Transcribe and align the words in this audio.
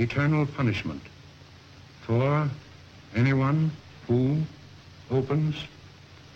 eternal 0.00 0.46
punishment 0.46 1.02
for 2.00 2.48
anyone 3.14 3.70
who 4.06 4.38
opens 5.10 5.54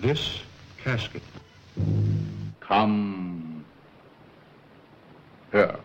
this 0.01 0.41
casket. 0.83 1.23
Come 2.61 3.65
here. 5.51 5.77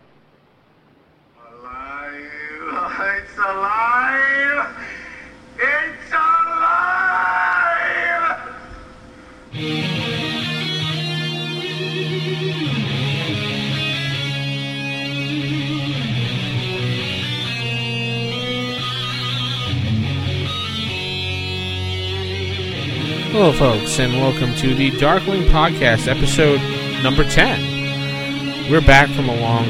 Hello, 23.40 23.54
folks, 23.54 23.98
and 23.98 24.12
welcome 24.12 24.54
to 24.56 24.74
the 24.74 24.90
Darkling 24.98 25.44
Podcast, 25.44 26.08
episode 26.08 26.60
number 27.02 27.24
10. 27.24 28.70
We're 28.70 28.82
back 28.82 29.08
from 29.08 29.30
a 29.30 29.34
long, 29.34 29.64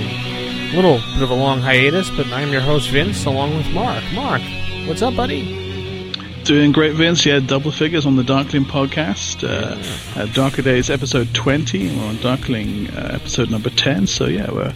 little 0.75 0.99
bit 1.15 1.23
of 1.23 1.31
a 1.31 1.35
long 1.35 1.61
hiatus, 1.61 2.11
but 2.11 2.27
I'm 2.33 2.51
your 2.51 2.63
host, 2.63 2.91
Vince, 2.91 3.27
along 3.27 3.57
with 3.57 3.73
Mark. 3.73 4.03
Mark, 4.13 4.43
what's 4.89 5.03
up, 5.03 5.15
buddy? 5.15 6.11
Doing 6.43 6.73
great, 6.73 6.95
Vince. 6.97 7.25
Yeah, 7.25 7.39
double 7.39 7.71
figures 7.71 8.07
on 8.07 8.17
the 8.17 8.25
Darkling 8.25 8.65
podcast. 8.65 9.49
Uh, 9.49 10.21
uh, 10.21 10.27
Darker 10.33 10.63
Days 10.63 10.91
episode 10.91 11.33
20, 11.33 11.91
and 11.91 11.97
we're 11.97 12.07
on 12.07 12.17
Darkling 12.17 12.91
uh, 12.91 13.13
episode 13.15 13.51
number 13.51 13.71
10. 13.71 14.09
So, 14.09 14.27
yeah, 14.27 14.51
we're 14.51 14.75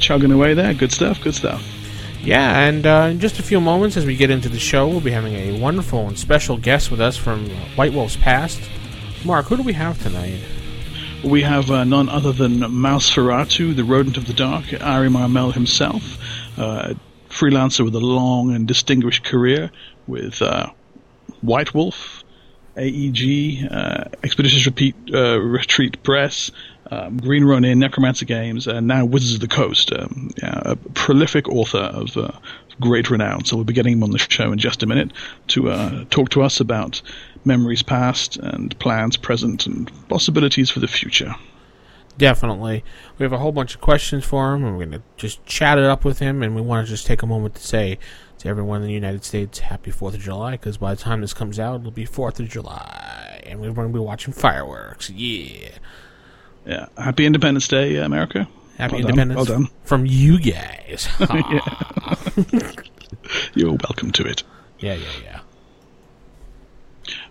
chugging 0.00 0.32
away 0.32 0.54
there. 0.54 0.74
Good 0.74 0.90
stuff, 0.90 1.20
good 1.20 1.36
stuff. 1.36 1.62
Yeah, 2.28 2.58
and 2.58 2.86
uh, 2.86 3.08
in 3.10 3.20
just 3.20 3.38
a 3.38 3.42
few 3.42 3.58
moments 3.58 3.96
as 3.96 4.04
we 4.04 4.14
get 4.14 4.28
into 4.28 4.50
the 4.50 4.58
show, 4.58 4.86
we'll 4.86 5.00
be 5.00 5.12
having 5.12 5.32
a 5.32 5.58
wonderful 5.58 6.06
and 6.06 6.18
special 6.18 6.58
guest 6.58 6.90
with 6.90 7.00
us 7.00 7.16
from 7.16 7.48
White 7.74 7.94
Wolf's 7.94 8.16
past. 8.16 8.60
Mark, 9.24 9.46
who 9.46 9.56
do 9.56 9.62
we 9.62 9.72
have 9.72 9.98
tonight? 10.02 10.38
We 11.24 11.40
have 11.40 11.70
uh, 11.70 11.84
none 11.84 12.10
other 12.10 12.32
than 12.32 12.58
Mouseferatu, 12.58 13.74
the 13.74 13.82
rodent 13.82 14.18
of 14.18 14.26
the 14.26 14.34
dark, 14.34 14.66
Ari 14.78 15.08
Marmel 15.08 15.52
himself, 15.52 16.18
uh, 16.58 16.92
freelancer 17.30 17.82
with 17.82 17.94
a 17.94 18.00
long 18.00 18.54
and 18.54 18.68
distinguished 18.68 19.24
career 19.24 19.70
with 20.06 20.42
uh, 20.42 20.66
White 21.40 21.72
Wolf, 21.72 22.24
AEG, 22.76 23.72
uh, 23.72 24.04
Expeditious 24.22 24.66
Repeat, 24.66 24.94
uh, 25.14 25.40
Retreat 25.40 26.02
Press, 26.02 26.50
um, 26.90 27.18
Green 27.18 27.44
Ronin, 27.44 27.78
Necromancer 27.78 28.24
Games, 28.24 28.66
and 28.66 28.86
now 28.86 29.04
Wizards 29.04 29.34
of 29.34 29.40
the 29.40 29.48
Coast. 29.48 29.92
Um, 29.92 30.30
yeah, 30.42 30.60
a 30.64 30.76
prolific 30.76 31.48
author 31.48 31.78
of 31.78 32.16
uh, 32.16 32.30
great 32.80 33.10
renown. 33.10 33.44
So 33.44 33.56
we'll 33.56 33.64
be 33.64 33.72
getting 33.72 33.94
him 33.94 34.02
on 34.02 34.10
the 34.10 34.18
show 34.18 34.52
in 34.52 34.58
just 34.58 34.82
a 34.82 34.86
minute 34.86 35.12
to 35.48 35.70
uh, 35.70 36.04
talk 36.10 36.30
to 36.30 36.42
us 36.42 36.60
about 36.60 37.02
memories 37.44 37.82
past 37.82 38.36
and 38.36 38.78
plans 38.78 39.16
present 39.16 39.66
and 39.66 39.90
possibilities 40.08 40.70
for 40.70 40.80
the 40.80 40.88
future. 40.88 41.34
Definitely. 42.16 42.82
We 43.16 43.22
have 43.22 43.32
a 43.32 43.38
whole 43.38 43.52
bunch 43.52 43.76
of 43.76 43.80
questions 43.80 44.24
for 44.24 44.52
him, 44.54 44.64
and 44.64 44.76
we're 44.76 44.86
going 44.86 45.00
to 45.00 45.02
just 45.16 45.44
chat 45.46 45.78
it 45.78 45.84
up 45.84 46.04
with 46.04 46.18
him, 46.18 46.42
and 46.42 46.56
we 46.56 46.60
want 46.60 46.84
to 46.84 46.90
just 46.90 47.06
take 47.06 47.22
a 47.22 47.26
moment 47.26 47.54
to 47.54 47.62
say 47.62 47.98
to 48.38 48.48
everyone 48.48 48.82
in 48.82 48.88
the 48.88 48.94
United 48.94 49.24
States, 49.24 49.60
happy 49.60 49.92
4th 49.92 50.14
of 50.14 50.20
July, 50.20 50.52
because 50.52 50.78
by 50.78 50.94
the 50.94 51.00
time 51.00 51.20
this 51.20 51.32
comes 51.32 51.60
out, 51.60 51.80
it'll 51.80 51.92
be 51.92 52.06
4th 52.06 52.40
of 52.40 52.48
July, 52.48 53.40
and 53.46 53.60
we're 53.60 53.72
going 53.72 53.88
to 53.88 53.94
be 53.94 54.00
watching 54.00 54.32
fireworks. 54.32 55.10
Yeah. 55.10 55.70
Yeah, 56.68 56.86
happy 56.98 57.24
Independence 57.24 57.66
Day, 57.66 57.96
America. 57.96 58.46
Happy 58.76 58.96
Well 58.96 59.02
done, 59.02 59.10
Independence 59.10 59.48
well 59.48 59.58
done. 59.60 59.68
from 59.84 60.04
you 60.04 60.38
guys. 60.38 61.08
You're 63.54 63.70
welcome 63.70 64.12
to 64.12 64.24
it. 64.24 64.42
yeah, 64.78 64.94
yeah, 64.94 65.06
yeah. 65.24 65.40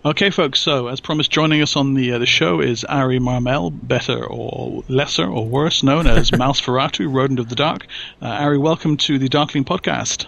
Okay, 0.04 0.30
folks. 0.30 0.58
So, 0.58 0.88
as 0.88 0.98
promised, 1.00 1.30
joining 1.30 1.62
us 1.62 1.76
on 1.76 1.94
the 1.94 2.12
uh, 2.12 2.18
the 2.18 2.26
show 2.26 2.60
is 2.60 2.82
Ari 2.84 3.20
Marmel, 3.20 3.70
better 3.70 4.24
or 4.26 4.82
lesser 4.88 5.24
or 5.26 5.46
worse 5.46 5.84
known 5.84 6.08
as 6.08 6.30
Mouseferatu, 6.32 7.12
Rodent 7.12 7.38
of 7.38 7.48
the 7.48 7.54
Dark. 7.54 7.86
Uh, 8.20 8.26
Ari, 8.26 8.58
welcome 8.58 8.96
to 8.96 9.18
the 9.20 9.28
Darkling 9.28 9.64
podcast. 9.64 10.26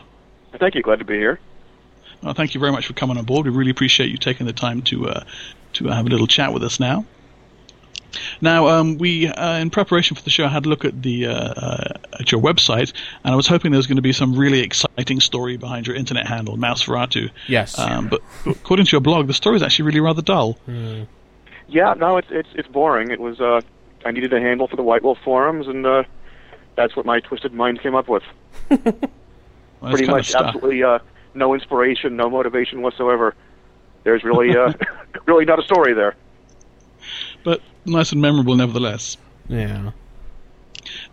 Thank 0.56 0.76
you. 0.76 0.82
Glad 0.82 1.00
to 1.00 1.04
be 1.04 1.14
here. 1.14 1.40
Well, 2.22 2.34
thank 2.34 2.54
you 2.54 2.60
very 2.60 2.70
much 2.70 2.86
for 2.86 2.92
coming 2.92 3.18
on 3.18 3.24
board. 3.24 3.46
We 3.46 3.52
really 3.52 3.70
appreciate 3.72 4.10
you 4.10 4.18
taking 4.18 4.46
the 4.46 4.52
time 4.52 4.82
to 4.82 5.08
uh, 5.08 5.24
to 5.74 5.88
have 5.88 6.06
a 6.06 6.08
little 6.08 6.28
chat 6.28 6.52
with 6.52 6.62
us 6.62 6.78
now. 6.78 7.04
Now, 8.40 8.68
um, 8.68 8.98
we 8.98 9.28
uh, 9.28 9.58
in 9.58 9.70
preparation 9.70 10.16
for 10.16 10.22
the 10.22 10.30
show, 10.30 10.44
I 10.44 10.48
had 10.48 10.66
a 10.66 10.68
look 10.68 10.84
at 10.84 11.02
the 11.02 11.26
uh, 11.26 11.32
uh, 11.32 11.92
at 12.18 12.32
your 12.32 12.40
website, 12.40 12.92
and 13.24 13.32
I 13.32 13.36
was 13.36 13.46
hoping 13.46 13.70
there 13.70 13.78
was 13.78 13.86
going 13.86 13.96
to 13.96 14.02
be 14.02 14.12
some 14.12 14.36
really 14.36 14.60
exciting 14.60 15.20
story 15.20 15.56
behind 15.56 15.86
your 15.86 15.96
internet 15.96 16.26
handle, 16.26 16.56
Mouseferatu. 16.56 17.30
Yes. 17.48 17.78
Um, 17.78 18.08
but 18.08 18.20
according 18.46 18.86
to 18.86 18.92
your 18.92 19.00
blog, 19.00 19.26
the 19.26 19.34
story 19.34 19.56
is 19.56 19.62
actually 19.62 19.86
really 19.86 20.00
rather 20.00 20.22
dull. 20.22 20.58
Yeah, 21.68 21.94
no, 21.94 22.16
it's 22.16 22.28
it's 22.30 22.48
it's 22.54 22.68
boring. 22.68 23.10
It 23.10 23.20
was 23.20 23.40
uh, 23.40 23.60
I 24.04 24.10
needed 24.10 24.32
a 24.32 24.40
handle 24.40 24.66
for 24.66 24.76
the 24.76 24.82
White 24.82 25.02
Wolf 25.02 25.18
forums, 25.24 25.68
and 25.68 25.86
uh, 25.86 26.02
that's 26.76 26.96
what 26.96 27.06
my 27.06 27.20
twisted 27.20 27.52
mind 27.52 27.80
came 27.80 27.94
up 27.94 28.08
with. 28.08 28.22
Well, 29.80 29.92
Pretty 29.92 30.08
much, 30.08 30.34
absolutely 30.34 30.82
uh, 30.82 30.98
no 31.32 31.54
inspiration, 31.54 32.14
no 32.14 32.28
motivation 32.28 32.82
whatsoever. 32.82 33.34
There's 34.04 34.22
really 34.24 34.54
uh, 34.54 34.74
really 35.26 35.46
not 35.46 35.58
a 35.58 35.62
story 35.62 35.94
there. 35.94 36.16
But 37.44 37.60
nice 37.84 38.12
and 38.12 38.20
memorable 38.20 38.54
nevertheless. 38.54 39.16
Yeah. 39.48 39.92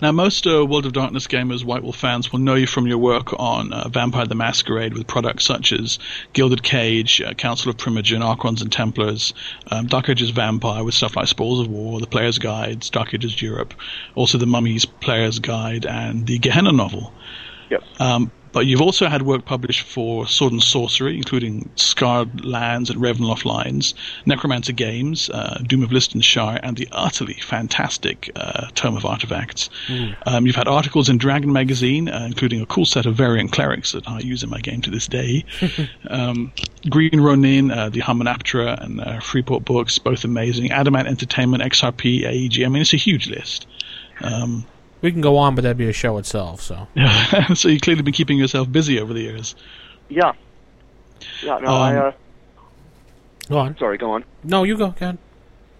Now, 0.02 0.12
most 0.12 0.48
uh, 0.48 0.66
World 0.66 0.86
of 0.86 0.94
Darkness 0.94 1.28
gamers, 1.28 1.64
White 1.64 1.84
Wolf 1.84 1.98
fans, 1.98 2.32
will 2.32 2.40
know 2.40 2.56
you 2.56 2.68
from 2.68 2.88
your 2.88 2.98
work 2.98 3.34
on 3.40 3.74
uh, 3.74 3.90
Vampire 3.90 4.26
the 4.26 4.36
Masquerade 4.36 4.94
with 4.94 5.08
products 5.08 5.46
such 5.46 5.74
as 5.74 6.00
Gilded 6.34 6.64
Cage, 6.64 7.22
uh, 7.22 7.34
Council 7.34 7.70
of 7.70 7.78
Primogen, 7.78 8.24
Archons 8.24 8.62
and 8.62 8.72
Templars, 8.72 9.34
um, 9.70 9.88
Dark 9.88 10.10
Ages 10.10 10.30
Vampire 10.30 10.84
with 10.84 10.94
stuff 10.94 11.16
like 11.16 11.28
Spoils 11.28 11.60
of 11.60 11.68
War, 11.68 12.00
The 12.00 12.08
Player's 12.08 12.40
Guides, 12.40 12.90
Dark 12.90 13.14
Ages 13.14 13.42
Europe, 13.42 13.74
also 14.16 14.38
the 14.38 14.46
Mummy's 14.46 14.86
Player's 14.86 15.40
Guide, 15.40 15.86
and 15.86 16.26
the 16.26 16.40
Gehenna 16.40 16.72
novel. 16.72 17.14
Yes. 17.70 17.82
Um, 18.00 18.32
but 18.58 18.66
you've 18.66 18.82
also 18.82 19.08
had 19.08 19.22
work 19.22 19.46
published 19.46 19.82
for 19.82 20.26
Sword 20.26 20.52
and 20.52 20.64
Sorcery, 20.64 21.16
including 21.16 21.70
Scarred 21.76 22.44
Lands 22.44 22.90
and 22.90 23.00
Ravenloft 23.00 23.46
Lines, 23.46 23.94
Necromancer 24.26 24.74
Games, 24.74 25.30
uh, 25.30 25.62
Doom 25.68 25.84
of 25.84 25.92
Listonshire, 25.92 26.60
and 26.64 26.76
the 26.76 26.88
utterly 26.92 27.36
fantastic 27.36 28.32
uh, 28.36 28.66
Tome 28.74 28.98
of 28.98 29.06
Artifacts. 29.06 29.70
Um, 30.26 30.48
you've 30.48 30.56
had 30.56 30.68
articles 30.68 31.08
in 31.08 31.20
Dragon 31.20 31.54
Magazine, 31.54 32.10
uh, 32.10 32.24
including 32.26 32.60
a 32.60 32.66
cool 32.66 32.86
set 32.86 33.06
of 33.06 33.14
variant 33.14 33.52
clerics 33.52 33.92
that 33.92 34.10
I 34.10 34.22
use 34.22 34.42
in 34.42 34.50
my 34.50 34.60
game 34.60 34.82
to 34.82 34.90
this 34.90 35.06
day. 35.06 35.46
um, 36.10 36.52
Green 36.90 37.22
Ronin, 37.22 37.70
uh, 37.70 37.90
the 37.90 38.00
Harmonaptera, 38.00 38.84
and 38.84 39.02
uh, 39.02 39.20
Freeport 39.20 39.66
Books, 39.66 40.00
both 40.00 40.24
amazing. 40.24 40.72
Adamant 40.72 41.08
Entertainment, 41.08 41.62
XRP, 41.62 42.24
AEG. 42.24 42.66
I 42.66 42.70
mean, 42.70 42.82
it's 42.82 42.96
a 42.96 42.98
huge 42.98 43.28
list. 43.28 43.68
Um, 44.22 44.66
We 45.02 45.12
can 45.12 45.22
go 45.22 45.38
on, 45.38 45.54
but 45.56 45.62
that'd 45.62 45.78
be 45.78 45.90
a 45.90 45.94
show 45.94 46.18
itself, 46.18 46.62
so. 46.62 46.88
so 47.56 47.70
you've 47.70 47.82
clearly 47.82 48.02
been 48.02 48.14
keeping 48.14 48.38
yourself 48.38 48.72
busy 48.72 49.00
over 49.00 49.14
the 49.14 49.22
years. 49.22 49.56
Yeah. 50.10 50.34
Yeah. 51.44 51.60
No, 51.60 51.68
I. 51.76 51.96
Um, 51.98 52.06
Uh, 52.08 52.12
Go 53.50 53.58
on. 53.60 53.78
sorry. 53.78 53.98
Go 53.98 54.12
on. 54.12 54.26
No, 54.44 54.64
you 54.64 54.76
go, 54.78 54.88
go 54.90 54.96
ahead. 55.06 55.18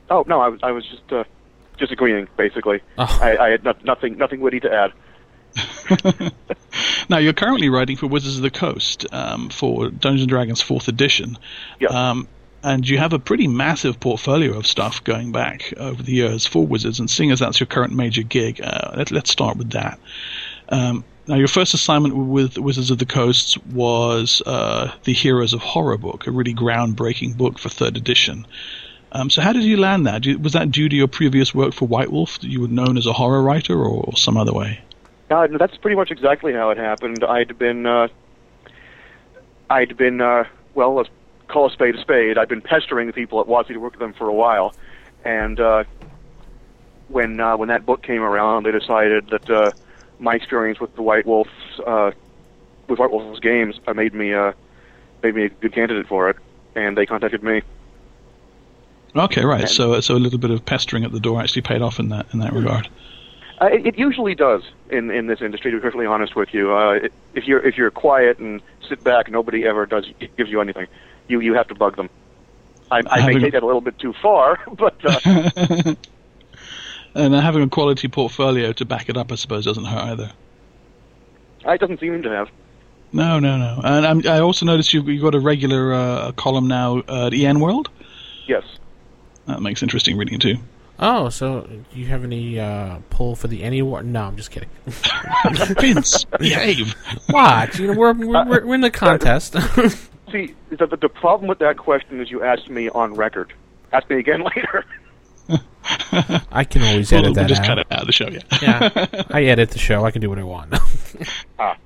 Oh 0.10 0.24
no, 0.28 0.40
I 0.40 0.48
was 0.48 0.60
I 0.64 0.72
was 0.72 0.86
just 0.88 1.12
uh, 1.12 1.24
just 1.78 1.92
agreeing 1.92 2.28
basically. 2.38 2.80
Oh. 2.98 3.20
I, 3.22 3.38
I 3.38 3.50
had 3.50 3.64
no, 3.64 3.74
nothing 3.84 4.18
nothing 4.18 4.40
witty 4.40 4.60
to 4.62 4.72
add. 4.74 6.32
Now 7.10 7.18
you're 7.20 7.34
currently 7.34 7.70
writing 7.70 7.96
for 7.98 8.08
Wizards 8.08 8.36
of 8.38 8.42
the 8.44 8.52
Coast 8.52 9.06
um, 9.14 9.50
for 9.50 9.90
Dungeons 9.90 10.22
and 10.24 10.30
Dragons 10.30 10.62
Fourth 10.62 10.88
Edition, 10.90 11.38
Yeah. 11.80 11.88
um, 12.12 12.28
and 12.68 12.88
you 12.88 12.98
have 12.98 13.14
a 13.14 13.20
pretty 13.20 13.48
massive 13.48 13.98
portfolio 13.98 14.58
of 14.58 14.68
stuff 14.68 15.02
going 15.06 15.32
back 15.32 15.74
over 15.78 16.04
the 16.04 16.12
years 16.12 16.46
for 16.46 16.68
Wizards. 16.68 17.00
And 17.00 17.10
seeing 17.10 17.32
as 17.32 17.40
that's 17.40 17.62
your 17.62 17.68
current 17.68 17.94
major 17.94 18.24
gig, 18.24 18.60
uh, 18.62 18.92
let, 18.98 19.10
let's 19.10 19.32
start 19.32 19.56
with 19.56 19.70
that. 19.70 19.98
Um, 20.68 21.06
now, 21.28 21.36
your 21.36 21.48
first 21.48 21.74
assignment 21.74 22.18
with 22.18 22.58
Wizards 22.58 22.92
of 22.92 22.98
the 22.98 23.06
Coast 23.06 23.58
was 23.68 24.42
uh, 24.46 24.92
the 25.06 25.14
Heroes 25.14 25.54
of 25.54 25.62
Horror 25.62 25.98
book, 25.98 26.28
a 26.28 26.32
really 26.32 26.54
groundbreaking 26.54 27.38
book 27.38 27.58
for 27.58 27.70
third 27.70 27.96
edition. 27.96 28.46
Um, 29.14 29.30
so, 29.30 29.42
how 29.42 29.54
did 29.54 29.64
you 29.64 29.78
land 29.78 30.06
that? 30.06 30.26
Was 30.42 30.52
that 30.52 30.70
due 30.70 30.90
to 30.90 30.96
your 30.96 31.08
previous 31.08 31.56
work 31.56 31.74
for 31.74 31.88
White 31.88 32.12
Wolf 32.12 32.40
that 32.40 32.48
you 32.48 32.60
were 32.60 32.68
known 32.68 32.98
as 32.98 33.06
a 33.06 33.14
horror 33.14 33.42
writer, 33.42 33.82
or 33.82 34.18
some 34.18 34.36
other 34.36 34.54
way? 34.54 34.82
Uh, 35.32 35.48
that's 35.58 35.78
pretty 35.78 35.96
much 35.96 36.12
exactly 36.12 36.52
how 36.52 36.70
it 36.72 36.78
happened. 36.78 37.24
I'd 37.24 37.58
been, 37.58 37.86
uh, 37.86 38.10
I'd 39.70 39.96
been, 39.96 40.20
uh, 40.20 40.44
well, 40.76 41.06
call 41.48 41.68
a 41.68 41.72
spade 41.72 41.96
a 41.96 42.02
spade. 42.02 42.38
I've 42.38 42.50
been 42.50 42.62
pestering 42.62 43.08
the 43.08 43.14
people 43.14 43.40
at 43.42 43.48
WotC 43.48 43.68
to 43.68 43.78
work 43.78 43.94
with 43.94 44.00
them 44.00 44.14
for 44.14 44.28
a 44.28 44.34
while, 44.34 44.74
and 45.24 45.60
uh, 45.60 45.84
when 47.10 47.40
uh, 47.40 47.58
when 47.58 47.70
that 47.70 47.86
book 47.86 48.04
came 48.04 48.22
around, 48.22 48.66
they 48.66 48.72
decided 48.72 49.30
that 49.30 49.50
uh, 49.50 49.72
my 50.20 50.36
experience 50.36 50.80
with 50.80 50.96
the 50.96 51.02
White 51.02 51.26
Wolf, 51.26 51.48
uh, 51.86 52.12
with 52.88 53.00
White 53.00 53.12
Wolf's 53.12 53.40
games, 53.40 53.80
uh, 53.88 53.94
made 53.94 54.14
me 54.14 54.34
uh, 54.34 54.52
made 55.24 55.36
me 55.36 55.46
a 55.46 55.50
good 55.50 55.74
candidate 55.74 56.08
for 56.08 56.30
it, 56.30 56.38
and 56.76 56.98
they 56.98 57.06
contacted 57.06 57.44
me. 57.44 57.62
Okay, 59.16 59.44
right. 59.46 59.62
And- 59.62 59.70
So, 59.70 60.00
so 60.02 60.16
a 60.16 60.18
little 60.20 60.40
bit 60.40 60.52
of 60.52 60.66
pestering 60.66 61.04
at 61.04 61.12
the 61.12 61.20
door 61.20 61.42
actually 61.42 61.64
paid 61.64 61.82
off 61.82 62.00
in 62.00 62.10
that 62.10 62.28
in 62.34 62.40
that 62.40 62.54
regard. 62.54 62.90
Uh, 63.60 63.66
it, 63.68 63.88
it 63.88 63.98
usually 63.98 64.36
does 64.36 64.62
in 64.92 65.10
in 65.10 65.26
this 65.28 65.42
industry. 65.42 65.72
To 65.72 65.78
be 65.78 65.82
perfectly 65.82 66.06
honest 66.06 66.36
with 66.36 66.54
you, 66.54 66.74
uh, 66.76 66.92
it, 66.92 67.14
if 67.34 67.46
you're 67.48 67.66
if 67.66 67.78
you're 67.78 67.90
quiet 67.90 68.38
and 68.38 68.62
sit 68.88 69.04
back, 69.04 69.32
nobody 69.32 69.66
ever 69.66 69.86
does 69.88 70.06
gives 70.38 70.52
you 70.52 70.62
anything. 70.62 70.88
You 71.28 71.40
you 71.42 71.54
have 71.54 71.68
to 71.68 71.76
bug 71.76 71.96
them. 71.96 72.10
I, 72.90 73.02
I 73.06 73.28
may 73.28 73.40
take 73.40 73.54
that 73.54 73.64
a 73.64 73.66
little 73.66 73.82
bit 73.82 74.00
too 74.00 74.14
far, 74.22 74.60
but 74.72 74.96
uh, 75.04 75.96
and 77.16 77.34
having 77.34 77.64
a 77.64 77.70
quality 77.70 78.08
portfolio 78.08 78.72
to 78.74 78.86
back 78.86 79.10
it 79.10 79.18
up, 79.18 79.32
I 79.32 79.36
suppose, 79.36 79.66
doesn't 79.66 79.86
hurt 79.86 80.04
either. 80.04 80.32
it 81.66 81.80
doesn't 81.80 82.00
seem 82.00 82.22
to 82.22 82.30
have. 82.30 82.50
No, 83.12 83.40
no, 83.40 83.58
no. 83.58 83.82
And 83.84 84.06
um, 84.06 84.22
I 84.26 84.40
also 84.40 84.66
noticed 84.66 84.94
you've, 84.94 85.08
you've 85.08 85.22
got 85.22 85.34
a 85.34 85.40
regular 85.40 85.94
uh, 85.94 86.32
column 86.34 86.68
now 86.68 87.00
at 87.08 87.34
EN 87.34 87.60
World. 87.60 87.90
Yes. 88.48 88.64
That 89.46 89.62
makes 89.62 89.82
interesting 89.82 90.18
reading 90.18 90.40
too. 90.40 90.58
Oh, 91.00 91.30
so 91.30 91.62
do 91.62 92.00
you 92.00 92.08
have 92.08 92.24
any 92.24 92.60
uh, 92.60 93.00
pull 93.10 93.36
for 93.36 93.48
the 93.48 93.64
any 93.64 93.80
award? 93.80 94.06
No, 94.06 94.24
I'm 94.24 94.36
just 94.36 94.52
kidding. 94.52 94.70
Vince, 95.80 96.24
behave. 96.26 96.94
What? 97.30 97.78
You 97.78 97.88
know, 97.88 97.94
we're 97.94 98.14
we're, 98.14 98.46
we're, 98.46 98.66
we're 98.66 98.76
in 98.76 98.82
the 98.82 98.90
contest. 98.90 99.56
See, 100.32 100.56
the, 100.70 100.88
the 100.88 100.98
the 100.98 101.10
problem 101.10 101.48
with 101.48 101.60
that 101.60 101.78
question 101.78 102.20
is 102.20 102.30
you 102.30 102.44
asked 102.44 102.70
me 102.70 102.90
on 102.90 103.14
record. 103.14 103.54
Ask 103.94 104.10
me 104.10 104.18
again 104.18 104.42
later. 104.56 104.86
I 106.52 106.66
can 106.66 106.82
always 106.84 107.12
We'll, 107.12 107.22
edit 107.22 107.36
we'll 107.36 107.44
that 107.46 107.48
just 107.48 107.62
out. 107.62 107.68
cut 107.68 107.78
it 107.80 107.88
out 107.92 108.02
of 108.02 108.08
the 108.08 108.12
show. 108.14 108.28
Yeah. 108.28 108.42
Yeah, 108.62 109.24
I 109.32 109.44
edit 109.46 109.70
the 109.72 109.80
show. 109.80 110.04
I 110.06 110.12
can 110.12 110.22
do 110.22 110.30
what 110.30 110.38
I 110.40 110.44
want. 110.44 110.74
ah. 111.60 111.78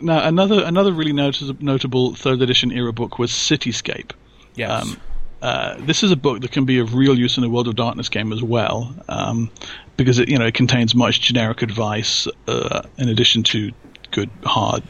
Now, 0.00 0.26
another 0.26 0.62
another 0.64 0.92
really 0.92 1.12
notice- 1.12 1.50
notable 1.60 2.14
third 2.14 2.40
edition 2.42 2.70
era 2.72 2.92
book 2.92 3.18
was 3.18 3.30
Cityscape. 3.30 4.12
yes. 4.54 4.70
Um, 4.82 4.96
uh, 5.42 5.76
this 5.80 6.02
is 6.02 6.10
a 6.10 6.16
book 6.16 6.40
that 6.40 6.50
can 6.50 6.64
be 6.64 6.78
of 6.78 6.94
real 6.94 7.16
use 7.18 7.36
in 7.36 7.44
a 7.44 7.48
World 7.48 7.68
of 7.68 7.76
Darkness 7.76 8.08
game 8.08 8.32
as 8.32 8.42
well, 8.42 8.94
um, 9.08 9.50
because 9.98 10.18
it 10.18 10.28
you 10.30 10.38
know 10.38 10.46
it 10.46 10.54
contains 10.54 10.94
much 10.94 11.20
generic 11.20 11.60
advice 11.60 12.26
uh, 12.48 12.82
in 12.96 13.10
addition 13.10 13.42
to 13.42 13.70
good 14.12 14.30
hard 14.44 14.82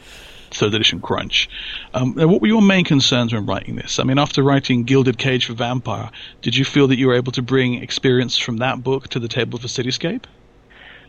third 0.57 0.73
edition 0.73 0.99
crunch. 0.99 1.49
Um, 1.93 2.13
now, 2.15 2.27
what 2.27 2.41
were 2.41 2.47
your 2.47 2.61
main 2.61 2.83
concerns 2.83 3.33
when 3.33 3.45
writing 3.45 3.75
this? 3.75 3.99
I 3.99 4.03
mean, 4.03 4.19
after 4.19 4.43
writing 4.43 4.83
Gilded 4.83 5.17
Cage 5.17 5.45
for 5.45 5.53
Vampire, 5.53 6.11
did 6.41 6.55
you 6.55 6.65
feel 6.65 6.87
that 6.87 6.97
you 6.97 7.07
were 7.07 7.15
able 7.15 7.31
to 7.33 7.41
bring 7.41 7.75
experience 7.75 8.37
from 8.37 8.57
that 8.57 8.83
book 8.83 9.07
to 9.09 9.19
the 9.19 9.27
table 9.27 9.59
for 9.59 9.67
Cityscape? 9.67 10.23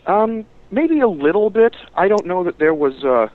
Um, 0.06 0.45
maybe 0.71 1.00
a 1.00 1.09
little 1.09 1.50
bit. 1.50 1.75
I 1.95 2.09
don't 2.09 2.27
know 2.27 2.45
that 2.45 2.59
there 2.59 2.75
was 2.75 3.05
uh, 3.05 3.29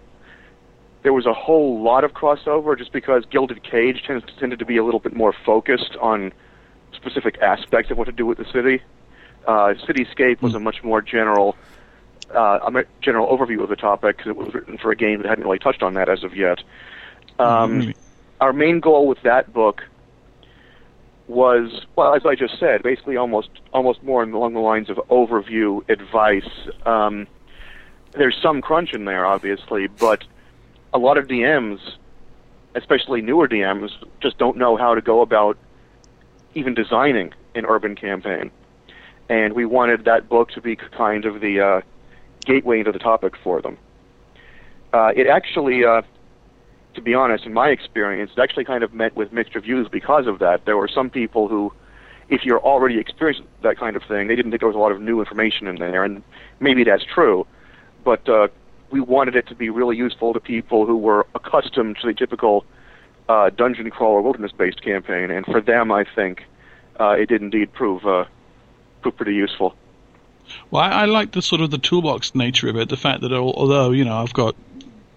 there 1.03 1.13
was 1.13 1.25
a 1.25 1.33
whole 1.33 1.81
lot 1.81 2.03
of 2.03 2.13
crossover, 2.13 2.77
just 2.77 2.91
because 2.91 3.25
Gilded 3.25 3.63
Cage 3.63 4.03
tends 4.05 4.25
tended 4.39 4.59
to 4.59 4.65
be 4.65 4.77
a 4.77 4.83
little 4.83 4.99
bit 4.99 5.15
more 5.15 5.33
focused 5.45 5.95
on 6.01 6.31
specific 6.93 7.37
aspects 7.39 7.91
of 7.91 7.97
what 7.97 8.05
to 8.05 8.11
do 8.11 8.25
with 8.25 8.37
the 8.37 8.45
city. 8.45 8.81
Uh, 9.45 9.73
Cityscape 9.85 10.41
was 10.41 10.55
a 10.55 10.59
much 10.59 10.83
more 10.83 11.01
general 11.01 11.57
uh, 12.33 12.59
a 12.75 12.83
general 13.01 13.27
overview 13.35 13.61
of 13.63 13.69
the 13.69 13.75
topic 13.75 14.17
because 14.17 14.29
it 14.29 14.35
was 14.35 14.53
written 14.53 14.77
for 14.77 14.91
a 14.91 14.95
game 14.95 15.21
that 15.21 15.27
hadn't 15.27 15.43
really 15.43 15.59
touched 15.59 15.83
on 15.83 15.93
that 15.95 16.09
as 16.09 16.23
of 16.23 16.35
yet. 16.35 16.59
Um, 17.39 17.79
Really? 17.79 17.95
our 18.41 18.53
main 18.53 18.79
goal 18.79 19.07
with 19.07 19.21
that 19.23 19.53
book 19.53 19.83
was, 21.27 21.85
well, 21.95 22.13
as 22.13 22.25
I 22.25 22.35
just 22.35 22.59
said, 22.59 22.83
basically 22.83 23.17
almost 23.17 23.49
almost 23.73 24.03
more 24.03 24.23
along 24.23 24.53
the 24.53 24.59
lines 24.59 24.89
of 24.89 24.97
overview 25.09 25.87
advice. 25.89 26.49
Um, 26.85 27.27
there's 28.11 28.37
some 28.41 28.61
crunch 28.61 28.93
in 28.93 29.05
there, 29.05 29.25
obviously, 29.25 29.87
but 29.87 30.23
a 30.93 30.99
lot 30.99 31.17
of 31.17 31.27
DMs, 31.27 31.79
especially 32.75 33.21
newer 33.21 33.47
DMs, 33.47 33.91
just 34.21 34.37
don't 34.37 34.57
know 34.57 34.77
how 34.77 34.93
to 34.93 35.01
go 35.01 35.21
about 35.21 35.57
even 36.53 36.73
designing 36.73 37.33
an 37.55 37.65
urban 37.65 37.95
campaign. 37.95 38.51
And 39.29 39.53
we 39.53 39.65
wanted 39.65 40.05
that 40.05 40.29
book 40.29 40.51
to 40.51 40.61
be 40.61 40.75
kind 40.75 41.25
of 41.25 41.39
the 41.39 41.59
uh, 41.59 41.81
gateway 42.45 42.79
into 42.79 42.91
the 42.91 42.99
topic 42.99 43.33
for 43.43 43.61
them. 43.61 43.77
Uh, 44.93 45.11
it 45.15 45.27
actually, 45.27 45.83
uh, 45.83 46.01
to 46.93 47.01
be 47.01 47.13
honest, 47.13 47.45
in 47.45 47.53
my 47.53 47.69
experience, 47.69 48.31
it 48.37 48.41
actually 48.41 48.65
kind 48.65 48.83
of 48.83 48.93
met 48.93 49.15
with 49.15 49.33
mixed 49.33 49.55
reviews 49.55 49.87
because 49.89 50.27
of 50.27 50.39
that. 50.39 50.65
There 50.65 50.77
were 50.77 50.87
some 50.87 51.09
people 51.09 51.47
who, 51.47 51.71
if 52.29 52.45
you're 52.45 52.59
already 52.61 52.99
experienced 52.99 53.43
that 53.63 53.77
kind 53.77 53.95
of 53.95 54.03
thing, 54.03 54.27
they 54.27 54.35
didn't 54.35 54.51
think 54.51 54.61
there 54.61 54.67
was 54.67 54.75
a 54.75 54.79
lot 54.79 54.91
of 54.91 55.01
new 55.01 55.19
information 55.19 55.67
in 55.67 55.77
there, 55.77 56.03
and 56.03 56.21
maybe 56.59 56.83
that's 56.83 57.03
true. 57.03 57.47
But 58.03 58.27
uh, 58.29 58.49
we 58.91 59.01
wanted 59.01 59.35
it 59.35 59.47
to 59.47 59.55
be 59.55 59.69
really 59.69 59.97
useful 59.97 60.33
to 60.33 60.39
people 60.39 60.85
who 60.85 60.97
were 60.97 61.25
accustomed 61.33 61.97
to 62.01 62.07
the 62.07 62.13
typical 62.13 62.65
uh, 63.27 63.49
dungeon 63.49 63.89
crawler 63.89 64.21
wilderness-based 64.21 64.83
campaign, 64.83 65.31
and 65.31 65.45
for 65.45 65.61
them, 65.61 65.91
I 65.91 66.05
think 66.15 66.43
uh, 66.99 67.11
it 67.11 67.29
did 67.29 67.41
indeed 67.41 67.73
prove 67.73 68.05
uh, 68.05 68.25
prove 69.01 69.17
pretty 69.17 69.33
useful. 69.33 69.75
Well, 70.71 70.81
I, 70.81 70.89
I 70.89 71.05
like 71.05 71.31
the 71.31 71.41
sort 71.41 71.61
of 71.61 71.71
the 71.71 71.77
toolbox 71.77 72.35
nature 72.35 72.69
of 72.69 72.75
it. 72.77 72.89
The 72.89 72.97
fact 72.97 73.21
that 73.21 73.31
although 73.33 73.91
you 73.91 74.05
know 74.05 74.17
I've 74.17 74.33
got 74.33 74.55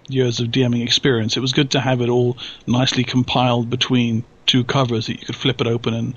years 0.09 0.41
of 0.41 0.49
DMing 0.49 0.83
experience, 0.83 1.37
it 1.37 1.41
was 1.41 1.53
good 1.53 1.71
to 1.73 1.81
have 1.81 2.01
it 2.01 2.09
all 2.09 2.37
nicely 2.67 3.05
compiled 3.05 3.69
between 3.71 4.25
two 4.47 4.65
covers 4.65 5.07
that 5.07 5.21
you 5.21 5.27
could 5.27 5.37
flip 5.37 5.61
it 5.61 5.67
open 5.67 5.95
and 5.95 6.15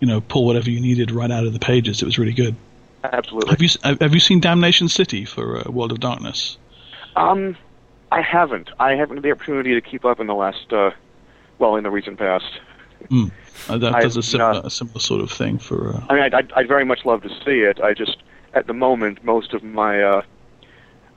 you 0.00 0.06
know 0.06 0.20
pull 0.20 0.44
whatever 0.44 0.70
you 0.70 0.80
needed 0.80 1.10
right 1.10 1.30
out 1.30 1.46
of 1.46 1.52
the 1.52 1.58
pages. 1.58 2.02
It 2.02 2.04
was 2.04 2.18
really 2.18 2.32
good. 2.32 2.56
Absolutely. 3.04 3.50
Have 3.50 3.62
you 3.62 3.68
have 4.00 4.14
you 4.14 4.20
seen 4.20 4.40
Damnation 4.40 4.88
City 4.88 5.24
for 5.24 5.58
uh, 5.58 5.70
World 5.70 5.92
of 5.92 6.00
Darkness? 6.00 6.58
Um, 7.16 7.56
I 8.10 8.22
haven't. 8.22 8.70
I 8.78 8.92
haven't 8.92 9.18
had 9.18 9.24
the 9.24 9.32
opportunity 9.32 9.74
to 9.74 9.80
keep 9.80 10.04
up 10.04 10.20
in 10.20 10.26
the 10.26 10.34
last, 10.34 10.72
uh, 10.72 10.90
well, 11.58 11.76
in 11.76 11.84
the 11.84 11.90
recent 11.90 12.18
past. 12.18 12.60
Uh, 13.68 13.78
that 13.78 14.00
does 14.00 14.16
a 14.16 14.22
similar, 14.22 14.54
not- 14.54 14.66
a 14.66 14.70
similar 14.70 15.00
sort 15.00 15.20
of 15.20 15.30
thing 15.30 15.58
for. 15.58 15.94
Uh, 15.94 16.06
I 16.08 16.14
mean, 16.14 16.22
I'd, 16.24 16.34
I'd, 16.34 16.52
I'd 16.52 16.68
very 16.68 16.84
much 16.84 17.04
love 17.04 17.22
to 17.22 17.28
see 17.28 17.60
it. 17.60 17.80
I 17.80 17.94
just, 17.94 18.16
at 18.54 18.66
the 18.66 18.72
moment, 18.74 19.24
most 19.24 19.52
of 19.54 19.62
my, 19.62 20.02
uh, 20.02 20.22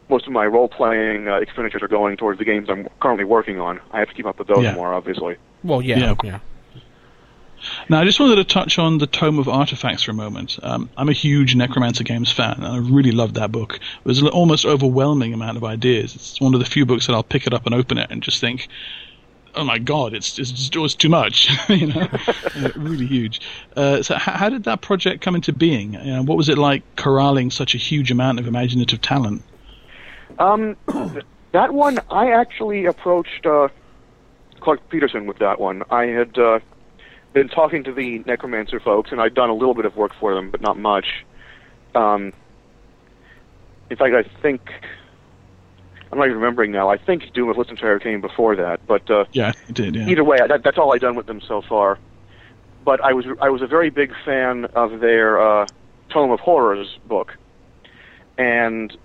most 0.09 0.27
of 0.27 0.33
my 0.33 0.45
role-playing 0.45 1.27
uh, 1.27 1.35
expenditures 1.35 1.81
are 1.81 1.87
going 1.87 2.17
towards 2.17 2.37
the 2.39 2.45
games 2.45 2.69
I'm 2.69 2.87
currently 2.99 3.23
working 3.25 3.59
on. 3.59 3.79
I 3.91 3.99
have 3.99 4.09
to 4.09 4.13
keep 4.13 4.25
up 4.25 4.39
with 4.39 4.47
those 4.49 4.63
Yeah. 4.63 4.73
more, 4.73 4.93
obviously. 4.93 5.37
well, 5.63 5.81
yeah, 5.81 5.97
Yeah. 5.99 6.15
yeah. 6.23 6.39
Now, 7.89 8.01
I 8.01 8.05
just 8.05 8.19
wanted 8.19 8.37
to 8.37 8.43
touch 8.43 8.79
on 8.79 8.97
the 8.97 9.05
Tome 9.05 9.37
of 9.37 9.47
Artifacts 9.47 10.01
for 10.03 10.11
a 10.11 10.15
moment. 10.15 10.57
Um, 10.63 10.89
I'm 10.97 11.09
a 11.09 11.13
huge 11.13 11.55
Necromancer 11.55 12.03
Games 12.03 12.31
fan, 12.31 12.55
and 12.57 12.65
I 12.65 12.77
really 12.77 13.11
loved 13.11 13.35
that 13.35 13.51
book. 13.51 13.75
It 13.75 14.05
was 14.05 14.19
an 14.19 14.29
almost 14.29 14.65
overwhelming 14.65 15.31
amount 15.33 15.57
of 15.57 15.63
ideas. 15.63 16.15
It's 16.15 16.41
one 16.41 16.55
of 16.55 16.59
the 16.59 16.65
few 16.65 16.87
books 16.87 17.05
that 17.05 17.13
I'll 17.13 17.21
pick 17.21 17.45
it 17.45 17.53
up 17.53 17.67
and 17.67 17.75
open 17.75 17.99
it 17.99 18.09
and 18.09 18.23
just 18.23 18.41
think, 18.41 18.67
"Oh 19.55 19.63
my 19.63 19.77
god, 19.77 20.13
it's 20.13 20.37
it's, 20.39 20.51
just, 20.51 20.75
it's 20.75 20.95
too 20.95 21.09
much," 21.09 21.49
you 21.69 21.87
know, 21.87 22.07
Uh, 22.55 22.69
really 22.75 23.05
huge. 23.07 23.41
Uh, 23.75 24.03
so, 24.03 24.15
h- 24.15 24.21
how 24.21 24.49
did 24.49 24.65
that 24.65 24.81
project 24.81 25.21
come 25.21 25.35
into 25.35 25.53
being? 25.53 25.93
You 25.93 26.13
know, 26.15 26.23
what 26.23 26.37
was 26.37 26.49
it 26.49 26.57
like 26.57 26.83
corralling 26.95 27.49
such 27.49 27.73
a 27.75 27.77
huge 27.77 28.11
amount 28.11 28.39
of 28.39 28.47
imaginative 28.47 29.01
talent? 29.01 29.43
Um, 30.37 30.75
that 31.53 31.73
one, 31.73 31.99
I 32.09 32.31
actually 32.31 32.85
approached 32.85 33.45
uh, 33.45 33.69
Clark 34.59 34.89
Peterson 34.89 35.27
with 35.27 35.39
that 35.39 35.59
one. 35.59 35.83
I 35.89 36.05
had 36.05 36.37
uh, 36.37 36.59
been 37.33 37.47
talking 37.47 37.83
to 37.85 37.93
the 37.93 38.19
Necromancer 38.25 38.79
folks, 38.79 39.11
and 39.11 39.21
I'd 39.21 39.33
done 39.33 39.49
a 39.49 39.55
little 39.55 39.73
bit 39.73 39.85
of 39.85 39.95
work 39.95 40.13
for 40.19 40.33
them, 40.35 40.51
but 40.51 40.61
not 40.61 40.77
much. 40.77 41.25
Um, 41.95 42.33
in 43.89 43.97
fact, 43.97 44.13
I 44.15 44.23
think 44.41 44.61
I'm 46.11 46.17
not 46.17 46.25
even 46.25 46.37
remembering 46.37 46.71
now. 46.71 46.89
I 46.89 46.97
think 46.97 47.31
Doom 47.33 47.49
of 47.49 47.55
Listonshire 47.55 48.01
came 48.01 48.19
before 48.19 48.55
that, 48.57 48.85
but 48.85 49.09
uh, 49.09 49.25
Yeah, 49.31 49.53
it 49.69 49.75
did. 49.75 49.95
Yeah. 49.95 50.07
either 50.07 50.23
way, 50.23 50.37
that, 50.45 50.63
that's 50.63 50.77
all 50.77 50.93
I've 50.93 51.01
done 51.01 51.15
with 51.15 51.25
them 51.25 51.41
so 51.41 51.61
far. 51.61 51.97
But 52.83 53.01
I 53.03 53.13
was 53.13 53.25
I 53.39 53.49
was 53.49 53.61
a 53.61 53.67
very 53.67 53.89
big 53.91 54.11
fan 54.25 54.65
of 54.65 54.99
their 54.99 55.39
uh, 55.39 55.67
Tome 56.09 56.31
of 56.31 56.39
Horrors 56.39 56.97
book, 57.07 57.37
and 58.37 58.95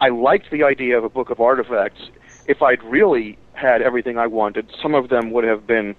I 0.00 0.08
liked 0.08 0.50
the 0.50 0.64
idea 0.64 0.96
of 0.96 1.04
a 1.04 1.10
book 1.10 1.30
of 1.30 1.38
artifacts. 1.38 2.00
If 2.46 2.62
I'd 2.62 2.82
really 2.82 3.38
had 3.52 3.82
everything 3.82 4.18
I 4.18 4.26
wanted, 4.26 4.70
some 4.82 4.94
of 4.94 5.10
them 5.10 5.30
would 5.32 5.44
have 5.44 5.66
been 5.66 5.94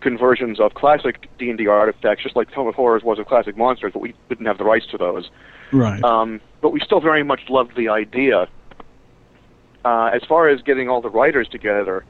conversions 0.00 0.60
of 0.60 0.74
classic 0.74 1.28
D 1.38 1.50
and 1.50 1.58
D 1.58 1.66
artifacts, 1.66 2.22
just 2.22 2.36
like 2.36 2.50
Tome 2.52 2.68
of 2.68 2.74
Horrors 2.74 3.02
was 3.02 3.18
of 3.18 3.26
classic 3.26 3.56
monsters, 3.56 3.92
but 3.92 4.00
we 4.00 4.14
didn't 4.28 4.46
have 4.46 4.58
the 4.58 4.64
rights 4.64 4.86
to 4.92 4.98
those. 4.98 5.30
Right. 5.72 6.02
Um, 6.02 6.40
but 6.60 6.70
we 6.70 6.80
still 6.80 7.00
very 7.00 7.22
much 7.22 7.40
loved 7.48 7.76
the 7.76 7.88
idea. 7.88 8.48
Uh, 9.84 10.10
as 10.12 10.22
far 10.24 10.48
as 10.48 10.62
getting 10.62 10.88
all 10.88 11.00
the 11.00 11.10
writers 11.10 11.48
together, 11.48 12.04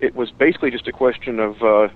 it 0.00 0.14
was 0.14 0.30
basically 0.30 0.70
just 0.70 0.86
a 0.86 0.92
question 0.92 1.40
of 1.40 1.62
uh, 1.62 1.88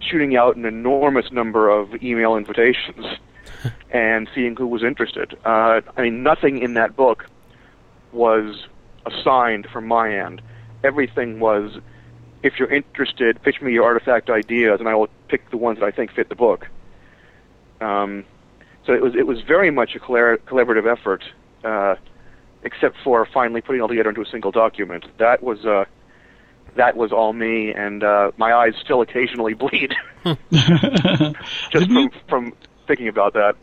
shooting 0.00 0.36
out 0.36 0.56
an 0.56 0.64
enormous 0.64 1.30
number 1.32 1.68
of 1.68 2.02
email 2.02 2.36
invitations 2.36 3.06
and 3.90 4.28
seeing 4.34 4.54
who 4.56 4.66
was 4.66 4.82
interested. 4.82 5.36
Uh, 5.44 5.80
I 5.96 6.02
mean, 6.02 6.22
nothing 6.22 6.58
in 6.58 6.74
that 6.74 6.96
book 6.96 7.26
was 8.12 8.66
assigned 9.06 9.66
from 9.72 9.86
my 9.86 10.16
end. 10.18 10.42
Everything 10.84 11.40
was, 11.40 11.78
if 12.42 12.58
you're 12.58 12.72
interested, 12.72 13.42
pitch 13.42 13.60
me 13.60 13.72
your 13.72 13.84
artifact 13.84 14.30
ideas, 14.30 14.80
and 14.80 14.88
I 14.88 14.94
will 14.94 15.08
pick 15.28 15.50
the 15.50 15.56
ones 15.56 15.80
that 15.80 15.86
I 15.86 15.90
think 15.90 16.12
fit 16.12 16.28
the 16.28 16.34
book. 16.34 16.68
Um, 17.80 18.24
so 18.86 18.92
it 18.92 19.02
was 19.02 19.14
it 19.14 19.26
was 19.26 19.42
very 19.42 19.70
much 19.70 19.94
a 19.94 20.00
collaborative 20.00 20.90
effort, 20.90 21.22
uh, 21.62 21.96
except 22.62 22.96
for 23.04 23.26
finally 23.26 23.60
putting 23.60 23.78
it 23.80 23.82
all 23.82 23.88
together 23.88 24.08
into 24.08 24.22
a 24.22 24.26
single 24.26 24.50
document. 24.50 25.04
That 25.18 25.42
was 25.42 25.64
uh, 25.64 25.84
that 26.76 26.96
was 26.96 27.12
all 27.12 27.32
me, 27.32 27.72
and 27.72 28.02
uh, 28.04 28.32
my 28.36 28.52
eyes 28.52 28.74
still 28.82 29.00
occasionally 29.00 29.54
bleed 29.62 29.94
just 30.52 31.86
from 31.86 31.96
you- 31.96 32.10
from 32.28 32.52
thinking 32.86 33.08
about 33.08 33.34
that. 33.34 33.54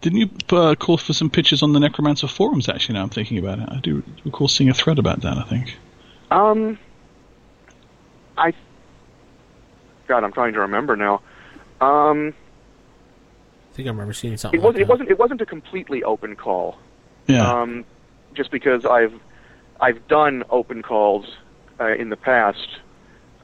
Didn't 0.00 0.18
you 0.18 0.28
uh, 0.52 0.74
call 0.74 0.98
for 0.98 1.14
some 1.14 1.30
pictures 1.30 1.62
on 1.62 1.72
the 1.72 1.80
Necromancer 1.80 2.28
forums? 2.28 2.68
Actually, 2.68 2.96
now 2.96 3.04
I'm 3.04 3.08
thinking 3.08 3.38
about 3.38 3.58
it, 3.58 3.68
I 3.70 3.80
do 3.80 4.02
recall 4.24 4.48
seeing 4.48 4.68
a 4.68 4.74
thread 4.74 4.98
about 4.98 5.22
that. 5.22 5.38
I 5.38 5.42
think. 5.44 5.76
Um, 6.30 6.78
I. 8.36 8.52
God, 10.06 10.22
I'm 10.24 10.32
trying 10.32 10.52
to 10.52 10.60
remember 10.60 10.94
now. 10.96 11.22
Um, 11.80 12.34
I 13.72 13.74
think 13.76 13.88
I 13.88 13.90
remember 13.92 14.12
seeing 14.12 14.36
something. 14.36 14.60
it 14.60 14.62
wasn't. 14.62 14.76
like 14.76 14.82
It 14.82 14.88
wasn't. 14.90 15.10
It 15.10 15.18
wasn't 15.18 15.40
a 15.40 15.46
completely 15.46 16.04
open 16.04 16.36
call. 16.36 16.76
Yeah. 17.26 17.50
Um, 17.50 17.86
just 18.34 18.50
because 18.50 18.84
I've 18.84 19.14
I've 19.80 20.06
done 20.08 20.44
open 20.50 20.82
calls 20.82 21.26
uh, 21.80 21.94
in 21.94 22.08
the 22.10 22.16
past. 22.16 22.68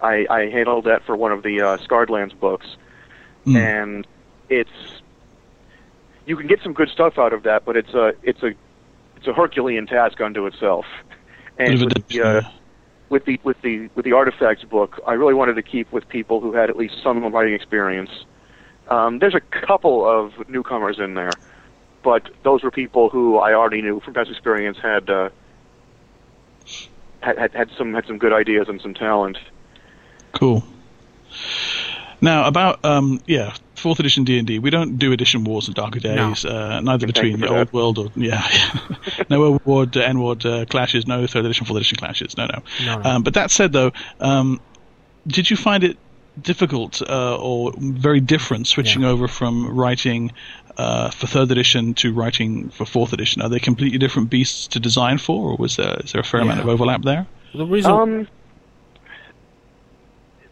I, 0.02 0.26
I 0.30 0.48
handled 0.50 0.84
that 0.84 1.04
for 1.04 1.14
one 1.14 1.32
of 1.32 1.42
the 1.42 1.60
uh, 1.60 1.76
Scarred 1.78 2.08
books, 2.40 2.66
Mm. 3.46 3.56
and 3.56 4.06
it's 4.50 4.70
you 6.26 6.36
can 6.36 6.46
get 6.46 6.60
some 6.62 6.74
good 6.74 6.90
stuff 6.90 7.18
out 7.18 7.32
of 7.32 7.44
that, 7.44 7.64
but 7.64 7.76
it's 7.76 7.94
a 7.94 8.12
it's 8.22 8.42
a 8.42 8.52
it's 9.16 9.26
a 9.26 9.32
Herculean 9.32 9.86
task 9.86 10.20
unto 10.20 10.46
itself. 10.46 10.84
And 11.58 11.84
with 11.84 12.06
the, 12.08 12.22
uh, 12.22 12.42
with 13.08 13.24
the 13.24 13.40
with 13.42 13.60
the 13.62 13.88
with 13.94 14.04
the 14.04 14.12
artifacts 14.12 14.64
book, 14.64 15.00
I 15.06 15.14
really 15.14 15.34
wanted 15.34 15.54
to 15.54 15.62
keep 15.62 15.90
with 15.92 16.08
people 16.08 16.40
who 16.40 16.52
had 16.52 16.70
at 16.70 16.76
least 16.76 16.94
some 17.02 17.22
writing 17.32 17.54
experience. 17.54 18.10
Um, 18.88 19.18
there's 19.20 19.34
a 19.34 19.40
couple 19.40 20.06
of 20.08 20.32
newcomers 20.48 20.98
in 20.98 21.14
there, 21.14 21.30
but 22.02 22.28
those 22.42 22.62
were 22.62 22.70
people 22.70 23.08
who 23.08 23.38
I 23.38 23.54
already 23.54 23.82
knew 23.82 24.00
from 24.00 24.14
past 24.14 24.30
experience 24.30 24.78
had 24.78 25.08
uh, 25.10 25.30
had, 27.20 27.38
had 27.38 27.52
had 27.52 27.70
some 27.76 27.94
had 27.94 28.06
some 28.06 28.18
good 28.18 28.32
ideas 28.32 28.68
and 28.68 28.80
some 28.80 28.94
talent. 28.94 29.38
Cool. 30.32 30.64
Now 32.20 32.46
about 32.46 32.84
um, 32.84 33.20
yeah, 33.26 33.54
fourth 33.74 33.98
edition 33.98 34.24
D 34.24 34.38
and 34.38 34.46
D. 34.46 34.58
We 34.58 34.70
don't 34.70 34.98
do 34.98 35.12
edition 35.12 35.44
wars 35.44 35.66
and 35.66 35.74
darker 35.74 36.00
days. 36.00 36.44
Uh, 36.44 36.80
neither 36.80 37.06
Thank 37.06 37.14
between 37.14 37.40
the 37.40 37.48
old 37.48 37.68
that. 37.68 37.72
world 37.72 37.98
or 37.98 38.10
yeah, 38.14 38.46
no 39.30 39.42
old 39.44 39.64
ward, 39.64 39.96
uh, 39.96 40.00
N 40.00 40.20
ward 40.20 40.44
uh, 40.44 40.66
clashes. 40.66 41.06
No 41.06 41.26
third 41.26 41.44
edition, 41.44 41.66
fourth 41.66 41.78
edition 41.78 41.96
clashes. 41.96 42.36
No, 42.36 42.46
no. 42.46 42.62
No, 42.84 42.98
no. 42.98 43.10
Um, 43.10 43.22
but 43.22 43.34
that 43.34 43.50
said, 43.50 43.72
though, 43.72 43.92
um, 44.20 44.60
did 45.26 45.50
you 45.50 45.56
find 45.56 45.82
it 45.82 45.96
difficult 46.40 47.02
uh, 47.02 47.36
or 47.36 47.72
very 47.78 48.20
different 48.20 48.66
switching 48.66 49.02
Yeah. 49.02 49.08
over 49.08 49.28
from 49.28 49.74
writing 49.74 50.32
uh, 50.76 51.10
for 51.10 51.26
third 51.26 51.50
edition 51.50 51.94
to 51.94 52.12
writing 52.12 52.70
for 52.70 52.84
fourth 52.84 53.12
edition? 53.12 53.42
Are 53.42 53.48
they 53.48 53.58
completely 53.58 53.98
different 53.98 54.30
beasts 54.30 54.66
to 54.68 54.80
design 54.80 55.18
for, 55.18 55.50
or 55.50 55.56
was 55.56 55.76
there 55.76 55.96
is 56.04 56.12
there 56.12 56.20
a 56.20 56.24
fair 56.24 56.40
amount 56.40 56.60
of 56.60 56.68
overlap 56.68 57.02
there? 57.02 57.26
The 57.54 57.66
reason. 57.66 57.90
Um, 57.92 58.28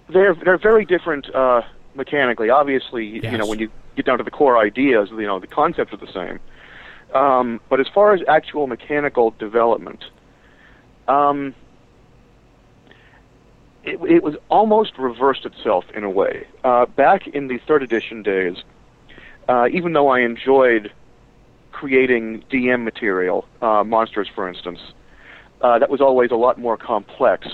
they're 0.08 0.35
they're 0.35 0.58
very 0.58 0.85
different 0.85 1.32
uh, 1.35 1.62
mechanically. 1.94 2.50
Obviously, 2.50 3.06
you 3.06 3.38
know 3.38 3.47
when 3.47 3.58
you 3.58 3.70
get 3.97 4.06
down 4.06 4.18
to 4.18 4.25
the 4.25 4.30
core 4.30 4.58
ideas, 4.58 5.11
you 5.11 5.26
know 5.26 5.38
the 5.38 5.47
concepts 5.47 5.92
are 5.92 5.99
the 5.99 6.12
same. 6.12 6.40
Um, 7.14 7.61
but 7.70 7.80
as 7.80 7.87
far 7.88 8.12
as 8.12 8.20
actual 8.28 8.66
mechanical 8.66 9.30
development, 9.38 10.04
um, 11.06 11.54
it, 13.85 14.00
it 14.02 14.23
was 14.23 14.35
almost 14.49 14.99
reversed 14.99 15.44
itself 15.44 15.85
in 15.94 16.04
a 16.04 16.11
way. 16.11 16.47
Uh, 16.64 16.87
back 16.87 17.26
in 17.26 17.49
the 17.49 17.58
third 17.66 17.82
edition 17.82 18.23
days, 18.23 18.56
uh, 19.49 19.68
even 19.73 19.92
though 19.92 20.08
I 20.08 20.20
enjoyed 20.20 20.92
creating 21.73 22.44
DM 22.50 22.82
material, 22.82 23.47
uh, 23.62 23.85
monsters 23.85 24.28
for 24.35 24.49
instance, 24.49 24.80
uh, 25.61 25.78
that 25.78 25.90
was 25.90 26.00
always 26.00 26.30
a 26.30 26.37
lot 26.37 26.58
more 26.58 26.76
complex, 26.76 27.47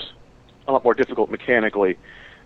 a 0.67 0.73
lot 0.73 0.85
more 0.85 0.95
difficult 0.95 1.31
mechanically 1.31 1.97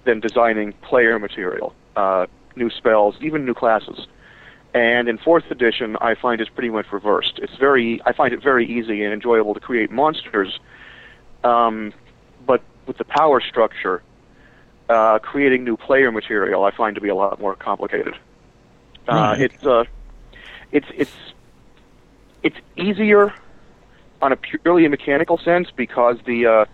than 0.04 0.20
designing 0.20 0.72
player 0.72 1.18
material, 1.18 1.74
uh, 1.96 2.26
new 2.56 2.70
spells, 2.70 3.14
even 3.20 3.44
new 3.44 3.54
classes. 3.54 4.06
And 4.74 5.08
in 5.08 5.18
fourth 5.18 5.50
edition, 5.50 5.96
I 6.00 6.14
find 6.14 6.40
it's 6.40 6.50
pretty 6.50 6.68
much 6.68 6.86
reversed. 6.92 7.38
It's 7.42 7.56
very, 7.56 8.00
I 8.04 8.12
find 8.12 8.34
it 8.34 8.42
very 8.42 8.66
easy 8.66 9.02
and 9.02 9.12
enjoyable 9.12 9.54
to 9.54 9.60
create 9.60 9.90
monsters, 9.90 10.58
um, 11.42 11.92
with 12.88 12.98
the 12.98 13.04
power 13.04 13.40
structure, 13.40 14.02
uh, 14.88 15.20
creating 15.20 15.62
new 15.62 15.76
player 15.76 16.10
material, 16.10 16.64
I 16.64 16.72
find 16.72 16.96
to 16.96 17.00
be 17.00 17.10
a 17.10 17.14
lot 17.14 17.40
more 17.40 17.54
complicated. 17.54 18.14
Uh, 19.06 19.12
Right. 19.12 19.40
It's, 19.42 19.64
uh, 19.64 19.84
it's, 20.72 20.86
it's, 20.96 21.14
it's 22.42 22.56
easier 22.76 23.32
on 24.20 24.32
a 24.32 24.36
purely 24.36 24.88
mechanical 24.88 25.38
sense 25.38 25.68
because 25.70 26.16
the 26.26 26.46
uh, 26.46 26.64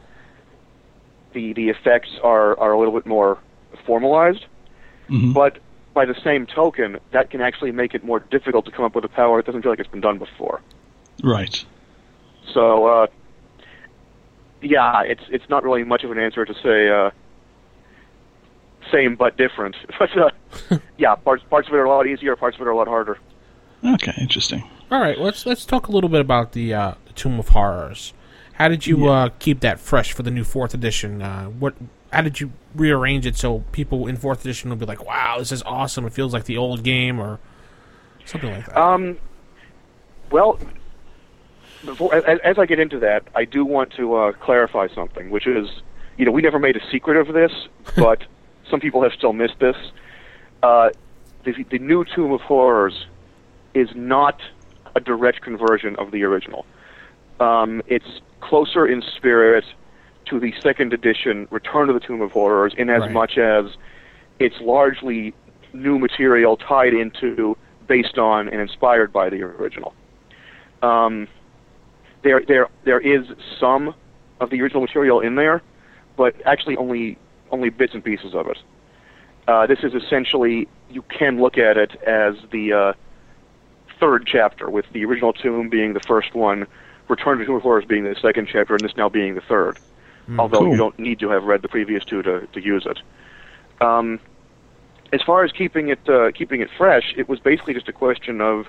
the 1.35 1.53
the 1.53 1.69
effects 1.69 2.11
are 2.23 2.59
are 2.59 2.73
a 2.73 2.79
little 2.79 2.95
bit 2.95 3.07
more 3.07 3.39
formalized. 3.87 4.47
Mhm. 5.11 5.35
But 5.35 5.59
by 5.93 6.05
the 6.07 6.15
same 6.23 6.47
token, 6.47 6.99
that 7.13 7.31
can 7.31 7.41
actually 7.41 7.73
make 7.73 7.95
it 7.95 8.03
more 8.05 8.21
difficult 8.21 8.65
to 8.67 8.71
come 8.71 8.85
up 8.85 8.95
with 8.95 9.05
a 9.05 9.09
power 9.09 9.39
that 9.39 9.47
doesn't 9.47 9.63
feel 9.63 9.73
like 9.73 9.79
it's 9.81 9.91
been 9.91 10.01
done 10.01 10.19
before. 10.19 10.61
Right. 11.23 11.65
So 12.53 12.87
uh, 12.87 13.07
yeah, 14.63 15.03
it's 15.03 15.23
it's 15.29 15.49
not 15.49 15.65
really 15.65 15.85
much 15.85 16.05
of 16.05 16.11
an 16.11 16.19
answer 16.19 16.45
to 16.45 16.55
say 16.63 16.89
uh, 16.89 17.11
same 18.93 19.17
but 19.17 19.37
different. 19.37 19.77
But 19.99 20.11
uh, 20.17 20.79
yeah, 20.99 21.15
parts 21.15 21.43
parts 21.49 21.69
of 21.69 21.75
it 21.75 21.79
are 21.79 21.85
a 21.85 21.89
lot 21.89 22.07
easier, 22.07 22.37
parts 22.37 22.57
of 22.57 22.63
it 22.63 22.67
are 22.67 22.73
a 22.73 22.77
lot 22.77 22.89
harder. 22.89 23.19
Okay. 23.85 24.15
Interesting. 24.19 24.69
All 24.91 25.01
right, 25.01 25.19
let's 25.19 25.47
let's 25.47 25.65
talk 25.65 25.89
a 25.89 25.93
little 25.93 26.11
bit 26.11 26.21
about 26.21 26.53
the, 26.53 26.73
uh, 26.73 26.95
the 27.07 27.13
Tomb 27.15 27.39
of 27.39 27.49
Horrors. 27.49 28.13
How 28.55 28.69
did 28.69 28.87
you 28.87 29.09
uh, 29.09 29.31
keep 29.39 29.61
that 29.61 29.81
fresh 29.81 30.13
for 30.13 30.23
the 30.23 30.31
new 30.31 30.45
fourth 30.45 30.75
edition? 30.75 31.21
Uh, 31.23 31.47
what? 31.47 31.75
How 32.13 32.21
did 32.21 32.39
you 32.41 32.53
rearrange 32.75 33.27
it 33.27 33.37
so 33.37 33.65
people 33.73 34.07
in 34.07 34.17
fourth 34.17 34.43
edition 34.43 34.71
will 34.71 34.77
be 34.77 34.87
like, 34.87 35.05
"Wow, 35.05 35.39
this 35.39 35.51
is 35.51 35.63
awesome! 35.65 36.07
It 36.07 36.13
feels 36.13 36.33
like 36.33 36.45
the 36.45 36.57
old 36.57 36.85
game," 36.85 37.19
or 37.19 37.41
something 38.25 38.53
like 38.53 38.67
that? 38.67 38.77
Um, 38.77 39.19
well, 40.31 40.61
before, 41.87 42.15
as, 42.15 42.39
as 42.45 42.59
I 42.59 42.67
get 42.67 42.79
into 42.79 42.99
that, 43.01 43.25
I 43.35 43.45
do 43.45 43.65
want 43.65 43.93
to 43.95 44.15
uh, 44.15 44.33
clarify 44.33 44.89
something, 44.95 45.31
which 45.31 45.47
is, 45.47 45.69
you 46.17 46.25
know, 46.25 46.33
we 46.33 46.43
never 46.43 46.59
made 46.59 46.77
a 46.77 46.91
secret 46.91 47.17
of 47.17 47.35
this, 47.35 47.53
but 47.97 48.23
some 48.71 48.81
people 48.81 49.03
have 49.03 49.13
still 49.13 49.33
missed 49.33 49.59
this. 49.61 49.77
Uh, 50.63 50.91
the, 51.45 51.53
the 51.71 51.79
new 51.79 52.05
Tomb 52.05 52.33
of 52.33 52.41
Horrors 52.41 53.07
is 53.75 53.89
not 53.95 54.41
a 54.97 55.01
direct 55.01 55.43
conversion 55.43 55.97
of 55.97 56.11
the 56.11 56.23
original. 56.23 56.65
Um, 57.41 57.83
it's 57.87 58.21
closer 58.41 58.87
in 58.87 59.03
spirit 59.17 59.65
to 60.27 60.39
the 60.41 60.55
second 60.61 60.93
edition 60.93 61.49
Return 61.51 61.91
of 61.91 62.01
the 62.01 62.07
Tomb 62.07 62.23
of 62.23 62.31
Horrors, 62.33 62.73
in 62.77 62.89
as 62.89 63.01
Right. 63.01 63.13
much 63.13 63.39
as 63.39 63.67
it's 64.39 64.59
largely 64.61 65.35
new 65.73 65.99
material 65.99 66.57
tied 66.57 66.95
into, 66.95 67.57
based 67.89 68.17
on, 68.17 68.49
and 68.49 68.61
inspired 68.61 69.13
by 69.13 69.29
the 69.29 69.43
original. 69.43 69.93
Um, 70.83 71.29
there, 72.25 72.43
there, 72.47 72.69
there 72.85 73.01
is 73.01 73.27
some 73.61 73.95
of 74.41 74.51
the 74.51 74.61
original 74.61 74.81
material 74.81 75.21
in 75.21 75.37
there, 75.37 75.63
but 76.17 76.35
actually 76.45 76.77
only 76.77 77.19
only 77.51 77.69
bits 77.69 77.95
and 77.95 78.03
pieces 78.03 78.35
of 78.35 78.49
it. 78.49 78.59
Uh, 79.47 79.67
this 79.67 79.79
is 79.85 79.95
essentially 79.95 80.67
you 80.91 81.03
can 81.03 81.41
look 81.41 81.57
at 81.59 81.77
it 81.77 81.95
as 82.03 82.35
the 82.51 82.73
uh, 82.73 82.93
third 84.01 84.27
chapter, 84.27 84.69
with 84.69 84.87
the 84.93 85.05
original 85.05 85.33
tomb 85.33 85.69
being 85.69 85.93
the 85.93 86.01
first 86.01 86.35
one, 86.35 86.67
Return 87.09 87.39
to 87.39 87.45
the 87.45 87.47
Tomb 87.47 87.57
of 87.57 87.63
Horrors 87.63 87.85
being 87.85 88.05
the 88.05 88.17
second 88.21 88.49
chapter, 88.51 88.75
and 88.75 88.83
this 88.83 88.97
now 88.97 89.09
being 89.09 89.35
the 89.35 89.43
third. 89.43 89.79
although 90.39 90.61
cool. 90.61 90.71
you 90.71 90.77
don't 90.77 90.99
need 90.99 91.19
to 91.21 91.29
have 91.29 91.45
read 91.45 91.61
the 91.63 91.69
previous 91.69 92.05
two 92.05 92.23
to, 92.23 92.47
to 92.53 92.61
use 92.61 92.87
it. 92.87 92.99
Um, 93.83 94.19
as 95.13 95.21
far 95.23 95.45
as 95.45 95.53
keeping 95.53 95.89
it 95.89 96.09
uh, 96.09 96.33
keeping 96.33 96.61
it 96.63 96.71
fresh, 96.77 97.15
it 97.17 97.29
was 97.29 97.39
basically 97.39 97.75
just 97.75 97.89
a 97.89 97.93
question 97.93 98.41
of 98.41 98.67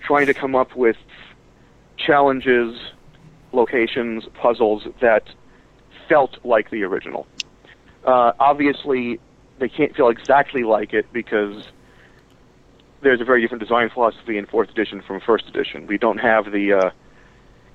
trying 0.00 0.26
to 0.26 0.34
come 0.34 0.54
up 0.54 0.76
with 0.76 0.96
challenges, 2.04 2.78
locations, 3.52 4.24
puzzles 4.40 4.86
that 5.00 5.24
felt 6.08 6.38
like 6.44 6.70
the 6.70 6.82
original. 6.82 7.26
Uh, 8.04 8.32
obviously, 8.38 9.18
they 9.58 9.68
can't 9.68 9.94
feel 9.96 10.08
exactly 10.08 10.64
like 10.64 10.92
it 10.92 11.10
because 11.12 11.64
there's 13.02 13.20
a 13.20 13.24
very 13.24 13.40
different 13.40 13.62
design 13.62 13.90
philosophy 13.90 14.36
in 14.36 14.46
fourth 14.46 14.70
edition 14.70 15.02
from 15.02 15.20
first 15.20 15.46
edition. 15.48 15.86
We 15.86 15.98
don't 15.98 16.18
have 16.18 16.50
the 16.50 16.72
uh, 16.72 16.90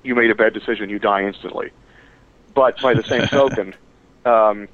you 0.02 0.14
made 0.14 0.30
a 0.30 0.34
bad 0.34 0.54
decision, 0.54 0.90
you 0.90 0.98
die 0.98 1.24
instantly. 1.24 1.70
But 2.54 2.80
by 2.80 2.94
the 2.94 3.02
same 3.02 3.22
token, 3.26 3.74
um, 4.24 4.68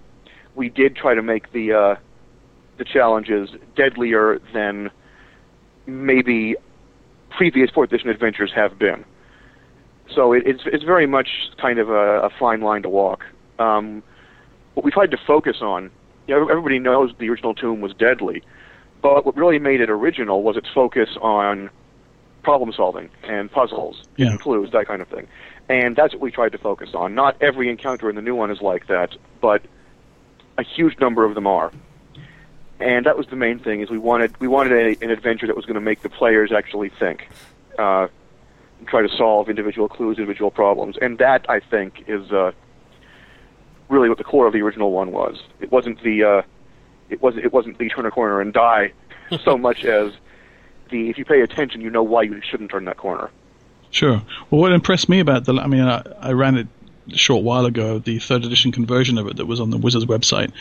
we 0.54 0.68
did 0.68 0.96
try 0.96 1.14
to 1.14 1.22
make 1.22 1.52
the 1.52 1.72
uh, 1.72 1.96
the 2.78 2.84
challenges 2.84 3.50
deadlier 3.76 4.40
than 4.52 4.90
maybe 5.86 6.56
previous 7.30 7.70
fourth 7.70 7.92
edition 7.92 8.10
adventures 8.10 8.52
have 8.54 8.78
been. 8.78 9.04
So 10.14 10.32
it, 10.32 10.44
it's 10.46 10.62
it's 10.66 10.84
very 10.84 11.06
much 11.06 11.28
kind 11.60 11.78
of 11.78 11.90
a, 11.90 12.22
a 12.22 12.30
fine 12.30 12.60
line 12.60 12.82
to 12.82 12.88
walk. 12.88 13.24
Um, 13.58 14.02
what 14.74 14.84
we 14.84 14.90
tried 14.90 15.10
to 15.12 15.16
focus 15.26 15.58
on, 15.60 15.90
you 16.26 16.34
know, 16.34 16.48
everybody 16.48 16.78
knows 16.78 17.12
the 17.18 17.28
original 17.30 17.54
Tomb 17.54 17.80
was 17.80 17.92
deadly, 17.94 18.42
but 19.02 19.24
what 19.26 19.36
really 19.36 19.58
made 19.58 19.80
it 19.80 19.90
original 19.90 20.42
was 20.42 20.56
its 20.56 20.68
focus 20.74 21.08
on 21.20 21.70
problem 22.42 22.72
solving 22.72 23.08
and 23.24 23.50
puzzles, 23.50 24.02
Yeah. 24.16 24.28
and 24.30 24.40
clues, 24.40 24.70
that 24.72 24.86
kind 24.86 25.02
of 25.02 25.08
thing. 25.08 25.26
And 25.68 25.96
that's 25.96 26.12
what 26.12 26.22
we 26.22 26.30
tried 26.30 26.52
to 26.52 26.58
focus 26.58 26.90
on. 26.94 27.14
Not 27.16 27.36
every 27.40 27.68
encounter 27.68 28.08
in 28.08 28.14
the 28.14 28.22
new 28.22 28.36
one 28.36 28.52
is 28.52 28.60
like 28.62 28.86
that, 28.86 29.16
but 29.40 29.62
a 30.56 30.62
huge 30.62 30.98
number 31.00 31.24
of 31.24 31.34
them 31.34 31.46
are. 31.46 31.72
and 32.78 33.06
that 33.06 33.16
was 33.16 33.26
the 33.28 33.36
main 33.36 33.58
thing. 33.58 33.80
Is 33.80 33.88
we 33.90 33.98
wanted 33.98 34.38
we 34.40 34.46
wanted 34.48 34.72
a, 35.00 35.04
an 35.04 35.10
adventure 35.10 35.46
that 35.46 35.56
was 35.56 35.64
going 35.64 35.74
to 35.76 35.80
make 35.80 36.02
the 36.02 36.10
players 36.10 36.52
actually 36.52 36.90
think, 36.90 37.28
uh, 37.78 38.06
try 38.86 39.02
to 39.02 39.08
solve 39.08 39.48
individual 39.48 39.88
clues, 39.88 40.18
individual 40.18 40.50
problems, 40.50 40.96
and 41.00 41.18
that 41.18 41.48
I 41.48 41.60
think 41.60 42.04
is 42.06 42.30
uh, 42.30 42.52
really 43.88 44.08
what 44.08 44.18
the 44.18 44.24
core 44.24 44.46
of 44.46 44.52
the 44.52 44.62
original 44.62 44.92
one 44.92 45.12
was. 45.12 45.42
It 45.60 45.72
wasn't 45.72 46.02
the 46.02 46.24
uh, 46.24 46.42
it 47.08 47.22
wasn't 47.22 47.44
it 47.44 47.52
wasn't 47.52 47.78
the 47.78 47.88
turn 47.88 48.06
a 48.06 48.10
corner 48.10 48.40
and 48.40 48.52
die 48.52 48.92
so 49.44 49.56
much 49.56 49.84
as 49.84 50.12
the 50.90 51.08
if 51.08 51.18
you 51.18 51.24
pay 51.24 51.40
attention, 51.40 51.80
you 51.80 51.90
know 51.90 52.02
why 52.02 52.22
you 52.22 52.40
shouldn't 52.48 52.70
turn 52.70 52.84
that 52.84 52.96
corner. 52.96 53.30
Sure. 53.90 54.22
Well, 54.50 54.60
what 54.60 54.72
impressed 54.72 55.08
me 55.08 55.20
about 55.20 55.44
the, 55.44 55.54
I 55.54 55.66
mean, 55.68 55.84
I, 55.84 56.02
I 56.20 56.32
ran 56.32 56.56
it 56.56 56.68
short 57.14 57.44
while 57.44 57.66
ago, 57.66 57.98
the 57.98 58.18
third 58.18 58.44
edition 58.44 58.72
conversion 58.72 59.18
of 59.18 59.26
it 59.26 59.36
that 59.36 59.46
was 59.46 59.60
on 59.60 59.70
the 59.70 59.76
Wizards 59.76 60.06
website, 60.06 60.52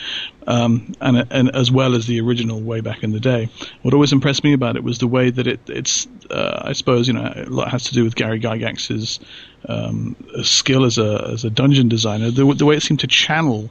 um, 0.46 0.94
and 1.00 1.26
and 1.30 1.54
as 1.54 1.70
well 1.70 1.94
as 1.94 2.06
the 2.06 2.20
original 2.20 2.60
way 2.60 2.80
back 2.80 3.02
in 3.02 3.12
the 3.12 3.20
day. 3.20 3.48
What 3.82 3.94
always 3.94 4.12
impressed 4.12 4.44
me 4.44 4.52
about 4.52 4.76
it 4.76 4.84
was 4.84 4.98
the 4.98 5.06
way 5.06 5.30
that 5.30 5.46
it 5.46 5.60
it's 5.68 6.06
uh, 6.30 6.62
I 6.64 6.72
suppose 6.72 7.08
you 7.08 7.14
know 7.14 7.32
a 7.34 7.44
lot 7.50 7.70
has 7.70 7.84
to 7.84 7.94
do 7.94 8.04
with 8.04 8.14
Gary 8.14 8.40
Gygax's 8.40 9.20
um, 9.68 10.16
skill 10.42 10.84
as 10.84 10.98
a 10.98 11.30
as 11.32 11.44
a 11.44 11.50
dungeon 11.50 11.88
designer. 11.88 12.30
The, 12.30 12.54
the 12.54 12.66
way 12.66 12.76
it 12.76 12.82
seemed 12.82 13.00
to 13.00 13.06
channel 13.06 13.70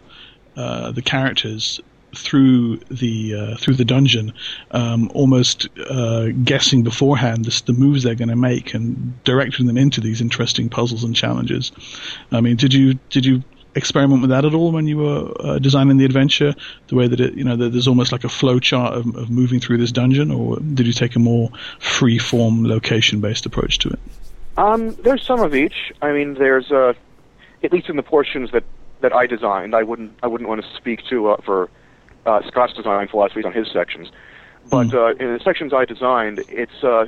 uh, 0.56 0.92
the 0.92 1.02
characters 1.02 1.80
through 2.16 2.78
the 2.90 3.36
uh, 3.36 3.58
through 3.58 3.76
the 3.76 3.86
dungeon, 3.86 4.34
um, 4.72 5.12
almost 5.14 5.68
uh, 5.90 6.28
guessing 6.44 6.84
beforehand 6.84 7.46
the, 7.46 7.64
the 7.66 7.74
moves 7.74 8.04
they're 8.04 8.16
going 8.16 8.30
to 8.30 8.36
make 8.36 8.74
and 8.74 9.24
directing 9.24 9.68
them 9.68 9.78
into 9.78 10.02
these 10.02 10.22
interesting 10.22 10.70
puzzles 10.70 11.04
and 11.04 11.16
challenges. 11.16 11.72
I 12.32 12.42
mean, 12.42 12.56
did 12.56 12.74
you 12.74 12.96
did 13.10 13.26
you 13.26 13.44
experiment 13.76 14.22
with 14.22 14.30
that 14.30 14.46
at 14.46 14.54
all 14.54 14.72
when 14.72 14.88
you 14.88 14.98
were 14.98 15.34
uh, 15.40 15.60
designing 15.60 15.98
the 15.98 16.06
adventure? 16.06 16.56
The 16.88 16.96
way 16.96 17.08
that 17.08 17.20
it 17.20 17.34
you 17.36 17.44
know 17.44 17.56
there's 17.56 17.88
almost 17.88 18.12
like 18.12 18.24
a 18.24 18.30
flow 18.30 18.60
chart 18.60 18.94
of, 18.96 19.16
of 19.16 19.30
moving 19.30 19.60
through 19.60 19.78
this 19.78 19.92
dungeon, 19.92 20.32
or 20.32 20.60
did 20.60 20.88
you 20.88 20.94
take 20.94 21.16
a 21.16 21.20
more 21.20 21.50
free 21.80 22.18
form 22.18 22.66
location 22.66 23.22
based 23.22 23.46
approach 23.46 23.80
to 23.80 23.90
it? 23.90 24.00
Um, 24.58 24.96
there's 24.96 25.26
some 25.26 25.42
of 25.42 25.54
each. 25.54 25.92
I 26.02 26.14
mean, 26.14 26.36
there's 26.36 26.72
uh, 26.72 26.94
at 27.64 27.74
least 27.74 27.90
in 27.90 27.98
the 27.98 28.04
portions 28.04 28.52
that 28.52 28.64
that 29.02 29.14
I 29.14 29.28
designed. 29.28 29.76
I 29.76 29.84
wouldn't 29.84 30.18
I 30.24 30.28
wouldn't 30.28 30.50
want 30.50 30.64
to 30.64 30.76
speak 30.76 31.06
to 31.10 31.30
uh, 31.30 31.38
for 31.42 31.70
uh, 32.26 32.42
Scott's 32.48 32.74
design 32.74 33.08
philosophies 33.08 33.46
on 33.46 33.54
his 33.54 33.72
sections. 33.72 34.12
But 34.70 34.94
uh, 34.94 35.10
in 35.20 35.34
the 35.34 35.40
sections 35.44 35.74
I 35.74 35.86
designed, 35.86 36.40
it's 36.50 36.84
uh, 36.84 37.06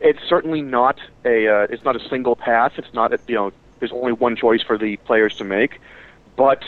it's 0.00 0.18
certainly 0.28 0.60
not 0.60 1.00
a 1.24 1.48
uh, 1.48 1.66
it's 1.70 1.84
not 1.84 1.96
a 1.96 2.08
single 2.08 2.36
path. 2.36 2.72
It's 2.76 2.92
not 2.92 3.12
a, 3.12 3.18
you 3.26 3.34
know 3.34 3.52
there's 3.78 3.92
only 3.92 4.12
one 4.12 4.36
choice 4.36 4.62
for 4.62 4.76
the 4.76 4.96
players 4.98 5.36
to 5.36 5.44
make, 5.44 5.80
but 6.36 6.62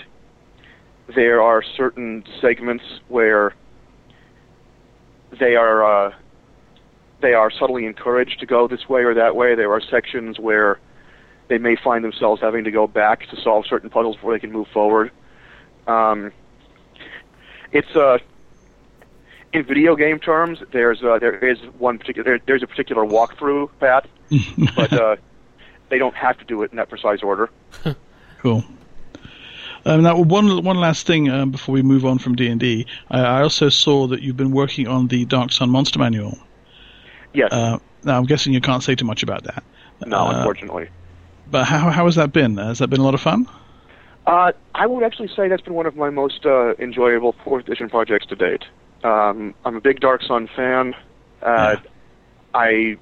there 1.14 1.42
are 1.42 1.62
certain 1.62 2.24
segments 2.40 2.84
where 3.08 3.54
they 5.38 5.56
are 5.56 6.08
uh, 6.08 6.14
they 7.20 7.34
are 7.34 7.50
subtly 7.50 7.84
encouraged 7.84 8.40
to 8.40 8.46
go 8.46 8.66
this 8.66 8.88
way 8.88 9.02
or 9.02 9.14
that 9.14 9.36
way. 9.36 9.54
There 9.54 9.72
are 9.72 9.80
sections 9.80 10.38
where 10.38 10.78
they 11.48 11.58
may 11.58 11.76
find 11.76 12.02
themselves 12.02 12.40
having 12.40 12.64
to 12.64 12.70
go 12.70 12.86
back 12.86 13.28
to 13.28 13.40
solve 13.42 13.66
certain 13.66 13.90
puzzles 13.90 14.16
before 14.16 14.32
they 14.32 14.38
can 14.38 14.52
move 14.52 14.68
forward. 14.68 15.10
Um, 15.86 16.32
it's 17.72 17.94
uh, 17.96 18.18
in 19.52 19.64
video 19.64 19.96
game 19.96 20.18
terms, 20.18 20.62
there's 20.72 21.02
uh, 21.02 21.18
there 21.18 21.36
is 21.36 21.58
one 21.78 21.98
particular 21.98 22.24
there, 22.24 22.40
there's 22.46 22.62
a 22.62 22.66
particular 22.66 23.04
walkthrough 23.04 23.70
path, 23.80 24.06
but 24.76 24.92
uh, 24.92 25.16
they 25.88 25.98
don't 25.98 26.14
have 26.14 26.38
to 26.38 26.44
do 26.44 26.62
it 26.62 26.70
in 26.70 26.76
that 26.76 26.88
precise 26.88 27.22
order. 27.22 27.50
Cool. 28.40 28.64
Um, 29.84 30.02
now, 30.02 30.18
one 30.18 30.64
one 30.64 30.76
last 30.76 31.06
thing 31.06 31.28
um, 31.28 31.50
before 31.50 31.74
we 31.74 31.82
move 31.82 32.06
on 32.06 32.18
from 32.18 32.36
D 32.36 32.48
and 32.48 32.58
D, 32.58 32.86
I 33.10 33.42
also 33.42 33.68
saw 33.68 34.06
that 34.06 34.22
you've 34.22 34.36
been 34.36 34.52
working 34.52 34.88
on 34.88 35.08
the 35.08 35.26
Dark 35.26 35.52
Sun 35.52 35.68
Monster 35.68 35.98
Manual. 35.98 36.38
Yes. 37.34 37.52
Uh, 37.52 37.78
now, 38.02 38.16
I'm 38.16 38.24
guessing 38.24 38.54
you 38.54 38.62
can't 38.62 38.82
say 38.82 38.94
too 38.94 39.04
much 39.04 39.22
about 39.22 39.44
that. 39.44 39.62
no, 40.06 40.16
uh, 40.16 40.38
unfortunately. 40.38 40.88
But 41.50 41.64
how 41.64 41.90
how 41.90 42.06
has 42.06 42.14
that 42.14 42.32
been? 42.32 42.56
Has 42.56 42.78
that 42.78 42.88
been 42.88 43.00
a 43.00 43.04
lot 43.04 43.12
of 43.12 43.20
fun? 43.20 43.46
Uh, 44.30 44.52
I 44.76 44.86
would 44.86 45.02
actually 45.02 45.26
say 45.26 45.48
that's 45.48 45.62
been 45.62 45.74
one 45.74 45.86
of 45.86 45.96
my 45.96 46.08
most 46.08 46.46
uh, 46.46 46.74
enjoyable 46.74 47.34
fourth 47.42 47.66
edition 47.66 47.88
projects 47.90 48.26
to 48.26 48.36
date. 48.36 48.62
Um, 49.02 49.56
I'm 49.64 49.74
a 49.74 49.80
big 49.80 49.98
Dark 49.98 50.22
Sun 50.22 50.48
fan. 50.54 50.94
Uh, 51.42 51.76
Yeah. 51.82 51.90
I 52.54 52.96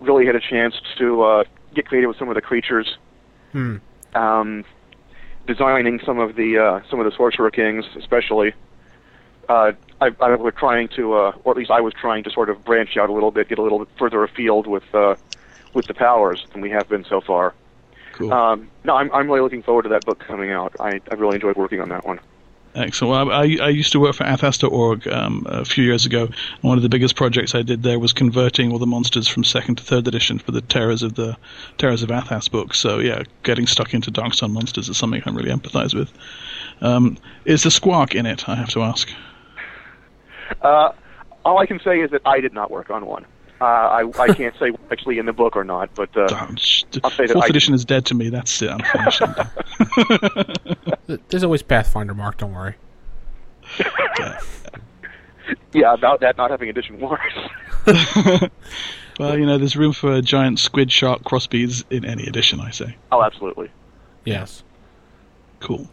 really 0.00 0.26
had 0.26 0.36
a 0.36 0.40
chance 0.40 0.74
to 0.98 1.22
uh, 1.22 1.44
get 1.74 1.86
creative 1.86 2.08
with 2.08 2.18
some 2.18 2.28
of 2.28 2.34
the 2.34 2.42
creatures. 2.42 2.98
Hmm. 3.52 3.76
Um, 4.14 4.64
designing 5.46 5.98
some 6.04 6.18
of 6.18 6.36
the 6.36 6.58
uh, 6.58 6.80
some 6.90 7.00
of 7.00 7.06
the 7.06 7.16
sorcerer 7.16 7.50
kings, 7.50 7.86
especially. 7.96 8.52
Uh, 9.48 9.72
I, 10.02 10.10
I 10.20 10.36
was 10.36 10.52
trying 10.58 10.88
to, 10.88 11.14
uh, 11.14 11.32
or 11.42 11.52
at 11.52 11.56
least 11.56 11.70
I 11.70 11.80
was 11.80 11.94
trying 11.94 12.22
to 12.24 12.30
sort 12.30 12.50
of 12.50 12.62
branch 12.66 12.98
out 12.98 13.08
a 13.08 13.14
little 13.14 13.30
bit, 13.30 13.48
get 13.48 13.58
a 13.58 13.62
little 13.62 13.78
bit 13.78 13.88
further 13.98 14.22
afield 14.24 14.66
with 14.66 14.94
uh, 14.94 15.16
with 15.72 15.86
the 15.86 15.94
powers 15.94 16.46
than 16.52 16.60
we 16.60 16.68
have 16.68 16.86
been 16.86 17.04
so 17.04 17.22
far. 17.22 17.54
Cool. 18.12 18.32
Um, 18.32 18.70
no, 18.84 18.96
I'm 18.96 19.12
I'm 19.12 19.26
really 19.26 19.40
looking 19.40 19.62
forward 19.62 19.82
to 19.82 19.88
that 19.90 20.04
book 20.04 20.18
coming 20.20 20.50
out. 20.50 20.74
I 20.80 21.00
I 21.10 21.14
really 21.14 21.36
enjoyed 21.36 21.56
working 21.56 21.80
on 21.80 21.88
that 21.90 22.04
one. 22.04 22.20
Excellent. 22.74 23.28
Well, 23.28 23.36
I, 23.36 23.56
I 23.60 23.68
used 23.68 23.90
to 23.92 24.00
work 24.00 24.14
for 24.14 24.24
Athas.org 24.24 25.08
um, 25.08 25.44
a 25.48 25.64
few 25.64 25.82
years 25.82 26.06
ago. 26.06 26.26
and 26.26 26.62
One 26.62 26.78
of 26.78 26.82
the 26.82 26.88
biggest 26.88 27.16
projects 27.16 27.52
I 27.52 27.62
did 27.62 27.82
there 27.82 27.98
was 27.98 28.12
converting 28.12 28.70
all 28.70 28.78
the 28.78 28.86
monsters 28.86 29.26
from 29.26 29.42
second 29.42 29.76
to 29.76 29.84
third 29.84 30.06
edition 30.06 30.38
for 30.38 30.52
the 30.52 30.60
Terrors 30.60 31.02
of 31.02 31.14
the 31.14 31.36
Terrors 31.78 32.04
of 32.04 32.10
Athas 32.10 32.48
books. 32.48 32.78
So 32.78 33.00
yeah, 33.00 33.24
getting 33.42 33.66
stuck 33.66 33.92
into 33.92 34.12
Dark 34.12 34.34
Sun 34.34 34.52
monsters 34.52 34.88
is 34.88 34.96
something 34.96 35.20
I 35.26 35.30
really 35.30 35.50
empathize 35.50 35.94
with. 35.94 36.12
Um, 36.80 37.18
is 37.44 37.64
the 37.64 37.70
Squark 37.70 38.14
in 38.14 38.24
it? 38.24 38.48
I 38.48 38.54
have 38.54 38.70
to 38.70 38.82
ask. 38.82 39.10
Uh, 40.62 40.92
all 41.44 41.58
I 41.58 41.66
can 41.66 41.80
say 41.80 42.00
is 42.00 42.10
that 42.12 42.22
I 42.24 42.40
did 42.40 42.52
not 42.52 42.70
work 42.70 42.90
on 42.90 43.04
one. 43.04 43.26
Uh, 43.60 43.64
I 43.64 44.10
I 44.18 44.32
can't 44.32 44.54
say 44.58 44.70
actually 44.90 45.18
in 45.18 45.26
the 45.26 45.32
book 45.34 45.54
or 45.54 45.64
not, 45.64 45.94
but 45.94 46.16
uh, 46.16 46.26
Darn, 46.28 46.56
I'll 47.04 47.10
say 47.10 47.26
that 47.26 47.32
Fourth 47.32 47.44
I- 47.44 47.48
edition 47.48 47.74
is 47.74 47.84
dead 47.84 48.06
to 48.06 48.14
me. 48.14 48.30
That's 48.30 48.62
it. 48.62 48.70
I'm 48.70 48.80
finished. 48.80 49.20
I'm 49.22 49.32
done. 49.34 50.56
Th- 51.06 51.20
There's 51.28 51.44
always 51.44 51.62
Pathfinder, 51.62 52.14
Mark. 52.14 52.38
Don't 52.38 52.52
worry. 52.54 52.76
yeah, 55.72 55.92
about 55.94 56.20
that 56.20 56.36
not 56.36 56.50
having 56.50 56.68
edition 56.68 56.98
wars. 57.00 57.20
well, 59.18 59.38
you 59.38 59.46
know, 59.46 59.58
there's 59.58 59.76
room 59.76 59.92
for 59.92 60.20
giant 60.22 60.58
squid 60.58 60.90
shark 60.90 61.22
crossbeads 61.22 61.84
in 61.90 62.04
any 62.04 62.24
edition. 62.26 62.60
I 62.60 62.70
say. 62.70 62.96
oh, 63.12 63.22
absolutely. 63.22 63.70
Yes. 64.24 64.62
Cool. 65.60 65.88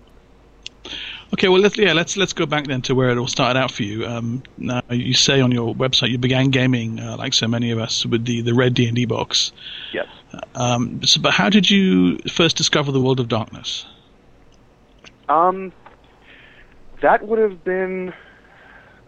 Okay, 1.34 1.50
well 1.50 1.60
let's 1.60 1.78
yeah 1.78 1.92
let's 1.94 2.16
let's 2.16 2.32
go 2.34 2.46
back 2.46 2.68
then 2.68 2.82
to 2.84 2.96
where 2.96 3.10
it 3.10 3.18
all 3.18 3.28
started 3.28 3.60
out 3.60 3.72
for 3.72 3.84
you. 3.84 4.06
Um, 4.06 4.44
now 4.58 4.82
you 4.90 5.14
say 5.14 5.42
on 5.42 5.52
your 5.52 5.76
website 5.76 6.10
you 6.10 6.18
began 6.18 6.52
gaming 6.52 7.00
uh, 7.00 7.18
like 7.18 7.34
so 7.34 7.48
many 7.48 7.72
of 7.72 7.80
us 7.80 8.06
with 8.06 8.26
the 8.26 8.42
the 8.42 8.54
red 8.54 8.74
D 8.74 8.88
and 8.88 8.96
D 8.96 9.06
box. 9.06 9.52
Yes. 9.94 10.08
Um, 10.56 11.04
so, 11.04 11.20
but 11.20 11.34
how 11.34 11.50
did 11.50 11.70
you 11.70 12.18
first 12.32 12.56
discover 12.56 12.92
the 12.92 13.02
world 13.02 13.20
of 13.20 13.28
darkness? 13.28 13.86
Um, 15.28 15.74
that 17.02 17.28
would 17.28 17.40
have 17.40 17.64
been, 17.64 18.14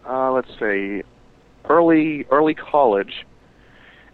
uh, 0.06 0.32
let's 0.32 0.50
say, 0.58 1.02
early 1.68 2.26
early 2.30 2.54
college, 2.54 3.26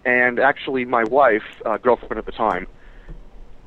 and 0.05 0.39
actually 0.39 0.85
my 0.85 1.03
wife, 1.05 1.61
uh, 1.65 1.77
girlfriend 1.79 2.19
at 2.19 2.27
the 2.27 2.33
time, 2.33 2.69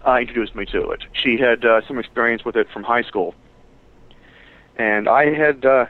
uh, 0.07 0.15
introduced 0.15 0.55
me 0.55 0.65
to 0.67 0.91
it. 0.91 1.03
She 1.11 1.37
had 1.37 1.65
uh, 1.65 1.81
some 1.87 1.99
experience 1.99 2.45
with 2.45 2.55
it 2.55 2.69
from 2.69 2.83
high 2.83 3.03
school, 3.03 3.35
and 4.79 5.07
I 5.07 5.31
had 5.31 5.65
uh, 5.65 5.85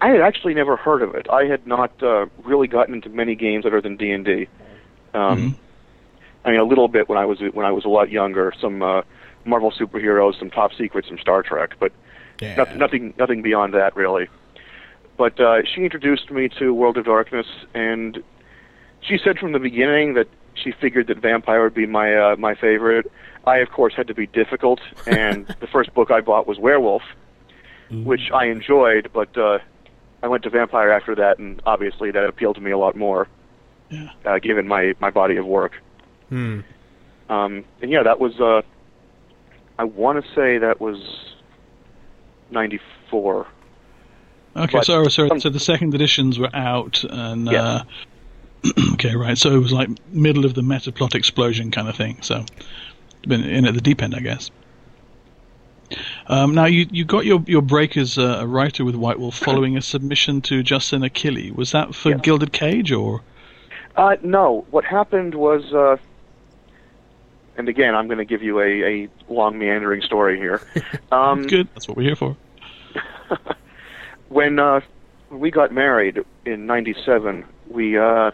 I 0.00 0.08
had 0.08 0.20
actually 0.20 0.54
never 0.54 0.76
heard 0.76 1.02
of 1.02 1.14
it. 1.14 1.26
I 1.30 1.44
had 1.44 1.66
not 1.66 2.00
uh, 2.02 2.26
really 2.44 2.68
gotten 2.68 2.94
into 2.94 3.08
many 3.08 3.34
games 3.34 3.66
other 3.66 3.80
than 3.80 3.96
D 3.96 4.12
and 4.12 4.24
D. 4.24 4.48
Um, 5.14 5.56
mean, 6.50 6.60
a 6.60 6.64
little 6.64 6.88
bit 6.88 7.08
when 7.08 7.18
I 7.18 7.24
was 7.24 7.40
when 7.52 7.66
I 7.66 7.72
was 7.72 7.84
a 7.84 7.88
lot 7.88 8.10
younger. 8.10 8.52
Some 8.60 8.82
uh, 8.82 9.02
Marvel 9.44 9.72
superheroes, 9.72 10.38
some 10.38 10.50
Top 10.50 10.72
Secret, 10.74 11.06
some 11.08 11.18
Star 11.18 11.42
Trek, 11.42 11.70
but 11.80 11.92
Yeah. 12.40 12.54
nothing, 12.56 12.78
nothing, 12.78 13.14
nothing 13.18 13.42
beyond 13.42 13.74
that 13.74 13.96
really. 13.96 14.28
But 15.16 15.40
uh, 15.40 15.62
she 15.64 15.82
introduced 15.82 16.30
me 16.30 16.48
to 16.58 16.72
World 16.74 16.96
of 16.96 17.04
Darkness, 17.04 17.46
and 17.74 18.22
she 19.00 19.18
said 19.22 19.38
from 19.38 19.52
the 19.52 19.58
beginning 19.58 20.14
that 20.14 20.28
she 20.54 20.72
figured 20.72 21.06
that 21.08 21.18
Vampire 21.18 21.62
would 21.62 21.74
be 21.74 21.86
my 21.86 22.14
uh, 22.14 22.36
my 22.36 22.54
favorite. 22.54 23.10
I, 23.44 23.58
of 23.58 23.70
course, 23.70 23.94
had 23.96 24.06
to 24.08 24.14
be 24.14 24.26
difficult, 24.26 24.80
and 25.06 25.46
the 25.60 25.66
first 25.66 25.94
book 25.94 26.10
I 26.10 26.20
bought 26.20 26.46
was 26.46 26.58
Werewolf, 26.58 27.02
which 27.92 28.30
I 28.32 28.46
enjoyed, 28.46 29.10
but 29.12 29.36
uh, 29.36 29.58
I 30.22 30.28
went 30.28 30.42
to 30.44 30.50
Vampire 30.50 30.90
after 30.90 31.14
that, 31.16 31.38
and 31.38 31.60
obviously 31.66 32.10
that 32.10 32.24
appealed 32.24 32.56
to 32.56 32.60
me 32.60 32.70
a 32.70 32.78
lot 32.78 32.96
more, 32.96 33.28
Yeah. 33.90 34.08
uh, 34.24 34.38
given 34.38 34.66
my 34.66 34.94
my 35.00 35.10
body 35.10 35.36
of 35.36 35.46
work. 35.46 35.72
Hmm. 36.28 36.60
Um, 37.28 37.64
and 37.80 37.90
yeah, 37.90 38.02
that 38.04 38.18
was. 38.20 38.38
Uh, 38.40 38.62
I 39.78 39.84
want 39.84 40.22
to 40.24 40.30
say 40.34 40.58
that 40.58 40.80
was 40.80 40.98
'94. 42.50 43.46
Okay, 44.54 44.70
But 44.78 44.84
so 44.84 45.04
so 45.08 45.28
some- 45.28 45.40
so 45.40 45.48
the 45.50 45.60
second 45.60 45.94
editions 45.94 46.38
were 46.38 46.54
out, 46.54 47.04
and 47.04 47.46
Yes. 47.50 47.62
uh, 47.62 47.84
okay, 48.94 49.16
right. 49.16 49.36
So 49.38 49.50
it 49.54 49.58
was 49.58 49.72
like 49.72 49.88
middle 50.12 50.44
of 50.44 50.54
the 50.54 50.62
meta 50.62 50.92
plot 50.92 51.14
explosion 51.14 51.70
kind 51.70 51.88
of 51.88 51.96
thing. 51.96 52.18
So 52.22 52.44
been 53.26 53.44
in 53.44 53.66
at 53.66 53.74
the 53.74 53.80
deep 53.80 54.02
end, 54.02 54.14
I 54.14 54.20
guess. 54.20 54.50
Um, 56.26 56.54
now, 56.54 56.66
you, 56.66 56.86
you 56.90 57.04
got 57.04 57.24
your, 57.24 57.42
your 57.46 57.62
break 57.62 57.96
as 57.96 58.18
a, 58.18 58.22
a 58.22 58.46
writer 58.46 58.84
with 58.84 58.94
White 58.94 59.18
Wolf 59.18 59.36
following 59.36 59.76
a 59.76 59.82
submission 59.82 60.40
to 60.42 60.62
Justin 60.62 61.02
Achilli. 61.02 61.54
Was 61.54 61.72
that 61.72 61.94
for 61.94 62.10
Yeah. 62.10 62.18
Gilded 62.18 62.52
Cage 62.52 62.92
or? 62.92 63.22
Uh, 63.96 64.16
no, 64.22 64.64
what 64.70 64.84
happened 64.84 65.34
was, 65.34 65.72
uh, 65.72 65.96
and 67.56 67.68
again, 67.68 67.94
I'm 67.94 68.06
going 68.06 68.18
to 68.18 68.24
give 68.24 68.42
you 68.42 68.60
a, 68.60 69.04
a 69.04 69.08
long 69.28 69.58
meandering 69.58 70.02
story 70.02 70.38
here. 70.38 70.60
Um, 71.12 71.46
Good, 71.46 71.68
that's 71.74 71.86
what 71.86 71.98
we're 71.98 72.04
here 72.04 72.16
for. 72.16 72.38
when 74.30 74.58
uh, 74.58 74.80
we 75.30 75.50
got 75.50 75.72
married 75.72 76.24
in 76.46 76.64
'97, 76.64 77.44
we 77.68 77.98
uh, 77.98 78.30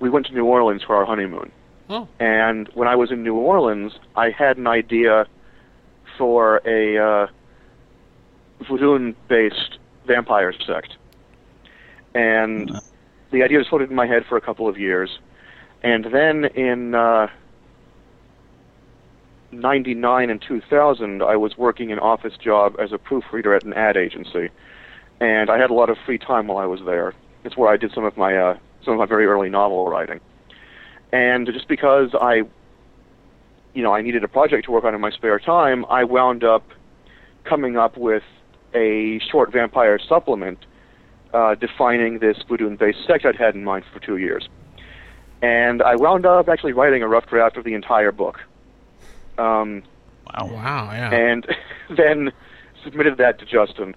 we 0.00 0.10
went 0.10 0.26
to 0.26 0.32
New 0.32 0.44
Orleans 0.44 0.82
for 0.82 0.96
our 0.96 1.04
honeymoon. 1.04 1.52
Oh. 1.88 2.08
And 2.18 2.68
when 2.74 2.88
I 2.88 2.96
was 2.96 3.12
in 3.12 3.22
New 3.22 3.36
Orleans, 3.36 3.92
I 4.16 4.30
had 4.30 4.56
an 4.56 4.66
idea 4.66 5.28
for 6.22 6.62
a 6.64 6.98
uh, 6.98 7.26
Voodoo-based 8.68 9.78
vampire 10.06 10.52
sect, 10.52 10.94
and 12.14 12.70
the 13.32 13.42
idea 13.42 13.58
was 13.58 13.66
floated 13.66 13.90
in 13.90 13.96
my 13.96 14.06
head 14.06 14.24
for 14.28 14.36
a 14.36 14.40
couple 14.40 14.68
of 14.68 14.78
years. 14.78 15.18
And 15.82 16.04
then 16.04 16.44
in 16.44 16.94
uh, 16.94 17.26
'99 19.50 20.30
and 20.30 20.40
2000, 20.40 21.24
I 21.24 21.34
was 21.34 21.58
working 21.58 21.90
an 21.90 21.98
office 21.98 22.36
job 22.36 22.76
as 22.78 22.92
a 22.92 22.98
proofreader 22.98 23.52
at 23.56 23.64
an 23.64 23.72
ad 23.72 23.96
agency, 23.96 24.50
and 25.18 25.50
I 25.50 25.58
had 25.58 25.70
a 25.70 25.74
lot 25.74 25.90
of 25.90 25.98
free 26.06 26.18
time 26.18 26.46
while 26.46 26.58
I 26.58 26.66
was 26.66 26.82
there. 26.84 27.14
It's 27.42 27.56
where 27.56 27.68
I 27.68 27.76
did 27.76 27.92
some 27.92 28.04
of 28.04 28.16
my 28.16 28.36
uh, 28.36 28.58
some 28.84 28.94
of 28.94 29.00
my 29.00 29.06
very 29.06 29.26
early 29.26 29.50
novel 29.50 29.88
writing. 29.88 30.20
And 31.10 31.48
just 31.48 31.66
because 31.66 32.14
I, 32.14 32.44
you 33.74 33.82
know, 33.82 33.94
I 33.94 34.02
needed 34.02 34.24
a 34.24 34.28
project 34.28 34.66
to 34.66 34.70
work 34.72 34.84
on 34.84 34.94
in 34.94 35.00
my 35.00 35.10
spare 35.10 35.38
time, 35.38 35.84
I 35.88 36.04
wound 36.04 36.44
up 36.44 36.64
coming 37.44 37.76
up 37.76 37.96
with 37.96 38.22
a 38.74 39.18
short 39.30 39.52
vampire 39.52 39.98
supplement 39.98 40.58
uh, 41.34 41.54
defining 41.54 42.18
this 42.18 42.36
voodoo-based 42.48 43.06
sect 43.06 43.24
I'd 43.24 43.36
had 43.36 43.54
in 43.54 43.64
mind 43.64 43.84
for 43.92 44.00
two 44.00 44.16
years. 44.18 44.48
And 45.40 45.82
I 45.82 45.96
wound 45.96 46.24
up 46.24 46.48
actually 46.48 46.72
writing 46.72 47.02
a 47.02 47.08
rough 47.08 47.26
draft 47.26 47.56
of 47.56 47.64
the 47.64 47.74
entire 47.74 48.12
book. 48.12 48.40
Um, 49.38 49.82
Wow. 50.26 50.48
Wow, 50.52 50.90
yeah. 50.92 51.12
and 51.12 51.46
then 51.96 52.32
submitted 52.84 53.18
that 53.18 53.38
to 53.40 53.44
Justin, 53.44 53.94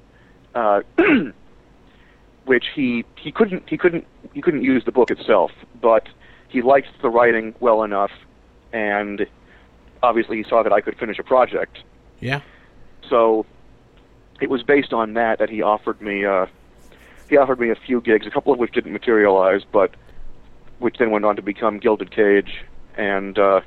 uh, 0.54 0.82
which 2.46 2.66
he 2.74 3.06
he 3.18 3.32
couldn't 3.32 3.64
he 3.70 3.78
couldn't 3.78 4.06
he 4.34 4.42
couldn't 4.42 4.64
use 4.64 4.84
the 4.86 4.92
book 4.92 5.12
itself, 5.12 5.52
but 5.82 6.08
he 6.50 6.62
liked 6.62 6.88
the 7.02 7.10
writing 7.10 7.54
well 7.60 7.84
enough, 7.84 8.12
and 8.74 9.26
obviously 10.04 10.38
he 10.38 10.44
saw 10.44 10.64
that 10.64 10.74
I 10.74 10.82
could 10.82 10.98
finish 10.98 11.20
a 11.20 11.24
project. 11.24 11.80
yeah. 12.20 12.42
So 13.10 13.46
it 14.42 14.50
was 14.50 14.64
based 14.64 14.94
on 14.94 15.14
that 15.14 15.40
that 15.40 15.50
he 15.50 15.62
offered 15.62 16.02
me 16.02 16.26
uh, 16.26 16.48
he 17.30 17.38
offered 17.38 17.60
me 17.60 17.70
a 17.70 17.76
few 17.76 18.02
gigs, 18.02 18.28
a 18.28 18.30
couple 18.30 18.54
of 18.54 18.60
which 18.60 18.72
didn't 18.74 18.94
materialize, 18.94 19.62
but 19.72 19.92
which 20.80 20.98
then 20.98 21.12
went 21.12 21.26
on 21.26 21.36
to 21.36 21.42
become 21.42 21.80
Gilded 21.80 22.12
Cage 22.12 22.64
and 22.98 23.38
uh, 23.40 23.62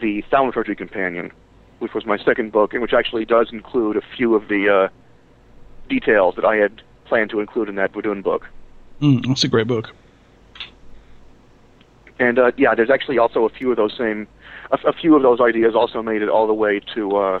the 0.00 0.22
Thaumaturgy 0.30 0.74
Companion, 0.74 1.30
which 1.80 1.94
was 1.94 2.06
my 2.06 2.16
second 2.18 2.52
book, 2.52 2.72
and 2.72 2.80
which 2.80 2.92
actually 2.92 3.24
does 3.24 3.52
include 3.52 3.96
a 3.96 4.02
few 4.16 4.34
of 4.34 4.48
the 4.48 4.68
uh, 4.68 4.88
details 5.88 6.34
that 6.36 6.44
I 6.44 6.56
had 6.56 6.82
planned 7.04 7.30
to 7.30 7.40
include 7.40 7.68
in 7.68 7.74
that 7.76 7.92
Voodoo 7.92 8.20
book. 8.22 8.48
Mm, 9.00 9.26
that's 9.26 9.44
a 9.44 9.48
great 9.48 9.66
book. 9.66 9.90
And 12.18 12.38
uh, 12.38 12.52
yeah, 12.56 12.74
there's 12.74 12.90
actually 12.90 13.18
also 13.18 13.44
a 13.44 13.48
few 13.48 13.70
of 13.70 13.76
those 13.76 13.96
same, 13.96 14.26
a, 14.70 14.78
a 14.88 14.92
few 14.92 15.16
of 15.16 15.22
those 15.22 15.40
ideas 15.40 15.74
also 15.74 16.02
made 16.02 16.22
it 16.22 16.28
all 16.28 16.46
the 16.46 16.54
way 16.54 16.80
to 16.94 17.16
uh, 17.16 17.40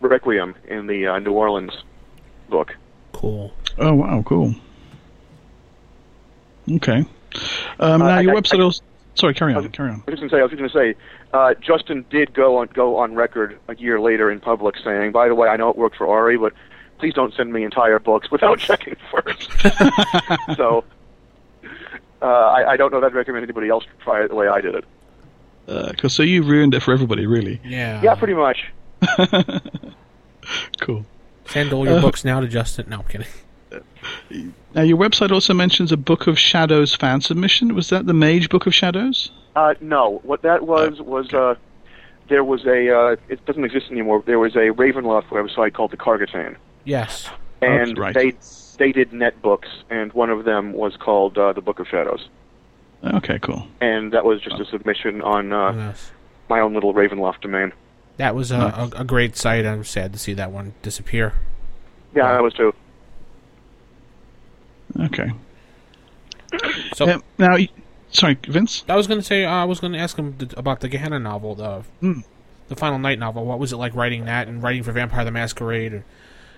Requiem 0.00 0.54
in 0.66 0.86
the 0.86 1.06
uh, 1.06 1.18
New 1.18 1.32
Orleans 1.32 1.72
book. 2.48 2.74
Cool. 3.12 3.52
Oh, 3.78 3.94
wow, 3.94 4.22
cool. 4.26 4.54
Okay. 6.70 6.98
Um, 6.98 7.06
Uh, 7.80 7.96
now, 7.98 8.06
I- 8.06 8.20
your 8.20 8.36
I- 8.36 8.40
website 8.40 8.60
I- 8.60 8.62
also. 8.64 8.82
Sorry, 9.14 9.34
carry 9.34 9.52
on, 9.54 9.64
I- 9.64 9.68
carry 9.68 9.90
on. 9.90 10.02
I 10.06 10.10
was 10.10 10.20
just 10.20 10.20
gonna 10.20 10.30
say, 10.30 10.38
I 10.38 10.42
was 10.42 10.50
just 10.52 10.58
gonna 10.74 10.92
say, 10.92 10.94
uh, 11.34 11.54
Justin 11.60 12.04
did 12.08 12.32
go 12.32 12.56
on 12.58 12.68
go 12.68 12.96
on 12.96 13.14
record 13.14 13.58
a 13.68 13.76
year 13.76 14.00
later 14.00 14.30
in 14.30 14.40
public 14.40 14.76
saying, 14.82 15.12
"By 15.12 15.28
the 15.28 15.34
way, 15.34 15.48
I 15.48 15.56
know 15.56 15.68
it 15.68 15.76
worked 15.76 15.96
for 15.96 16.06
Ari, 16.06 16.38
but 16.38 16.54
please 16.98 17.12
don't 17.12 17.34
send 17.34 17.52
me 17.52 17.62
entire 17.62 17.98
books 17.98 18.30
without 18.30 18.58
checking 18.68 18.96
first. 19.10 19.50
so, 20.56 20.82
uh, 22.22 22.24
I, 22.26 22.70
I 22.72 22.76
don't 22.78 22.90
know 22.90 23.00
that 23.00 23.08
I'd 23.08 23.14
recommend 23.14 23.42
anybody 23.44 23.68
else 23.68 23.84
try 24.02 24.22
it 24.24 24.28
the 24.28 24.34
way 24.34 24.48
I 24.48 24.60
did 24.62 24.74
it. 24.74 24.84
Because 25.66 26.12
so 26.12 26.22
you 26.22 26.42
ruined 26.42 26.74
it 26.74 26.80
for 26.82 26.92
everybody, 26.92 27.26
really. 27.26 27.60
Yeah. 27.64 28.00
Yeah, 28.02 28.14
pretty 28.14 28.34
much. 28.34 28.72
Cool. 30.80 31.06
Send 31.46 31.72
all 31.72 31.86
your 31.86 32.00
books 32.00 32.24
now 32.24 32.40
to 32.40 32.48
Justin. 32.48 32.88
No, 32.88 32.98
I'm 32.98 33.04
kidding. 33.04 33.26
Now, 34.74 34.82
your 34.82 34.98
website 34.98 35.30
also 35.30 35.54
mentions 35.54 35.92
a 35.92 35.96
Book 35.96 36.26
of 36.26 36.38
Shadows 36.38 36.94
fan 36.94 37.20
submission. 37.20 37.74
Was 37.74 37.88
that 37.90 38.06
the 38.06 38.12
Mage 38.12 38.48
Book 38.48 38.66
of 38.66 38.74
Shadows? 38.74 39.30
Uh, 39.54 39.74
no, 39.80 40.20
what 40.24 40.42
that 40.42 40.66
was 40.66 41.00
was 41.00 41.32
uh, 41.32 41.54
there 42.28 42.42
was 42.42 42.64
a 42.66 42.94
uh, 42.94 43.16
it 43.28 43.44
doesn't 43.46 43.64
exist 43.64 43.90
anymore. 43.90 44.22
There 44.26 44.38
was 44.38 44.56
a 44.56 44.70
Ravenloft 44.70 45.26
website 45.28 45.74
called 45.74 45.90
the 45.92 45.96
Kargatane, 45.96 46.56
Yes. 46.84 47.28
and 47.62 47.96
right. 47.96 48.14
they 48.14 48.32
they 48.78 48.92
did 48.92 49.12
net 49.12 49.40
books, 49.40 49.68
and 49.88 50.12
one 50.12 50.30
of 50.30 50.44
them 50.44 50.72
was 50.72 50.96
called 50.96 51.38
uh, 51.38 51.52
the 51.52 51.60
Book 51.62 51.78
of 51.78 51.86
Shadows, 51.88 52.28
Okay, 53.04 53.38
cool. 53.40 53.66
and 53.80 54.12
that 54.12 54.24
was 54.24 54.40
just 54.40 54.60
a 54.60 54.64
submission 54.66 55.22
on 55.22 55.52
uh, 55.52 55.72
Yes. 55.72 56.12
my 56.48 56.60
own 56.60 56.72
little 56.74 56.94
Ravenloft 56.94 57.40
domain. 57.40 57.72
That 58.18 58.34
was 58.34 58.50
a, 58.52 58.56
a, 58.56 59.00
a 59.00 59.04
great 59.04 59.36
site. 59.36 59.66
I'm 59.66 59.82
sad 59.84 60.12
to 60.12 60.18
see 60.18 60.34
that 60.34 60.52
one 60.52 60.74
disappear. 60.82 61.34
Yeah, 62.14 62.32
that 62.32 62.42
was 62.42 62.52
too. 62.54 62.72
Okay. 65.00 65.30
So 66.94 67.08
Um, 67.08 67.22
now, 67.38 67.56
sorry, 68.10 68.38
Vince? 68.46 68.84
I 68.86 68.94
was 68.94 69.06
going 69.06 69.18
to 69.18 69.24
say 69.24 69.46
uh, 69.46 69.50
I 69.50 69.64
was 69.64 69.80
going 69.80 69.94
to 69.94 69.98
ask 69.98 70.18
him 70.18 70.34
th- 70.34 70.52
about 70.58 70.80
the 70.80 70.88
Gehenna 70.88 71.18
novel, 71.18 71.54
the 71.54 71.82
Hmm. 72.00 72.20
the 72.68 72.76
Final 72.76 72.98
Night 72.98 73.18
novel. 73.18 73.46
What 73.46 73.58
was 73.58 73.72
it 73.72 73.76
like 73.78 73.94
writing 73.94 74.26
that 74.26 74.48
and 74.48 74.62
writing 74.62 74.82
for 74.82 74.92
Vampire 74.92 75.24
the 75.24 75.30
Masquerade? 75.30 75.94
And 75.94 76.04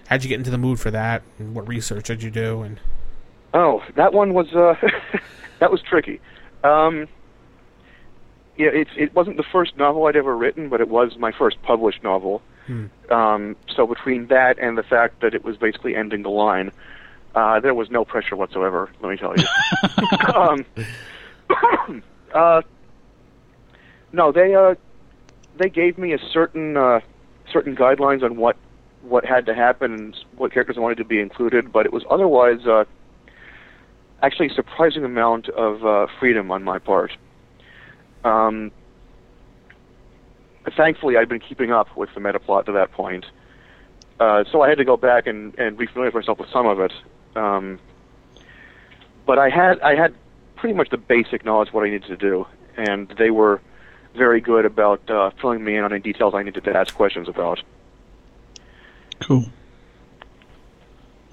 how'd 0.09 0.25
you 0.25 0.29
get 0.29 0.39
into 0.39 0.51
the 0.51 0.59
mood 0.59 0.81
for 0.81 0.91
that? 0.91 1.23
And 1.39 1.55
what 1.55 1.69
research 1.69 2.07
did 2.09 2.25
you 2.25 2.31
do? 2.33 2.63
And 2.63 2.81
Oh, 3.55 3.85
that 3.95 4.13
one 4.13 4.35
was 4.35 4.53
uh, 4.53 4.75
that 5.61 5.71
was 5.71 5.81
tricky. 5.83 6.21
Um, 6.63 7.09
yeah, 8.57 8.69
it 8.69 8.89
it 8.97 9.15
wasn't 9.15 9.37
the 9.37 9.45
first 9.45 9.77
novel 9.77 10.07
I'd 10.07 10.17
ever 10.17 10.37
written, 10.37 10.69
but 10.69 10.81
it 10.81 10.89
was 10.89 11.17
my 11.19 11.33
first 11.33 11.61
published 11.63 12.03
novel. 12.03 12.43
Hmm. 12.67 12.87
Um, 13.11 13.57
so 13.75 13.87
between 13.87 14.29
that 14.29 14.59
and 14.59 14.79
the 14.79 14.83
fact 14.83 15.21
that 15.21 15.35
it 15.35 15.45
was 15.45 15.57
basically 15.57 15.95
ending 15.95 16.23
the 16.23 16.31
line, 16.31 16.71
uh, 17.35 17.61
there 17.61 17.75
was 17.75 17.91
no 17.91 18.05
pressure 18.05 18.37
whatsoever. 18.37 18.91
Let 19.03 19.11
me 19.11 19.17
tell 19.17 19.35
you. 19.37 19.45
um, 20.35 22.03
uh, 22.35 22.63
no, 24.13 24.33
they 24.33 24.55
uh, 24.55 24.77
they 25.59 25.69
gave 25.69 25.99
me 25.99 26.13
a 26.13 26.19
certain 26.33 26.77
uh, 26.77 27.01
certain 27.53 27.77
guidelines 27.77 28.23
on 28.23 28.37
what 28.37 28.57
what 29.03 29.25
had 29.25 29.47
to 29.47 29.55
happen 29.55 29.93
and 29.93 30.17
what 30.37 30.53
characters 30.53 30.77
wanted 30.79 30.99
to 30.99 31.05
be 31.05 31.21
included, 31.21 31.73
but 31.73 31.85
it 31.87 31.93
was 31.93 32.05
otherwise 32.09 32.67
uh, 32.67 32.85
actually 34.25 34.49
a 34.49 34.55
surprising 34.55 35.05
amount 35.05 35.49
of 35.51 35.85
uh, 35.85 36.07
freedom 36.19 36.51
on 36.51 36.65
my 36.65 36.79
part. 36.79 37.13
Um, 38.25 38.73
thankfully, 40.77 41.17
I'd 41.17 41.29
been 41.29 41.41
keeping 41.41 41.73
up 41.73 41.97
with 41.97 42.09
the 42.15 42.21
meta 42.21 42.41
plot 42.41 42.67
to 42.67 42.73
that 42.73 42.93
point, 42.93 43.27
uh, 44.19 44.45
so 44.51 44.63
I 44.63 44.69
had 44.69 44.79
to 44.79 44.85
go 44.85 44.97
back 44.97 45.27
and, 45.27 45.57
and 45.59 45.77
refamiliarize 45.79 46.15
myself 46.15 46.39
with 46.39 46.49
some 46.51 46.67
of 46.67 46.81
it. 46.81 46.93
Um, 47.37 47.79
but 49.27 49.39
I 49.39 49.51
had 49.51 49.81
I 49.81 49.95
had 49.95 50.15
pretty 50.57 50.75
much 50.75 50.91
the 50.91 50.97
basic 50.97 51.45
knowledge 51.45 51.73
what 51.73 51.85
I 51.85 51.91
needed 51.91 52.09
to 52.09 52.17
do, 52.17 52.47
and 52.77 53.13
they 53.19 53.31
were 53.31 53.61
very 54.17 54.41
good 54.41 54.65
about 54.65 55.09
uh, 55.11 55.31
filling 55.41 55.65
me 55.65 55.77
in 55.77 55.85
on 55.85 55.93
any 55.93 56.01
details 56.01 56.35
I 56.35 56.43
needed 56.43 56.65
to 56.65 56.77
ask 56.77 56.95
questions 56.95 57.29
about. 57.29 57.63
Cool. 59.21 59.45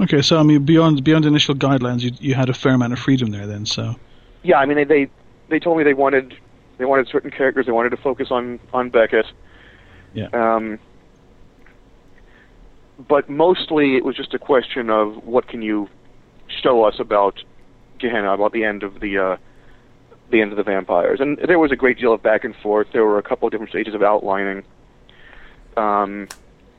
Okay, 0.02 0.22
so 0.24 0.40
I 0.40 0.44
mean, 0.44 0.66
beyond 0.66 1.04
beyond 1.04 1.26
initial 1.26 1.54
guidelines, 1.54 2.02
you 2.02 2.12
you 2.20 2.34
had 2.34 2.50
a 2.50 2.54
fair 2.54 2.74
amount 2.74 2.94
of 2.94 3.00
freedom 3.00 3.30
there, 3.30 3.46
then. 3.46 3.66
So 3.66 3.96
Yeah, 4.44 4.58
I 4.58 4.66
mean 4.66 4.78
they 4.78 4.84
they, 4.84 5.10
they 5.50 5.60
told 5.60 5.78
me 5.78 5.84
they 5.84 5.94
wanted 5.94 6.34
they 6.78 6.86
wanted 6.86 7.08
certain 7.08 7.30
characters. 7.30 7.68
They 7.68 7.72
wanted 7.72 7.92
to 7.92 7.98
focus 7.98 8.30
on 8.32 8.60
on 8.74 8.90
Beckett. 8.90 9.28
Yeah. 10.14 10.28
Um, 10.34 10.80
but 13.08 13.30
mostly 13.30 13.96
it 13.96 14.04
was 14.04 14.16
just 14.16 14.34
a 14.34 14.40
question 14.40 14.90
of 14.90 15.24
what 15.24 15.48
can 15.48 15.62
you 15.62 15.88
show 16.48 16.84
us 16.84 17.00
about 17.00 17.44
Gehenna, 18.00 18.34
about 18.34 18.52
the 18.52 18.64
end 18.64 18.84
of 18.84 19.00
the 19.00 19.18
uh, 19.18 19.38
the 20.32 20.42
end 20.42 20.52
of 20.52 20.58
the 20.58 20.64
vampires, 20.64 21.20
and 21.20 21.38
there 21.38 21.60
was 21.60 21.72
a 21.72 21.76
great 21.76 22.00
deal 22.00 22.14
of 22.14 22.24
back 22.24 22.44
and 22.44 22.56
forth. 22.56 22.88
There 22.92 23.06
were 23.06 23.20
a 23.20 23.24
couple 23.24 23.48
of 23.48 23.52
different 23.52 23.70
stages 23.70 23.94
of 23.94 24.02
outlining. 24.02 24.64
Um, 25.78 26.28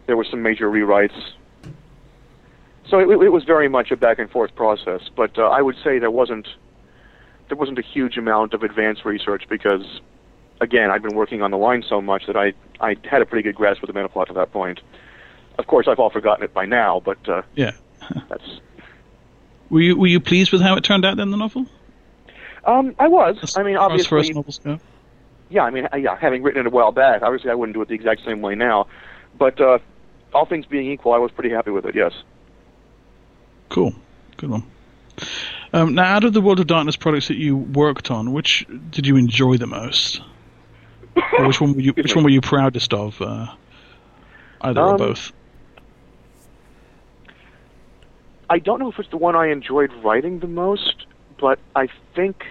there 0.07 0.17
were 0.17 0.25
some 0.25 0.43
major 0.43 0.69
rewrites. 0.69 1.33
So 2.93 2.99
it, 2.99 3.09
it 3.25 3.31
was 3.31 3.45
very 3.45 3.71
much 3.71 3.91
a 3.91 3.97
back 3.97 4.19
and 4.19 4.31
forth 4.31 4.55
process, 4.55 5.01
but 5.17 5.39
uh, 5.39 5.45
I 5.45 5.63
would 5.63 5.77
say 5.83 5.99
there 5.99 6.11
wasn't 6.11 6.47
there 7.49 7.57
wasn't 7.57 7.79
a 7.79 7.83
huge 7.83 8.19
amount 8.19 8.53
of 8.53 8.63
advanced 8.63 9.07
research 9.07 9.45
because 9.49 10.03
again, 10.61 10.91
I'd 10.91 11.03
been 11.03 11.17
working 11.17 11.41
on 11.41 11.51
the 11.51 11.57
line 11.57 11.83
so 11.89 12.03
much 12.03 12.27
that 12.27 12.37
I 12.37 12.53
I 12.83 12.97
had 13.11 13.23
a 13.23 13.25
pretty 13.25 13.45
good 13.45 13.55
grasp 13.55 13.83
of 13.83 13.87
the 13.87 13.95
meta 13.95 14.11
plot 14.11 14.29
to 14.29 14.35
that 14.35 14.53
point. 14.53 14.83
Of 15.59 15.69
course, 15.69 15.89
I've 15.89 15.99
all 15.99 16.11
forgotten 16.11 16.45
it 16.45 16.53
by 16.53 16.67
now, 16.67 17.01
but 17.03 17.27
uh, 17.27 17.41
Yeah. 17.55 17.71
that's. 18.29 18.61
Were 19.71 19.81
you 19.81 19.97
were 19.97 20.07
you 20.09 20.21
pleased 20.21 20.53
with 20.53 20.61
how 20.61 20.77
it 20.77 20.85
turned 20.85 21.07
out 21.07 21.19
in 21.19 21.31
the 21.31 21.39
novel? 21.39 21.65
Um, 22.67 22.95
I 22.99 23.09
was. 23.09 23.39
As 23.43 23.57
I 23.57 23.63
mean, 23.63 23.77
far 23.79 23.91
as 23.95 24.01
first 24.01 24.13
obviously, 24.13 24.35
novels 24.35 24.59
go. 24.59 24.79
yeah. 25.49 25.63
I 25.63 25.71
mean, 25.71 25.89
uh, 25.91 25.97
yeah. 25.97 26.19
Having 26.21 26.43
written 26.43 26.61
it 26.61 26.67
a 26.67 26.71
while 26.71 26.93
back, 26.93 27.23
obviously, 27.23 27.51
I 27.51 27.55
wouldn't 27.55 27.75
do 27.75 27.81
it 27.81 27.89
the 27.89 27.95
exact 27.95 28.21
same 28.27 28.43
way 28.43 28.55
now. 28.55 28.87
But 29.39 29.59
uh, 29.63 29.79
all 30.35 30.45
things 30.45 30.67
being 30.67 30.93
equal, 30.93 31.15
I 31.15 31.19
was 31.19 31.31
pretty 31.31 31.49
happy 31.55 31.71
with 31.71 31.87
it. 31.87 31.95
Yes. 31.95 32.13
Cool. 33.73 33.95
Good 34.37 34.51
one. 34.51 34.65
Um, 35.73 35.95
now, 35.95 36.05
out 36.05 36.25
of 36.25 36.35
the 36.35 36.43
World 36.43 36.61
of 36.61 36.67
Darkness 36.67 36.97
products 36.97 37.29
that 37.29 37.39
you 37.39 37.57
worked 37.57 38.11
on, 38.11 38.33
which 38.35 38.67
did 38.91 39.07
you 39.07 39.17
enjoy 39.17 39.57
the 39.57 39.67
most? 39.67 40.21
Or 41.39 41.47
which 41.47 41.59
one 41.61 41.73
were 41.75 41.81
you 41.81 41.93
which 41.93 42.15
one 42.15 42.23
were 42.25 42.31
you 42.31 42.43
proudest 42.43 42.93
of? 42.93 43.21
Uh, 43.21 43.47
either 44.61 44.81
or 44.83 44.91
Um, 44.91 44.97
both. 44.99 45.33
I 48.51 48.59
don't 48.59 48.79
know 48.79 48.91
if 48.91 48.99
it's 48.99 49.09
the 49.09 49.17
one 49.17 49.35
I 49.35 49.47
enjoyed 49.51 49.91
writing 50.05 50.41
the 50.41 50.47
most, 50.47 51.07
but 51.41 51.59
I 51.75 51.89
think 52.15 52.45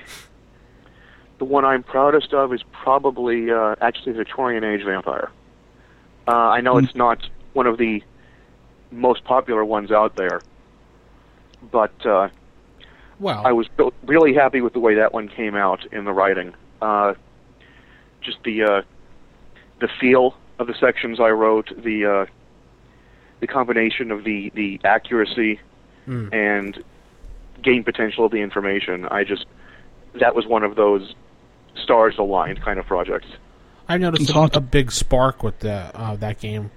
the 1.37 1.45
one 1.45 1.63
I'm 1.65 1.83
proudest 1.83 2.33
of 2.33 2.51
is 2.53 2.63
probably 2.71 3.51
uh, 3.51 3.75
actually 3.81 4.13
Victorian 4.13 4.63
Age 4.63 4.83
Vampire. 4.83 5.29
Uh, 6.27 6.31
I 6.31 6.61
know 6.61 6.79
Hmm. 6.79 6.85
it's 6.85 6.95
not 6.95 7.19
one 7.53 7.67
of 7.67 7.77
the 7.77 8.03
most 8.91 9.23
popular 9.23 9.63
ones 9.63 9.91
out 9.91 10.15
there, 10.15 10.41
but 11.71 12.05
uh, 12.05 12.29
Well, 13.19 13.45
I 13.45 13.51
was 13.51 13.67
really 14.05 14.33
happy 14.33 14.61
with 14.61 14.73
the 14.73 14.79
way 14.79 14.95
that 14.95 15.13
one 15.13 15.27
came 15.27 15.55
out 15.55 15.85
in 15.91 16.05
the 16.05 16.13
writing. 16.13 16.53
Uh, 16.81 17.13
just 18.21 18.37
the 18.43 18.63
uh, 18.63 18.81
the 19.79 19.89
feel 19.99 20.35
of 20.59 20.67
the 20.67 20.75
sections 20.79 21.19
I 21.19 21.29
wrote, 21.29 21.69
the 21.83 22.05
uh, 22.05 22.25
the 23.39 23.47
combination 23.47 24.11
of 24.11 24.23
the 24.23 24.51
the 24.55 24.79
accuracy 24.83 25.59
Mm. 26.07 26.33
and 26.33 26.83
gain 27.61 27.83
potential 27.83 28.25
of 28.25 28.31
the 28.31 28.41
information. 28.41 29.05
I 29.05 29.23
just 29.23 29.45
that 30.19 30.33
was 30.33 30.47
one 30.47 30.63
of 30.63 30.75
those 30.75 31.13
stars 31.75 32.15
aligned 32.17 32.59
kind 32.61 32.79
of 32.79 32.87
projects. 32.87 33.27
I've 33.87 34.01
noticed 34.01 34.31
a, 34.31 34.49
a 34.57 34.59
big 34.59 34.91
spark 34.91 35.43
with 35.43 35.59
the 35.59 35.91
uh, 35.95 36.15
that 36.15 36.39
game 36.39 36.71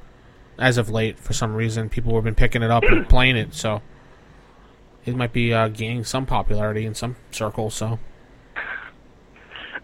as 0.58 0.76
of 0.76 0.90
late. 0.90 1.18
For 1.18 1.32
some 1.32 1.54
reason, 1.54 1.88
people 1.88 2.14
have 2.16 2.24
been 2.24 2.34
picking 2.34 2.62
it 2.62 2.70
up 2.70 2.82
and 2.84 3.08
playing 3.08 3.36
it, 3.38 3.54
so 3.54 3.80
it 5.04 5.14
might 5.16 5.32
be 5.32 5.52
uh, 5.52 5.68
gaining 5.68 6.04
some 6.04 6.26
popularity 6.26 6.84
in 6.86 6.94
some 6.94 7.16
circles. 7.30 7.74
So 7.74 7.98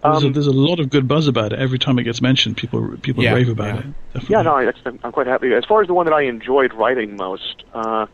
There's, 0.02 0.22
a, 0.22 0.26
Um, 0.26 0.32
there's 0.32 0.46
a 0.46 0.52
lot 0.52 0.80
of 0.80 0.88
good 0.88 1.06
buzz 1.06 1.28
about 1.28 1.52
it. 1.52 1.58
Every 1.58 1.78
time 1.78 1.98
it 1.98 2.04
gets 2.04 2.22
mentioned, 2.22 2.56
people 2.56 2.96
people 3.02 3.22
Yeah, 3.22 3.34
rave 3.34 3.48
about 3.50 3.66
yeah. 3.66 3.80
it. 3.80 3.86
Definitely. 4.14 4.36
Yeah, 4.36 4.42
no, 4.42 4.54
I, 4.56 4.72
I'm 4.86 4.98
I'm 5.04 5.12
quite 5.12 5.26
happy. 5.26 5.52
As 5.52 5.64
far 5.64 5.82
as 5.82 5.88
the 5.88 5.94
one 5.94 6.06
that 6.06 6.14
I 6.14 6.22
enjoyed 6.22 6.72
writing 6.72 7.16
most, 7.16 7.64
uh, 7.74 8.06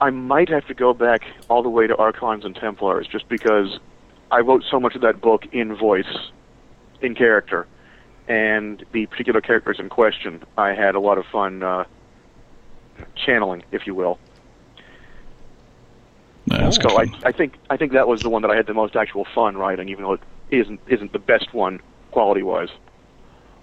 I 0.00 0.10
might 0.10 0.48
have 0.48 0.66
to 0.66 0.74
go 0.74 0.94
back 0.94 1.22
all 1.48 1.62
the 1.62 1.68
way 1.68 1.86
to 1.86 1.96
Archons 1.96 2.44
and 2.44 2.54
Templars, 2.54 3.06
just 3.06 3.28
because 3.28 3.78
I 4.30 4.40
wrote 4.40 4.64
so 4.70 4.80
much 4.80 4.94
of 4.94 5.02
that 5.02 5.20
book 5.20 5.46
in 5.52 5.76
voice, 5.76 6.30
in 7.00 7.14
character, 7.14 7.66
and 8.28 8.84
the 8.92 9.06
particular 9.06 9.40
characters 9.40 9.78
in 9.78 9.88
question, 9.88 10.42
I 10.56 10.70
had 10.74 10.94
a 10.94 11.00
lot 11.00 11.18
of 11.18 11.26
fun 11.26 11.62
uh, 11.62 11.84
channeling, 13.14 13.62
if 13.72 13.86
you 13.86 13.94
will. 13.94 14.18
No, 16.46 16.58
that's 16.58 16.78
good 16.78 16.90
So 16.90 16.98
I. 17.00 17.06
I 17.24 17.32
think 17.32 17.54
I 17.70 17.76
think 17.76 17.92
that 17.92 18.06
was 18.06 18.20
the 18.20 18.28
one 18.28 18.42
that 18.42 18.50
I 18.50 18.56
had 18.56 18.66
the 18.66 18.74
most 18.74 18.96
actual 18.96 19.26
fun 19.34 19.56
writing, 19.56 19.88
even 19.88 20.04
though 20.04 20.14
it 20.14 20.20
isn't 20.50 20.80
isn't 20.88 21.12
the 21.12 21.18
best 21.18 21.52
one 21.54 21.80
quality 22.10 22.42
wise. 22.42 22.68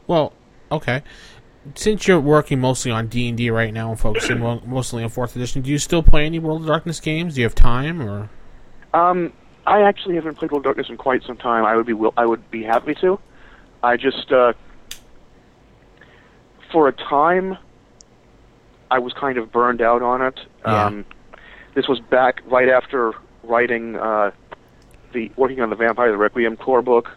Well, 0.07 0.33
okay. 0.71 1.03
Since 1.75 2.07
you're 2.07 2.19
working 2.19 2.59
mostly 2.59 2.89
on 2.91 3.07
D 3.07 3.27
and 3.29 3.37
D 3.37 3.51
right 3.51 3.71
now 3.71 3.91
and 3.91 3.99
focusing 3.99 4.39
mostly 4.65 5.03
on 5.03 5.09
Fourth 5.09 5.35
Edition, 5.35 5.61
do 5.61 5.69
you 5.69 5.77
still 5.77 6.01
play 6.01 6.25
any 6.25 6.39
World 6.39 6.61
of 6.61 6.67
Darkness 6.67 6.99
games? 6.99 7.35
Do 7.35 7.41
you 7.41 7.45
have 7.45 7.53
time, 7.53 8.01
or 8.01 8.29
Um, 8.95 9.31
I 9.67 9.83
actually 9.83 10.15
haven't 10.15 10.35
played 10.39 10.51
World 10.51 10.61
of 10.61 10.63
Darkness 10.65 10.89
in 10.89 10.97
quite 10.97 11.21
some 11.23 11.37
time. 11.37 11.63
I 11.65 11.75
would 11.75 11.85
be 11.85 11.93
will- 11.93 12.15
I 12.17 12.25
would 12.25 12.49
be 12.49 12.63
happy 12.63 12.95
to. 12.95 13.19
I 13.83 13.95
just 13.95 14.31
uh, 14.31 14.53
for 16.71 16.87
a 16.87 16.91
time 16.93 17.57
I 18.89 18.99
was 18.99 19.13
kind 19.13 19.37
of 19.37 19.51
burned 19.51 19.81
out 19.81 20.01
on 20.01 20.21
it. 20.23 20.39
Yeah. 20.65 20.85
Um, 20.85 21.05
this 21.73 21.87
was 21.87 21.99
back 21.99 22.41
right 22.45 22.69
after 22.69 23.13
writing 23.43 23.95
uh, 23.95 24.31
the 25.13 25.31
working 25.35 25.61
on 25.61 25.69
the 25.69 25.75
Vampire 25.75 26.11
the 26.11 26.17
Requiem 26.17 26.57
core 26.57 26.81
book. 26.81 27.09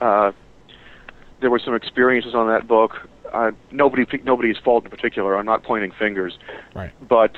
Uh, 0.00 0.32
there 1.40 1.50
were 1.50 1.58
some 1.58 1.74
experiences 1.74 2.34
on 2.34 2.48
that 2.48 2.66
book. 2.66 3.08
Uh, 3.32 3.52
nobody 3.70 4.06
nobody's 4.24 4.56
fault 4.58 4.84
in 4.84 4.90
particular. 4.90 5.36
I'm 5.36 5.46
not 5.46 5.62
pointing 5.62 5.92
fingers 5.92 6.38
right? 6.74 6.90
but 7.06 7.36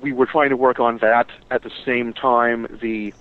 we 0.00 0.12
were 0.12 0.26
trying 0.26 0.50
to 0.50 0.56
work 0.56 0.80
on 0.80 0.98
that 0.98 1.28
at 1.50 1.62
the 1.62 1.70
same 1.86 2.12
time 2.12 2.66
the 2.82 3.14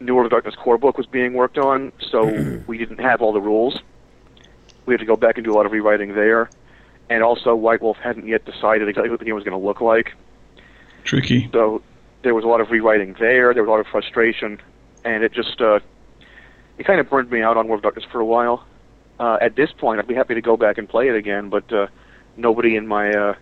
New 0.00 0.14
World 0.14 0.26
of 0.26 0.30
Darkness 0.30 0.54
core 0.54 0.76
book 0.76 0.98
was 0.98 1.06
being 1.06 1.32
worked 1.32 1.56
on, 1.56 1.92
so 2.10 2.24
we 2.66 2.76
didn't 2.76 3.00
have 3.00 3.22
all 3.22 3.32
the 3.32 3.40
rules. 3.40 3.78
We 4.86 4.92
had 4.92 5.00
to 5.00 5.06
go 5.06 5.16
back 5.16 5.38
and 5.38 5.44
do 5.44 5.52
a 5.52 5.56
lot 5.56 5.64
of 5.64 5.72
rewriting 5.72 6.14
there. 6.14 6.50
And 7.10 7.22
also, 7.22 7.54
White 7.54 7.82
Wolf 7.82 7.98
hadn't 7.98 8.26
yet 8.26 8.44
decided 8.44 8.88
exactly 8.88 9.10
what 9.10 9.18
the 9.18 9.26
game 9.26 9.34
was 9.34 9.44
going 9.44 9.58
to 9.58 9.66
look 9.66 9.80
like, 9.80 10.14
Tricky. 11.04 11.50
so 11.52 11.82
there 12.22 12.34
was 12.34 12.44
a 12.44 12.48
lot 12.48 12.60
of 12.60 12.70
rewriting 12.70 13.14
there. 13.18 13.52
There 13.52 13.62
was 13.62 13.68
a 13.68 13.70
lot 13.70 13.80
of 13.80 13.86
frustration, 13.86 14.60
and 15.04 15.22
it 15.22 15.32
just 15.32 15.60
uh, 15.60 15.80
it 16.78 16.86
kind 16.86 17.00
of 17.00 17.08
burned 17.08 17.30
me 17.30 17.42
out 17.42 17.56
on 17.56 17.68
World 17.68 17.80
of 17.80 17.82
Darkness 17.82 18.06
for 18.10 18.20
a 18.20 18.24
while. 18.24 18.64
Uh, 19.20 19.38
at 19.40 19.54
this 19.54 19.70
point, 19.70 20.00
I'd 20.00 20.08
be 20.08 20.14
happy 20.14 20.34
to 20.34 20.40
go 20.40 20.56
back 20.56 20.78
and 20.78 20.88
play 20.88 21.08
it 21.08 21.14
again, 21.14 21.50
but 21.50 21.70
uh, 21.72 21.86
nobody 22.36 22.74
in 22.76 22.86
my 22.86 23.10
uh, 23.10 23.34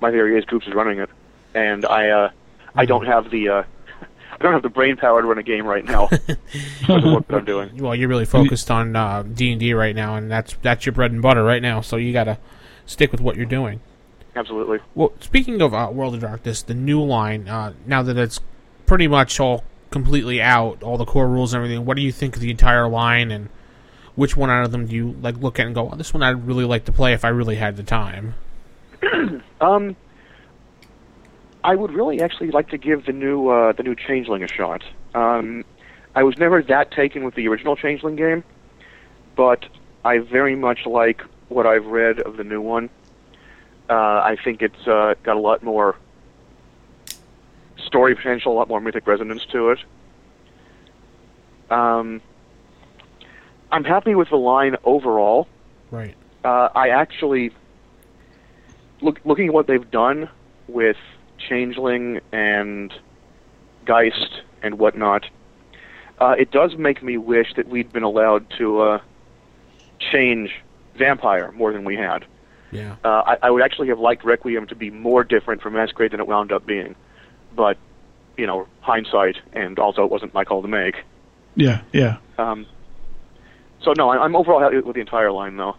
my 0.00 0.10
various 0.10 0.44
groups 0.44 0.66
is 0.66 0.74
running 0.74 0.98
it, 0.98 1.10
and 1.54 1.84
I 1.84 2.08
uh, 2.08 2.30
I 2.74 2.86
don't 2.86 3.06
have 3.06 3.30
the 3.30 3.48
uh, 3.48 3.62
I 4.32 4.36
don't 4.38 4.52
have 4.52 4.62
the 4.62 4.70
brain 4.70 4.96
power 4.96 5.20
to 5.20 5.28
run 5.28 5.38
a 5.38 5.42
game 5.42 5.66
right 5.66 5.84
now 5.84 6.06
for 6.86 7.00
the 7.00 7.12
work 7.14 7.24
I'm 7.28 7.44
doing. 7.44 7.76
Well, 7.76 7.94
you're 7.94 8.08
really 8.08 8.24
focused 8.24 8.70
on 8.70 8.96
uh, 8.96 9.22
D 9.22 9.50
and 9.50 9.60
D 9.60 9.74
right 9.74 9.94
now, 9.94 10.14
and 10.14 10.30
that's 10.30 10.56
that's 10.62 10.86
your 10.86 10.94
bread 10.94 11.12
and 11.12 11.20
butter 11.20 11.44
right 11.44 11.62
now. 11.62 11.80
So 11.82 11.96
you 11.96 12.12
got 12.12 12.24
to 12.24 12.38
stick 12.86 13.12
with 13.12 13.20
what 13.20 13.36
you're 13.36 13.46
doing. 13.46 13.80
Absolutely. 14.34 14.78
Well, 14.94 15.12
speaking 15.20 15.60
of 15.60 15.74
uh, 15.74 15.90
World 15.92 16.14
of 16.14 16.20
Darkness, 16.20 16.62
the 16.62 16.74
new 16.74 17.02
line, 17.02 17.48
uh, 17.48 17.74
now 17.86 18.02
that 18.02 18.16
it's 18.16 18.40
pretty 18.86 19.06
much 19.06 19.38
all 19.38 19.64
completely 19.90 20.40
out, 20.40 20.82
all 20.82 20.96
the 20.96 21.04
core 21.04 21.28
rules 21.28 21.52
and 21.52 21.62
everything, 21.62 21.84
what 21.84 21.96
do 21.96 22.02
you 22.02 22.12
think 22.12 22.36
of 22.36 22.40
the 22.40 22.50
entire 22.50 22.88
line, 22.88 23.30
and 23.30 23.50
which 24.14 24.36
one 24.36 24.48
out 24.48 24.64
of 24.64 24.72
them 24.72 24.86
do 24.86 24.96
you 24.96 25.12
like 25.20 25.36
look 25.36 25.60
at 25.60 25.66
and 25.66 25.74
go, 25.74 25.90
oh, 25.92 25.96
this 25.96 26.14
one 26.14 26.22
I'd 26.22 26.46
really 26.46 26.64
like 26.64 26.86
to 26.86 26.92
play 26.92 27.12
if 27.12 27.24
I 27.24 27.28
really 27.28 27.56
had 27.56 27.76
the 27.76 27.82
time? 27.82 28.34
Um, 29.60 29.94
I 31.62 31.76
would 31.76 31.92
really 31.92 32.20
actually 32.20 32.50
like 32.50 32.70
to 32.70 32.78
give 32.78 33.06
the 33.06 33.12
new 33.12 33.48
uh, 33.48 33.72
the 33.72 33.84
new 33.84 33.94
Changeling 33.94 34.42
a 34.42 34.48
shot. 34.48 34.82
Um, 35.14 35.64
I 36.16 36.24
was 36.24 36.36
never 36.36 36.62
that 36.64 36.90
taken 36.90 37.24
with 37.24 37.36
the 37.36 37.46
original 37.46 37.76
Changeling 37.76 38.16
game, 38.16 38.42
but 39.36 39.64
I 40.04 40.18
very 40.18 40.56
much 40.56 40.84
like 40.84 41.22
what 41.52 41.66
I've 41.66 41.86
read 41.86 42.20
of 42.20 42.36
the 42.36 42.44
new 42.44 42.60
one. 42.60 42.90
Uh, 43.88 43.94
I 43.94 44.36
think 44.42 44.62
it's 44.62 44.86
uh, 44.86 45.14
got 45.22 45.36
a 45.36 45.40
lot 45.40 45.62
more 45.62 45.96
story 47.84 48.14
potential, 48.14 48.52
a 48.52 48.56
lot 48.56 48.68
more 48.68 48.80
mythic 48.80 49.06
resonance 49.06 49.44
to 49.46 49.70
it. 49.70 49.78
Um, 51.70 52.20
I'm 53.70 53.84
happy 53.84 54.14
with 54.14 54.28
the 54.30 54.36
line 54.36 54.76
overall 54.84 55.48
Right. 55.90 56.14
uh, 56.44 56.68
I 56.74 56.88
actually 56.90 57.50
look 59.00 59.20
looking 59.24 59.48
at 59.48 59.54
what 59.54 59.66
they've 59.66 59.90
done 59.90 60.28
with 60.68 60.96
Changeling 61.38 62.20
and 62.30 62.92
Geist 63.84 64.42
and 64.62 64.78
whatnot. 64.78 65.26
Uh, 66.18 66.34
it 66.38 66.50
does 66.50 66.76
make 66.76 67.02
me 67.02 67.16
wish 67.18 67.54
that 67.56 67.68
we'd 67.68 67.92
been 67.92 68.04
allowed 68.04 68.48
to 68.58 68.80
uh, 68.80 68.98
change 69.98 70.50
Vampire 70.96 71.52
more 71.52 71.72
than 71.72 71.84
we 71.84 71.96
had. 71.96 72.24
Yeah. 72.70 72.96
Uh, 73.04 73.22
I, 73.26 73.36
I 73.42 73.50
would 73.50 73.62
actually 73.62 73.88
have 73.88 73.98
liked 73.98 74.24
Requiem 74.24 74.66
to 74.68 74.74
be 74.74 74.90
more 74.90 75.24
different 75.24 75.60
from 75.62 75.74
Masquerade 75.74 76.12
than 76.12 76.20
it 76.20 76.26
wound 76.26 76.52
up 76.52 76.66
being, 76.66 76.94
but 77.54 77.76
you 78.36 78.46
know, 78.46 78.66
hindsight, 78.80 79.36
and 79.52 79.78
also 79.78 80.04
it 80.04 80.10
wasn't 80.10 80.32
my 80.32 80.44
call 80.44 80.62
to 80.62 80.68
make. 80.68 80.96
Yeah, 81.54 81.82
yeah. 81.92 82.16
Um, 82.38 82.66
so 83.82 83.92
no, 83.96 84.08
I, 84.08 84.24
I'm 84.24 84.34
overall 84.34 84.60
happy 84.60 84.78
with 84.80 84.94
the 84.94 85.00
entire 85.00 85.30
line, 85.30 85.56
though. 85.56 85.76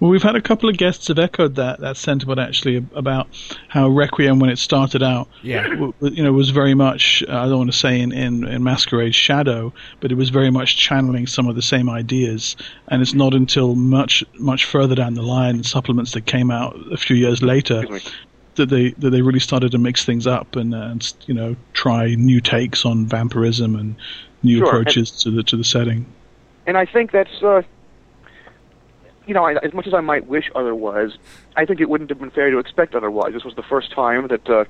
Well, 0.00 0.10
we've 0.10 0.22
had 0.22 0.36
a 0.36 0.40
couple 0.40 0.68
of 0.68 0.76
guests 0.76 1.08
have 1.08 1.18
echoed 1.18 1.56
that 1.56 1.80
that 1.80 1.96
sentiment 1.96 2.38
actually 2.40 2.76
about 2.94 3.28
how 3.68 3.88
Requiem, 3.88 4.38
when 4.38 4.48
it 4.50 4.58
started 4.58 5.02
out, 5.02 5.28
Yeah. 5.42 5.68
w- 5.68 5.92
you 6.00 6.22
know, 6.22 6.32
was 6.32 6.50
very 6.50 6.74
much 6.74 7.22
uh, 7.28 7.32
I 7.40 7.48
don't 7.48 7.58
want 7.58 7.72
to 7.72 7.76
say 7.76 8.00
in, 8.00 8.12
in 8.12 8.46
in 8.46 8.62
Masquerade 8.64 9.14
shadow, 9.14 9.72
but 10.00 10.10
it 10.12 10.14
was 10.14 10.30
very 10.30 10.50
much 10.50 10.76
channeling 10.78 11.26
some 11.26 11.46
of 11.48 11.56
the 11.56 11.62
same 11.62 11.90
ideas. 11.90 12.56
And 12.88 13.02
it's 13.02 13.14
not 13.14 13.34
until 13.34 13.74
much 13.74 14.24
much 14.38 14.64
further 14.64 14.94
down 14.94 15.14
the 15.14 15.22
line, 15.22 15.62
supplements 15.62 16.12
that 16.12 16.26
came 16.26 16.50
out 16.50 16.76
a 16.92 16.96
few 16.96 17.16
years 17.16 17.42
later, 17.42 17.84
that 18.54 18.66
they 18.70 18.90
that 18.98 19.10
they 19.10 19.20
really 19.22 19.40
started 19.40 19.72
to 19.72 19.78
mix 19.78 20.04
things 20.04 20.26
up 20.26 20.56
and, 20.56 20.74
uh, 20.74 20.78
and 20.78 21.12
you 21.26 21.34
know 21.34 21.54
try 21.74 22.14
new 22.14 22.40
takes 22.40 22.84
on 22.86 23.06
vampirism 23.06 23.74
and 23.76 23.96
new 24.42 24.58
Sure, 24.58 24.68
approaches 24.68 25.10
to 25.22 25.30
the 25.30 25.42
to 25.42 25.56
the 25.56 25.64
setting. 25.64 26.06
and 26.66 26.76
I 26.78 26.86
think 26.86 27.10
that's, 27.12 27.42
uh, 27.42 27.62
you 29.26 29.34
know, 29.34 29.44
I, 29.44 29.54
as 29.62 29.72
much 29.74 29.86
as 29.86 29.94
I 29.94 30.00
might 30.00 30.26
wish 30.26 30.50
otherwise, 30.54 31.10
I 31.56 31.64
think 31.64 31.80
it 31.80 31.88
wouldn't 31.88 32.10
have 32.10 32.18
been 32.20 32.30
fair 32.30 32.50
to 32.50 32.58
expect 32.58 32.94
otherwise. 32.94 33.32
This 33.32 33.44
was 33.44 33.54
the 33.54 33.62
first 33.62 33.90
time 33.92 34.28
that 34.28 34.48
uh, 34.48 34.64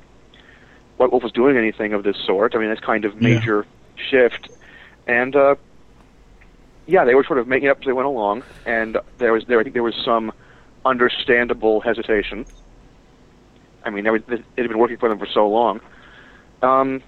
White 0.96 1.10
Wolf 1.12 1.22
was 1.22 1.32
doing 1.32 1.56
anything 1.56 1.92
of 1.92 2.02
this 2.02 2.16
sort. 2.24 2.54
I 2.54 2.58
mean, 2.58 2.70
this 2.70 2.80
kind 2.80 3.04
of 3.04 3.20
Yeah. 3.20 3.38
major 3.38 3.66
shift, 3.96 4.48
and 5.06 5.34
uh, 5.36 5.56
yeah, 6.86 7.04
they 7.04 7.14
were 7.14 7.24
sort 7.24 7.38
of 7.38 7.46
making 7.48 7.68
it 7.68 7.70
up 7.70 7.80
as 7.80 7.84
they 7.86 7.92
went 7.92 8.06
along, 8.06 8.42
and 8.64 8.98
there 9.18 9.32
was 9.32 9.44
there 9.46 9.60
I 9.60 9.62
think 9.62 9.74
there 9.74 9.82
was 9.82 9.96
some 10.04 10.32
understandable 10.84 11.80
hesitation. 11.80 12.46
I 13.84 13.90
mean, 13.90 14.04
there 14.04 14.12
was, 14.12 14.22
it 14.28 14.42
had 14.56 14.68
been 14.68 14.78
working 14.78 14.96
for 14.96 15.08
them 15.08 15.18
for 15.18 15.26
so 15.26 15.48
long. 15.48 15.80
Um, 16.62 17.02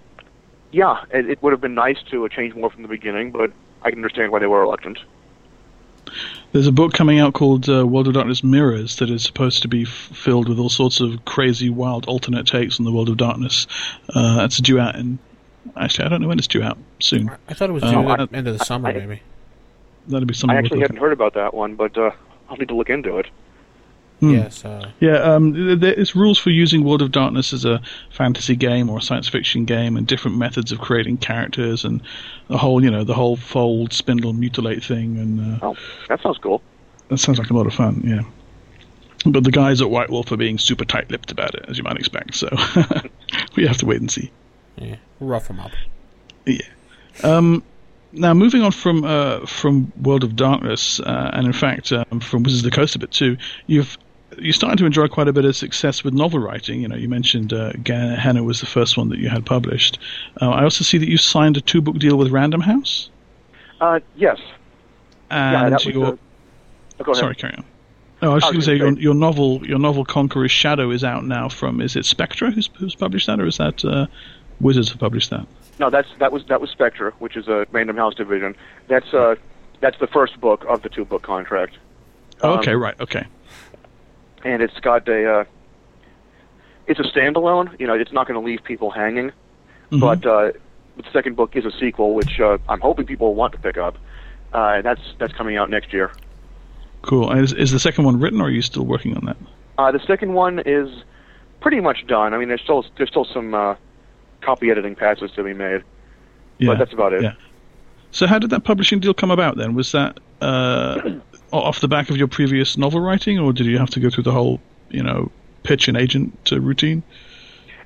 yeah, 0.70 1.04
it, 1.10 1.28
it 1.30 1.42
would 1.42 1.52
have 1.52 1.60
been 1.60 1.74
nice 1.74 2.00
to 2.10 2.24
uh, 2.24 2.28
change 2.28 2.54
more 2.54 2.70
from 2.70 2.82
the 2.82 2.88
beginning, 2.88 3.30
but 3.32 3.50
I 3.82 3.90
can 3.90 3.98
understand 3.98 4.30
why 4.32 4.38
they 4.38 4.46
were 4.46 4.60
reluctant. 4.60 4.98
There's 6.52 6.66
a 6.66 6.72
book 6.72 6.94
coming 6.94 7.18
out 7.20 7.34
called 7.34 7.68
uh, 7.68 7.86
World 7.86 8.08
of 8.08 8.14
Darkness 8.14 8.42
Mirrors 8.42 8.96
that 8.96 9.10
is 9.10 9.22
supposed 9.22 9.62
to 9.62 9.68
be 9.68 9.82
f- 9.82 9.88
filled 9.88 10.48
with 10.48 10.58
all 10.58 10.70
sorts 10.70 10.98
of 11.00 11.24
crazy, 11.26 11.68
wild, 11.68 12.06
alternate 12.06 12.46
takes 12.46 12.78
on 12.80 12.86
the 12.86 12.92
World 12.92 13.10
of 13.10 13.18
Darkness. 13.18 13.66
Uh, 14.14 14.36
that's 14.36 14.56
due 14.58 14.78
out 14.80 14.94
in. 14.96 15.18
Actually, 15.76 16.06
I 16.06 16.08
don't 16.08 16.22
know 16.22 16.28
when 16.28 16.38
it's 16.38 16.46
due 16.48 16.62
out. 16.62 16.78
Soon. 17.00 17.30
I 17.48 17.54
thought 17.54 17.68
it 17.68 17.74
was 17.74 17.82
Uh, 17.82 17.90
due 17.90 18.08
I- 18.08 18.22
at 18.22 18.30
the 18.30 18.36
end 18.36 18.48
of 18.48 18.58
the 18.58 18.64
summer, 18.64 18.88
I- 18.88 18.92
maybe. 18.94 19.20
That'll 20.08 20.26
be 20.26 20.32
something. 20.32 20.56
I 20.56 20.58
actually 20.60 20.76
looking 20.78 20.80
hadn't 20.96 20.96
heard 20.96 21.12
about 21.12 21.34
that 21.34 21.52
one, 21.52 21.74
but 21.74 21.96
uh, 21.98 22.12
I'll 22.48 22.56
need 22.56 22.68
to 22.68 22.74
look 22.74 22.88
into 22.88 23.18
it. 23.18 23.26
Hmm. 24.20 24.30
Yes. 24.30 24.64
Uh, 24.64 24.88
Yeah, 25.00 25.16
um, 25.18 25.78
there 25.78 25.92
is 25.92 26.16
rules 26.16 26.38
for 26.38 26.48
using 26.50 26.82
World 26.82 27.02
of 27.02 27.12
Darkness 27.12 27.52
as 27.52 27.66
a 27.66 27.82
fantasy 28.10 28.56
game 28.56 28.88
or 28.88 28.98
a 28.98 29.02
science 29.02 29.28
fiction 29.28 29.66
game, 29.66 29.98
and 29.98 30.06
different 30.06 30.38
methods 30.38 30.72
of 30.72 30.80
creating 30.80 31.18
characters, 31.18 31.84
and 31.84 32.00
the 32.48 32.58
whole, 32.58 32.82
you 32.82 32.90
know, 32.90 33.04
the 33.04 33.14
whole 33.14 33.36
fold, 33.36 33.92
spindle, 33.92 34.32
mutilate 34.32 34.82
thing, 34.84 35.18
and 35.18 35.62
uh, 35.62 35.66
Oh, 35.68 35.76
that 36.08 36.20
sounds 36.22 36.38
cool. 36.38 36.62
that 37.08 37.18
sounds 37.18 37.38
like 37.38 37.50
a 37.50 37.54
lot 37.54 37.66
of 37.66 37.74
fun. 37.74 38.02
Yeah, 38.04 38.22
but 39.30 39.44
the 39.44 39.50
guys 39.50 39.80
at 39.80 39.90
White 39.90 40.10
Wolf 40.10 40.30
are 40.32 40.36
being 40.36 40.58
super 40.58 40.84
tight-lipped 40.84 41.30
about 41.30 41.54
it, 41.54 41.64
as 41.68 41.76
you 41.78 41.84
might 41.84 41.96
expect. 41.96 42.34
So 42.34 42.48
we 43.56 43.66
have 43.66 43.76
to 43.78 43.86
wait 43.86 44.00
and 44.00 44.10
see. 44.10 44.30
yeah. 44.76 44.96
Rough 45.20 45.48
them 45.48 45.60
up. 45.60 45.72
Yeah. 46.46 46.60
Um, 47.22 47.62
now, 48.12 48.32
moving 48.32 48.62
on 48.62 48.70
from 48.72 49.04
uh, 49.04 49.44
from 49.46 49.92
World 50.00 50.24
of 50.24 50.34
Darkness, 50.36 51.00
uh, 51.00 51.30
and 51.34 51.46
in 51.46 51.52
fact 51.52 51.92
um, 51.92 52.20
from 52.20 52.42
Wizards 52.44 52.64
of 52.64 52.70
the 52.70 52.74
Coast 52.76 52.94
a 52.96 52.98
bit 52.98 53.10
too, 53.10 53.36
you've 53.66 53.98
you're 54.40 54.52
starting 54.52 54.76
to 54.78 54.86
enjoy 54.86 55.08
quite 55.08 55.28
a 55.28 55.32
bit 55.32 55.44
of 55.44 55.56
success 55.56 56.04
with 56.04 56.14
novel 56.14 56.40
writing. 56.40 56.82
You 56.82 56.88
know, 56.88 56.96
you 56.96 57.08
mentioned 57.08 57.52
uh, 57.52 57.72
Gehenna 57.82 58.42
was 58.42 58.60
the 58.60 58.66
first 58.66 58.96
one 58.96 59.08
that 59.10 59.18
you 59.18 59.28
had 59.28 59.44
published. 59.46 59.98
Uh, 60.40 60.50
I 60.50 60.62
also 60.64 60.84
see 60.84 60.98
that 60.98 61.08
you 61.08 61.16
signed 61.16 61.56
a 61.56 61.60
two 61.60 61.80
book 61.80 61.96
deal 61.98 62.16
with 62.16 62.30
Random 62.30 62.60
House, 62.60 63.10
Uh, 63.80 64.00
yes. 64.16 64.38
and 65.30 65.72
was 65.72 65.86
your 65.86 66.12
the- 66.98 67.04
oh, 67.06 67.12
sorry, 67.14 67.34
carry 67.34 67.54
on. 67.56 67.64
No, 68.20 68.32
I 68.32 68.34
was 68.34 68.44
I 68.44 68.46
just 68.52 68.52
going 68.52 68.60
to 68.60 68.66
say 68.66 68.76
your, 68.76 68.98
your 69.00 69.14
novel 69.14 69.64
your 69.66 69.78
novel 69.78 70.04
Conqueror's 70.04 70.50
Shadow 70.50 70.90
is 70.90 71.04
out 71.04 71.24
now 71.24 71.48
from 71.48 71.80
is 71.80 71.94
it 71.94 72.04
Spectra 72.04 72.50
who's 72.50 72.68
who's 72.78 72.94
published 72.96 73.26
that 73.28 73.38
or 73.40 73.46
is 73.46 73.58
that 73.58 73.84
uh, 73.84 74.06
Wizards 74.60 74.88
have 74.90 74.98
published 74.98 75.30
that? 75.30 75.46
No, 75.78 75.88
that's 75.90 76.08
that 76.18 76.32
was 76.32 76.44
that 76.46 76.60
was 76.60 76.70
Spectra, 76.70 77.12
which 77.20 77.36
is 77.36 77.46
a 77.46 77.66
Random 77.70 77.96
House 77.96 78.14
division. 78.16 78.56
That's 78.88 79.14
uh, 79.14 79.36
that's 79.80 79.98
the 80.00 80.08
first 80.08 80.40
book 80.40 80.64
of 80.68 80.82
the 80.82 80.88
two 80.88 81.04
book 81.04 81.22
contract. 81.22 81.76
Oh, 82.42 82.54
Um, 82.54 82.58
okay, 82.58 82.74
right, 82.74 83.00
okay. 83.00 83.26
And 84.44 84.62
it's 84.62 84.78
got 84.80 85.08
a 85.08 85.40
uh, 85.40 85.44
it's 86.86 87.00
a 87.00 87.04
standalone. 87.04 87.78
You 87.80 87.86
know, 87.86 87.94
it's 87.94 88.12
not 88.12 88.26
going 88.26 88.40
to 88.40 88.44
leave 88.46 88.62
people 88.64 88.90
hanging. 88.90 89.32
Mhm. 89.90 90.00
But 90.00 90.26
uh, 90.26 90.52
the 90.96 91.04
second 91.12 91.36
book 91.36 91.56
is 91.56 91.64
a 91.64 91.70
sequel, 91.72 92.14
which 92.14 92.40
uh, 92.40 92.58
I'm 92.68 92.80
hoping 92.80 93.06
people 93.06 93.28
will 93.28 93.34
want 93.34 93.52
to 93.54 93.58
pick 93.58 93.78
up. 93.78 93.96
Uh, 94.52 94.74
and 94.76 94.84
that's 94.84 95.00
that's 95.18 95.32
coming 95.34 95.56
out 95.56 95.70
next 95.70 95.92
year. 95.92 96.10
Cool. 97.02 97.30
Is, 97.32 97.52
is 97.52 97.70
the 97.70 97.78
second 97.78 98.04
one 98.04 98.18
written, 98.18 98.40
or 98.40 98.44
are 98.46 98.50
you 98.50 98.62
still 98.62 98.84
working 98.84 99.16
on 99.16 99.24
that? 99.26 99.36
Uh, 99.76 99.92
the 99.92 100.00
second 100.00 100.32
one 100.34 100.58
is 100.66 100.88
pretty 101.60 101.80
much 101.80 102.06
done. 102.06 102.34
I 102.34 102.38
mean, 102.38 102.48
there's 102.48 102.62
still 102.62 102.84
there's 102.96 103.08
still 103.10 103.26
some 103.26 103.54
uh, 103.54 103.74
copy 104.40 104.70
editing 104.70 104.94
passes 104.96 105.30
to 105.32 105.42
be 105.44 105.52
made, 105.54 105.82
Yeah. 106.58 106.68
but 106.72 106.78
that's 106.78 106.92
about 106.92 107.12
it. 107.12 107.22
Yeah. 107.22 107.34
So, 108.10 108.26
how 108.26 108.38
did 108.38 108.50
that 108.50 108.64
publishing 108.64 109.00
deal 109.00 109.12
come 109.14 109.30
about 109.30 109.56
then? 109.58 109.74
Was 109.74 109.92
that 109.92 110.18
uh, 110.40 111.00
off 111.52 111.80
the 111.80 111.88
back 111.88 112.10
of 112.10 112.16
your 112.16 112.28
previous 112.28 112.76
novel 112.76 113.00
writing, 113.00 113.38
or 113.38 113.52
did 113.52 113.66
you 113.66 113.78
have 113.78 113.90
to 113.90 114.00
go 114.00 114.10
through 114.10 114.24
the 114.24 114.32
whole, 114.32 114.60
you 114.90 115.02
know, 115.02 115.30
pitch 115.62 115.88
and 115.88 115.96
agent 115.96 116.52
uh, 116.52 116.60
routine? 116.60 117.02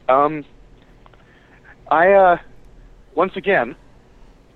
Um, 0.09 0.45
I 1.91 2.13
uh, 2.13 2.39
once 3.15 3.37
again, 3.37 3.77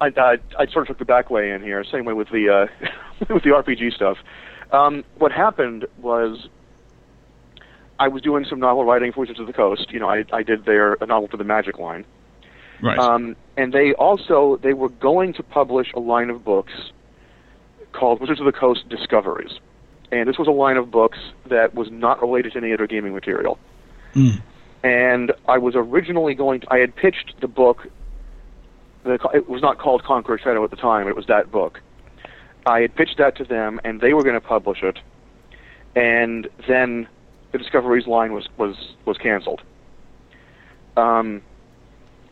I, 0.00 0.06
I 0.16 0.38
I 0.58 0.66
sort 0.66 0.82
of 0.82 0.88
took 0.88 0.98
the 0.98 1.04
back 1.04 1.30
way 1.30 1.50
in 1.52 1.62
here. 1.62 1.84
Same 1.84 2.04
way 2.04 2.14
with 2.14 2.28
the 2.30 2.48
uh, 2.48 2.88
with 3.32 3.42
the 3.42 3.50
RPG 3.50 3.94
stuff. 3.94 4.18
Um, 4.72 5.04
what 5.18 5.32
happened 5.32 5.86
was 5.98 6.48
I 7.98 8.08
was 8.08 8.22
doing 8.22 8.44
some 8.44 8.58
novel 8.58 8.84
writing 8.84 9.12
for 9.12 9.20
Wizards 9.20 9.40
of 9.40 9.46
the 9.46 9.52
Coast. 9.52 9.90
You 9.90 10.00
know, 10.00 10.08
I 10.08 10.24
I 10.32 10.42
did 10.42 10.64
their 10.64 10.94
a 10.94 11.06
novel 11.06 11.28
for 11.28 11.36
the 11.36 11.44
Magic 11.44 11.78
line. 11.78 12.04
Right. 12.82 12.98
Um, 12.98 13.36
and 13.56 13.72
they 13.72 13.94
also 13.94 14.58
they 14.62 14.74
were 14.74 14.90
going 14.90 15.32
to 15.34 15.42
publish 15.42 15.92
a 15.94 16.00
line 16.00 16.28
of 16.28 16.44
books 16.44 16.72
called 17.96 18.20
Wizards 18.20 18.40
of 18.40 18.46
the 18.46 18.52
Coast 18.52 18.88
Discoveries, 18.88 19.58
and 20.12 20.28
this 20.28 20.38
was 20.38 20.48
a 20.48 20.52
line 20.52 20.76
of 20.76 20.90
books 20.90 21.18
that 21.46 21.74
was 21.74 21.90
not 21.90 22.20
related 22.20 22.52
to 22.52 22.58
any 22.58 22.72
other 22.72 22.86
gaming 22.86 23.14
material. 23.14 23.58
Mm. 24.14 24.40
And 24.84 25.32
I 25.48 25.58
was 25.58 25.74
originally 25.74 26.34
going 26.34 26.60
to 26.60 26.72
I 26.72 26.78
had 26.78 26.94
pitched 26.94 27.34
the 27.40 27.48
book. 27.48 27.88
It 29.04 29.48
was 29.48 29.62
not 29.62 29.78
called 29.78 30.02
Conqueror 30.02 30.38
Shadow 30.38 30.64
at 30.64 30.70
the 30.70 30.76
time. 30.76 31.08
It 31.08 31.16
was 31.16 31.26
that 31.26 31.50
book. 31.50 31.80
I 32.66 32.80
had 32.80 32.94
pitched 32.94 33.18
that 33.18 33.36
to 33.36 33.44
them, 33.44 33.80
and 33.84 34.00
they 34.00 34.12
were 34.12 34.22
going 34.22 34.34
to 34.34 34.40
publish 34.40 34.82
it. 34.82 34.98
And 35.94 36.48
then 36.68 37.08
the 37.52 37.58
Discoveries 37.58 38.06
line 38.06 38.32
was 38.32 38.48
was 38.56 38.76
was 39.04 39.16
canceled. 39.18 39.62
Um, 40.96 41.42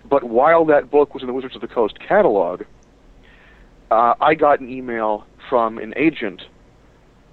but 0.05 0.25
while 0.25 0.65
that 0.67 0.91
book 0.91 1.15
was 1.15 1.23
in 1.23 1.27
the 1.27 1.33
Wizards 1.33 1.55
of 1.55 1.61
the 1.61 1.69
Coast 1.69 1.99
catalog, 1.99 2.63
uh, 3.91 4.15
I 4.21 4.35
got 4.35 4.61
an 4.61 4.69
email 4.69 5.27
from 5.49 5.79
an 5.79 5.95
agent 5.97 6.43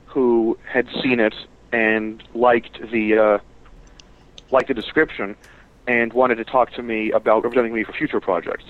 who 0.05 0.57
had 0.65 0.87
seen 1.01 1.19
it 1.19 1.33
and 1.71 2.21
liked 2.33 2.79
the 2.91 3.17
uh, 3.17 3.37
liked 4.51 4.67
the 4.67 4.73
description 4.73 5.35
and 5.87 6.13
wanted 6.13 6.35
to 6.35 6.43
talk 6.43 6.71
to 6.73 6.83
me 6.83 7.11
about 7.11 7.43
representing 7.43 7.73
me 7.73 7.83
for 7.83 7.93
future 7.93 8.19
projects. 8.19 8.65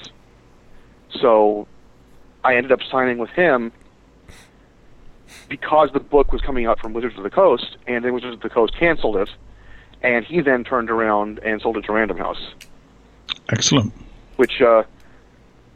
So 1.20 1.68
I 2.44 2.56
ended 2.56 2.72
up 2.72 2.80
signing 2.90 3.18
with 3.18 3.32
him 3.32 3.72
because 5.50 5.90
the 5.92 6.00
book 6.00 6.32
was 6.32 6.42
coming 6.42 6.66
out 6.66 6.80
from 6.80 6.94
Wizards 6.94 7.18
of 7.18 7.24
the 7.24 7.30
Coast, 7.30 7.78
and 7.88 8.04
then 8.06 8.14
Wizards 8.14 8.36
of 8.36 8.42
the 8.42 8.50
Coast 8.50 8.76
canceled 8.78 9.18
it, 9.18 9.30
and 10.02 10.26
he 10.26 10.42
then 10.42 10.64
turned 10.64 10.90
around 10.90 11.40
and 11.40 11.62
sold 11.62 11.78
it 11.78 11.82
to 11.86 11.92
Random 11.92 12.18
House 12.18 12.54
Excellent. 13.50 13.92
which, 14.38 14.62
uh, 14.62 14.84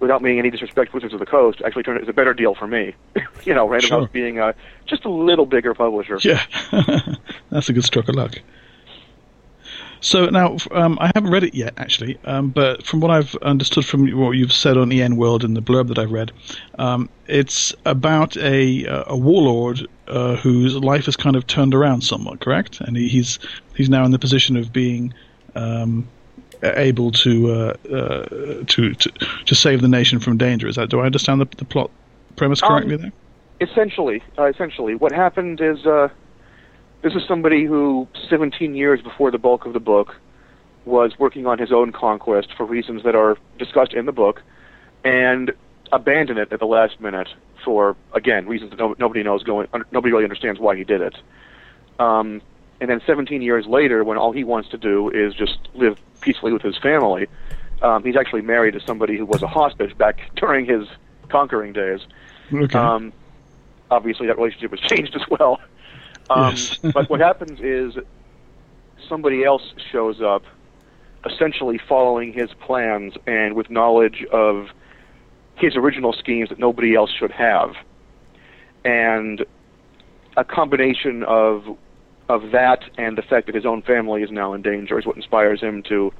without 0.06 0.22
meaning 0.22 0.40
any 0.40 0.52
disrespect 0.52 0.92
to 0.92 0.98
Wizards 0.98 1.14
of 1.14 1.20
the 1.20 1.26
Coast, 1.26 1.62
actually 1.66 1.84
turned 1.84 2.02
is 2.02 2.08
a 2.08 2.14
better 2.14 2.34
deal 2.34 2.54
for 2.54 2.68
me. 2.68 2.94
you 3.44 3.54
know, 3.54 3.68
Random 3.68 3.88
Sure. 3.88 4.00
House 4.02 4.10
being 4.12 4.40
uh, 4.40 4.54
just 4.86 5.04
a 5.06 5.10
little 5.10 5.46
bigger 5.46 5.74
publisher. 5.74 6.20
Yeah, 6.22 6.44
that's 7.50 7.70
a 7.70 7.74
good 7.74 7.84
stroke 7.84 8.08
of 8.10 8.16
luck. 8.16 8.36
So 10.02 10.28
now, 10.28 10.58
um, 10.72 11.00
I 11.02 11.12
haven't 11.16 11.32
read 11.32 11.44
it 11.44 11.56
yet, 11.56 11.74
actually, 11.78 12.20
um, 12.26 12.52
but 12.52 12.86
from 12.86 13.00
what 13.00 13.10
I've 13.10 13.36
understood 13.38 13.86
from 13.86 14.08
what 14.12 14.32
you've 14.32 14.54
said 14.54 14.78
on 14.78 14.92
EN 14.92 15.16
World 15.16 15.44
and 15.44 15.58
the 15.58 15.62
blurb 15.62 15.88
that 15.88 15.98
I've 15.98 16.12
read, 16.12 16.32
um, 16.78 17.10
it's 17.26 17.74
about 17.86 18.38
a 18.38 18.86
uh, 18.86 19.06
a 19.08 19.18
warlord 19.18 19.88
uh, 20.08 20.36
whose 20.36 20.76
life 20.76 21.06
has 21.06 21.16
kind 21.16 21.36
of 21.36 21.48
turned 21.48 21.74
around 21.74 22.02
somewhat, 22.02 22.40
correct? 22.40 22.82
And 22.82 22.96
he, 22.96 23.08
he's 23.08 23.40
he's 23.74 23.90
now 23.90 24.06
in 24.06 24.12
the 24.12 24.20
position 24.20 24.58
of 24.58 24.72
being 24.72 25.14
um, 25.56 26.08
able 26.64 27.12
to, 27.12 27.52
uh, 27.52 27.74
uh, 27.92 28.64
to 28.68 28.94
to 28.94 29.12
to 29.46 29.56
save 29.56 29.82
the 29.82 29.88
nation 29.88 30.20
from 30.20 30.38
danger. 30.38 30.68
Is 30.68 30.76
that 30.76 30.90
do 30.90 31.00
I 31.00 31.06
understand 31.06 31.42
the, 31.42 31.48
the 31.58 31.66
plot 31.66 31.92
premise 32.36 32.62
Um, 32.64 32.70
correctly 32.70 32.98
there? 32.98 33.12
Essentially, 33.62 34.22
uh, 34.38 34.46
essentially, 34.46 34.96
what 34.96 35.12
happened 35.12 35.62
is 35.62 35.86
uh, 35.86 36.10
this 37.02 37.14
is 37.14 37.24
somebody 37.28 37.66
who, 37.66 38.08
17 38.30 38.76
years 38.76 39.02
before 39.02 39.32
the 39.32 39.38
bulk 39.38 39.66
of 39.66 39.74
the 39.74 39.80
book, 39.80 40.16
was 40.86 41.18
working 41.18 41.46
on 41.46 41.58
his 41.58 41.72
own 41.72 41.92
conquest 41.92 42.50
for 42.58 42.66
reasons 42.66 43.04
that 43.04 43.16
are 43.16 43.38
discussed 43.58 43.94
in 43.94 44.06
the 44.06 44.12
book, 44.12 44.42
and 45.04 45.52
abandoned 45.92 46.40
it 46.40 46.52
at 46.52 46.60
the 46.60 46.66
last 46.66 47.00
minute 47.00 47.30
for 47.64 47.96
again 48.14 48.48
reasons 48.48 48.72
that 48.72 48.80
no, 48.80 48.96
nobody 49.00 49.24
knows 49.24 49.44
going. 49.44 49.68
Nobody 49.92 50.12
really 50.12 50.26
understands 50.26 50.60
why 50.60 50.76
he 50.76 50.84
did 50.84 51.02
it. 51.02 51.16
Um, 52.00 52.42
and 52.86 52.92
then 52.92 53.02
17 53.08 53.42
years 53.42 53.66
later, 53.66 54.04
when 54.04 54.16
all 54.16 54.32
he 54.32 54.44
wants 54.44 54.70
to 54.70 54.78
do 54.78 55.10
is 55.10 55.34
just 55.34 55.58
live 55.74 56.00
peacefully 56.22 56.54
with 56.54 56.62
his 56.62 56.78
family, 56.78 57.26
um, 57.82 58.04
he's 58.04 58.16
actually 58.16 58.44
married 58.44 58.76
to 58.76 58.80
somebody 58.80 59.18
who 59.18 59.26
was 59.26 59.42
a 59.42 59.48
hostage 59.48 59.98
back 59.98 60.20
during 60.36 60.68
his 60.68 60.88
conquering 61.30 61.74
days. 61.74 62.02
Okay. 62.54 62.78
Um, 62.78 63.12
obviously, 63.90 64.28
that 64.28 64.38
relationship 64.38 64.70
was 64.70 64.80
changed 64.82 65.16
as 65.16 65.24
well. 65.32 65.60
Um, 66.30 66.52
Yes. 66.52 66.78
but 66.94 67.10
what 67.10 67.22
happens 67.22 67.60
is 67.60 67.98
somebody 69.10 69.44
else 69.44 69.74
shows 69.92 70.22
up, 70.22 70.44
essentially 71.26 71.80
following 71.80 72.34
his 72.34 72.54
plans 72.54 73.16
and 73.26 73.56
with 73.56 73.72
knowledge 73.72 74.24
of 74.32 74.70
his 75.56 75.76
original 75.76 76.14
schemes 76.14 76.50
that 76.50 76.60
nobody 76.60 76.94
else 76.94 77.10
should 77.10 77.32
have, 77.32 77.74
and 78.84 79.44
a 80.38 80.44
combination 80.44 81.24
of 81.24 81.76
of 82.28 82.52
that 82.52 82.84
and 82.98 83.18
the 83.18 83.22
fact 83.22 83.46
that 83.46 83.56
his 83.56 83.66
own 83.66 83.82
family 83.82 84.24
is 84.24 84.32
now 84.32 84.54
in 84.54 84.62
danger 84.62 84.98
is 84.98 85.06
what 85.06 85.16
inspires 85.16 85.62
him 85.62 85.84
to 85.84 86.12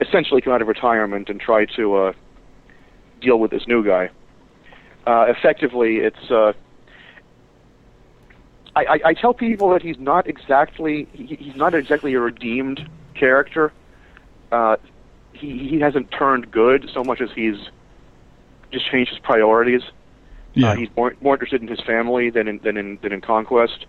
essentially 0.00 0.40
come 0.40 0.52
out 0.52 0.62
of 0.62 0.68
retirement 0.68 1.28
and 1.28 1.40
try 1.40 1.64
to 1.64 1.94
uh, 1.94 2.12
deal 3.20 3.38
with 3.38 3.50
this 3.50 3.66
new 3.66 3.84
guy. 3.84 4.10
Uh, 5.06 5.26
effectively, 5.28 5.96
it's. 5.98 6.30
Uh, 6.30 6.52
I, 8.74 8.84
I, 8.84 8.98
I 9.06 9.14
tell 9.14 9.34
people 9.34 9.70
that 9.70 9.82
he's 9.82 9.98
not 9.98 10.26
exactly 10.26 11.08
he, 11.12 11.36
he's 11.36 11.56
not 11.56 11.74
exactly 11.74 12.14
a 12.14 12.20
redeemed 12.20 12.88
character. 13.14 13.72
Uh, 14.50 14.76
he 15.32 15.68
he 15.68 15.80
hasn't 15.80 16.10
turned 16.10 16.50
good 16.50 16.90
so 16.92 17.02
much 17.04 17.20
as 17.20 17.30
he's 17.34 17.56
just 18.70 18.90
changed 18.90 19.10
his 19.10 19.18
priorities. 19.18 19.82
Yeah. 20.54 20.70
Uh, 20.70 20.76
he's 20.76 20.88
more 20.96 21.14
more 21.20 21.34
interested 21.34 21.62
in 21.62 21.68
his 21.68 21.80
family 21.80 22.30
than 22.30 22.48
in 22.48 22.58
than 22.58 22.76
in 22.76 22.98
than 23.02 23.12
in 23.12 23.20
conquest. 23.20 23.86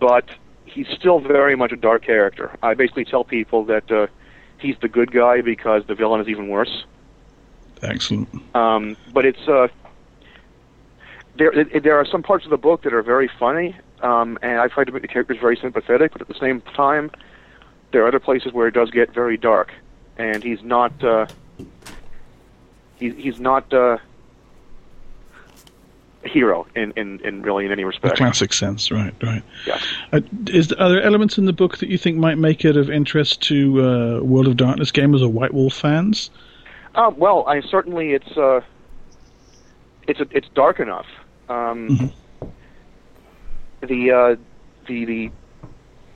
But 0.00 0.28
he's 0.64 0.88
still 0.88 1.20
very 1.20 1.56
much 1.56 1.72
a 1.72 1.76
dark 1.76 2.02
character. 2.02 2.56
I 2.62 2.74
basically 2.74 3.04
tell 3.04 3.24
people 3.24 3.64
that 3.66 3.90
uh, 3.90 4.06
he's 4.58 4.76
the 4.80 4.88
good 4.88 5.12
guy 5.12 5.40
because 5.40 5.84
the 5.86 5.94
villain 5.94 6.20
is 6.20 6.28
even 6.28 6.48
worse. 6.48 6.84
Excellent. 7.82 8.28
Um, 8.54 8.96
but 9.12 9.24
it's 9.24 9.48
uh, 9.48 9.68
there. 11.36 11.52
It, 11.52 11.82
there 11.82 11.96
are 11.98 12.06
some 12.06 12.22
parts 12.22 12.44
of 12.44 12.50
the 12.50 12.56
book 12.56 12.82
that 12.82 12.94
are 12.94 13.02
very 13.02 13.30
funny, 13.38 13.76
um, 14.00 14.38
and 14.42 14.58
I've 14.60 14.72
tried 14.72 14.84
to 14.84 14.92
make 14.92 15.02
the 15.02 15.08
characters 15.08 15.38
very 15.40 15.56
sympathetic. 15.56 16.12
But 16.12 16.22
at 16.22 16.28
the 16.28 16.38
same 16.38 16.60
time, 16.60 17.10
there 17.92 18.04
are 18.04 18.08
other 18.08 18.20
places 18.20 18.52
where 18.52 18.68
it 18.68 18.74
does 18.74 18.90
get 18.90 19.12
very 19.12 19.36
dark, 19.36 19.72
and 20.16 20.42
he's 20.42 20.62
not. 20.62 21.02
Uh, 21.02 21.26
he's 22.96 23.14
he's 23.16 23.40
not 23.40 23.72
uh, 23.72 23.98
hero 26.24 26.66
in, 26.74 26.92
in, 26.92 27.20
in 27.20 27.42
really 27.42 27.66
in 27.66 27.72
any 27.72 27.82
The 27.82 27.86
respect. 27.88 28.16
classic 28.16 28.52
sense, 28.52 28.90
right, 28.90 29.14
right. 29.22 29.42
Yeah. 29.66 29.78
Uh, 30.12 30.20
is 30.46 30.72
are 30.72 30.88
there 30.88 31.02
elements 31.02 31.38
in 31.38 31.44
the 31.44 31.52
book 31.52 31.78
that 31.78 31.88
you 31.88 31.98
think 31.98 32.16
might 32.16 32.38
make 32.38 32.64
it 32.64 32.76
of 32.76 32.90
interest 32.90 33.42
to 33.44 33.80
uh, 33.82 34.20
World 34.22 34.46
of 34.46 34.56
Darkness 34.56 34.90
gamers 34.90 35.22
or 35.22 35.28
White 35.28 35.52
Wolf 35.54 35.74
fans? 35.74 36.30
Uh, 36.94 37.10
well, 37.16 37.44
I 37.46 37.60
certainly 37.60 38.12
it's 38.12 38.36
uh, 38.36 38.60
it's 40.08 40.20
it's 40.30 40.48
dark 40.54 40.80
enough. 40.80 41.06
Um, 41.48 41.88
Mhm. 41.88 42.12
The 43.80 44.10
uh, 44.10 44.36
the 44.86 45.04
the 45.04 45.30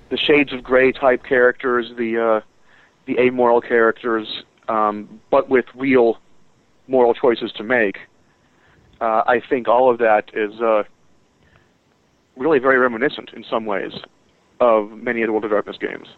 the 0.09 0.17
shades 0.17 0.53
of 0.55 0.63
gray 0.63 0.91
type 0.93 1.23
characters, 1.23 1.93
the 1.99 2.19
uh, 2.19 2.41
the 3.05 3.19
amoral 3.21 3.61
characters, 3.61 4.43
um, 4.69 5.21
but 5.31 5.51
with 5.51 5.67
real 5.75 6.19
moral 6.87 7.13
choices 7.13 7.53
to 7.53 7.63
make. 7.63 7.99
Uh, 9.01 9.23
I 9.27 9.41
think 9.41 9.69
all 9.69 9.91
of 9.91 9.99
that 9.99 10.31
is 10.35 10.61
uh, 10.61 10.83
really 12.37 12.59
very 12.59 12.79
reminiscent 12.79 13.31
in 13.33 13.45
some 13.45 13.67
ways 13.67 13.93
of 14.61 14.91
many 14.91 15.23
of 15.23 15.29
the 15.29 15.33
World 15.33 15.45
of 15.45 15.51
Darkness 15.51 15.77
games. 15.79 16.09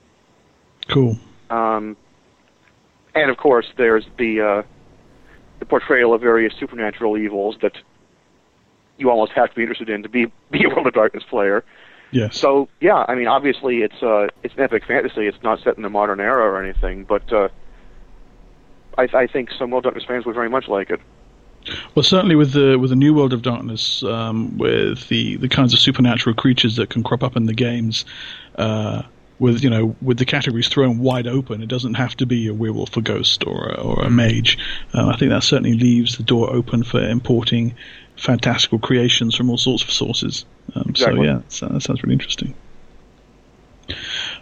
Cool. 0.88 1.18
Um, 1.50 1.96
and 3.14 3.30
of 3.30 3.36
course, 3.36 3.66
there's 3.76 4.04
the 4.18 4.40
uh, 4.40 4.62
the 5.58 5.66
portrayal 5.66 6.14
of 6.14 6.20
various 6.20 6.54
supernatural 6.58 7.18
evils 7.18 7.56
that 7.62 7.76
you 8.96 9.10
almost 9.10 9.32
have 9.32 9.50
to 9.50 9.56
be 9.56 9.62
interested 9.62 9.88
in 9.88 10.02
to 10.02 10.08
be 10.08 10.26
be 10.50 10.64
a 10.64 10.68
World 10.68 10.86
of 10.86 10.94
Darkness 10.94 11.24
player. 11.28 11.64
Yes. 12.12 12.36
So 12.38 12.68
yeah, 12.80 13.04
I 13.06 13.14
mean, 13.14 13.28
obviously 13.28 13.82
it's 13.82 14.02
uh, 14.02 14.28
it's 14.42 14.54
an 14.54 14.60
epic 14.60 14.84
fantasy. 14.86 15.26
It's 15.26 15.42
not 15.42 15.60
set 15.62 15.76
in 15.76 15.82
the 15.82 15.90
modern 15.90 16.20
era 16.20 16.44
or 16.44 16.62
anything, 16.62 17.04
but 17.04 17.32
uh, 17.32 17.48
I, 18.98 19.08
I 19.14 19.26
think 19.26 19.50
some 19.58 19.70
World 19.70 19.86
of 19.86 19.92
Darkness 19.92 20.04
fans 20.06 20.26
would 20.26 20.34
very 20.34 20.50
much 20.50 20.68
like 20.68 20.90
it. 20.90 21.00
Well, 21.94 22.02
certainly 22.02 22.36
with 22.36 22.52
the 22.52 22.78
with 22.78 22.90
the 22.90 22.96
new 22.96 23.14
World 23.14 23.32
of 23.32 23.42
Darkness, 23.42 24.02
um, 24.02 24.56
with 24.56 25.08
the, 25.08 25.36
the 25.36 25.48
kinds 25.48 25.72
of 25.72 25.78
supernatural 25.78 26.34
creatures 26.34 26.76
that 26.76 26.90
can 26.90 27.02
crop 27.02 27.22
up 27.22 27.36
in 27.36 27.46
the 27.46 27.54
games, 27.54 28.04
uh, 28.56 29.02
with 29.38 29.62
you 29.62 29.70
know 29.70 29.96
with 30.00 30.18
the 30.18 30.24
categories 30.24 30.68
thrown 30.68 30.98
wide 30.98 31.26
open, 31.26 31.62
it 31.62 31.68
doesn't 31.68 31.94
have 31.94 32.16
to 32.16 32.26
be 32.26 32.46
a 32.48 32.54
werewolf, 32.54 32.96
a 32.96 33.02
ghost, 33.02 33.44
or 33.46 33.68
a, 33.68 33.80
or 33.80 34.04
a 34.04 34.10
mage. 34.10 34.58
Uh, 34.94 35.08
I 35.08 35.16
think 35.16 35.30
that 35.30 35.42
certainly 35.42 35.74
leaves 35.74 36.16
the 36.16 36.22
door 36.22 36.50
open 36.50 36.82
for 36.82 37.02
importing 37.02 37.74
fantastical 38.16 38.78
creations 38.78 39.34
from 39.34 39.50
all 39.50 39.58
sorts 39.58 39.82
of 39.82 39.90
sources. 39.90 40.44
Um, 40.74 40.94
so 40.94 41.22
yeah, 41.22 41.40
so 41.48 41.66
that 41.66 41.82
sounds 41.82 42.02
really 42.02 42.14
interesting. 42.14 42.54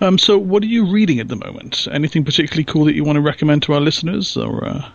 Um, 0.01 0.19
so, 0.19 0.39
what 0.39 0.63
are 0.63 0.67
you 0.67 0.91
reading 0.91 1.21
at 1.21 1.29
the 1.29 1.37
moment? 1.37 1.89
Anything 1.91 2.25
particularly 2.25 2.65
cool 2.65 2.85
that 2.85 2.95
you 2.95 3.05
want 3.05 3.17
to 3.17 3.23
recommend 3.23 3.63
to 3.65 3.73
our 3.73 3.81
listeners, 3.81 4.37
or 4.37 4.65
uh, 4.65 4.89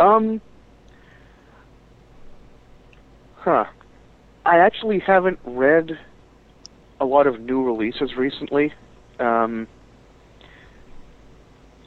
Um, 0.00 0.40
huh. 3.44 3.64
I 4.46 4.58
actually 4.58 4.98
haven't 4.98 5.38
read 5.44 5.98
a 7.00 7.04
lot 7.04 7.26
of 7.26 7.40
new 7.40 7.62
releases 7.62 8.16
recently. 8.16 8.72
Um, 9.20 9.68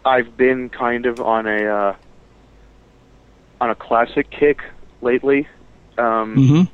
I've 0.05 0.37
been 0.37 0.69
kind 0.69 1.05
of 1.05 1.19
on 1.19 1.47
a 1.47 1.65
uh, 1.65 1.95
on 3.59 3.69
a 3.71 3.75
classic 3.75 4.29
kick 4.29 4.61
lately. 5.01 5.47
Um, 5.97 6.35
Mhm. 6.35 6.69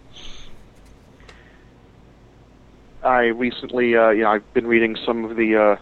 I 3.04 3.26
recently, 3.28 3.96
uh, 3.98 4.10
you 4.10 4.24
know, 4.24 4.32
I've 4.32 4.54
been 4.54 4.68
reading 4.68 4.96
some 5.06 5.26
of 5.26 5.36
the 5.36 5.56
uh, 5.58 5.76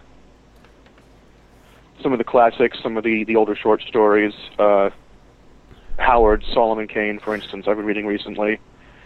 some 2.02 2.12
of 2.12 2.18
the 2.18 2.24
classics, 2.24 2.78
some 2.82 2.96
of 2.96 3.04
the 3.04 3.24
the 3.24 3.36
older 3.36 3.54
short 3.56 3.82
stories. 3.82 4.34
Uh, 4.58 4.90
Howard, 5.98 6.42
Solomon 6.52 6.88
Kane, 6.88 7.18
for 7.18 7.34
instance, 7.34 7.66
I've 7.68 7.76
been 7.76 7.86
reading 7.86 8.06
recently. 8.06 8.58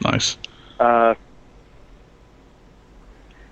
Nice? 0.04 0.36
Uh, 0.78 1.14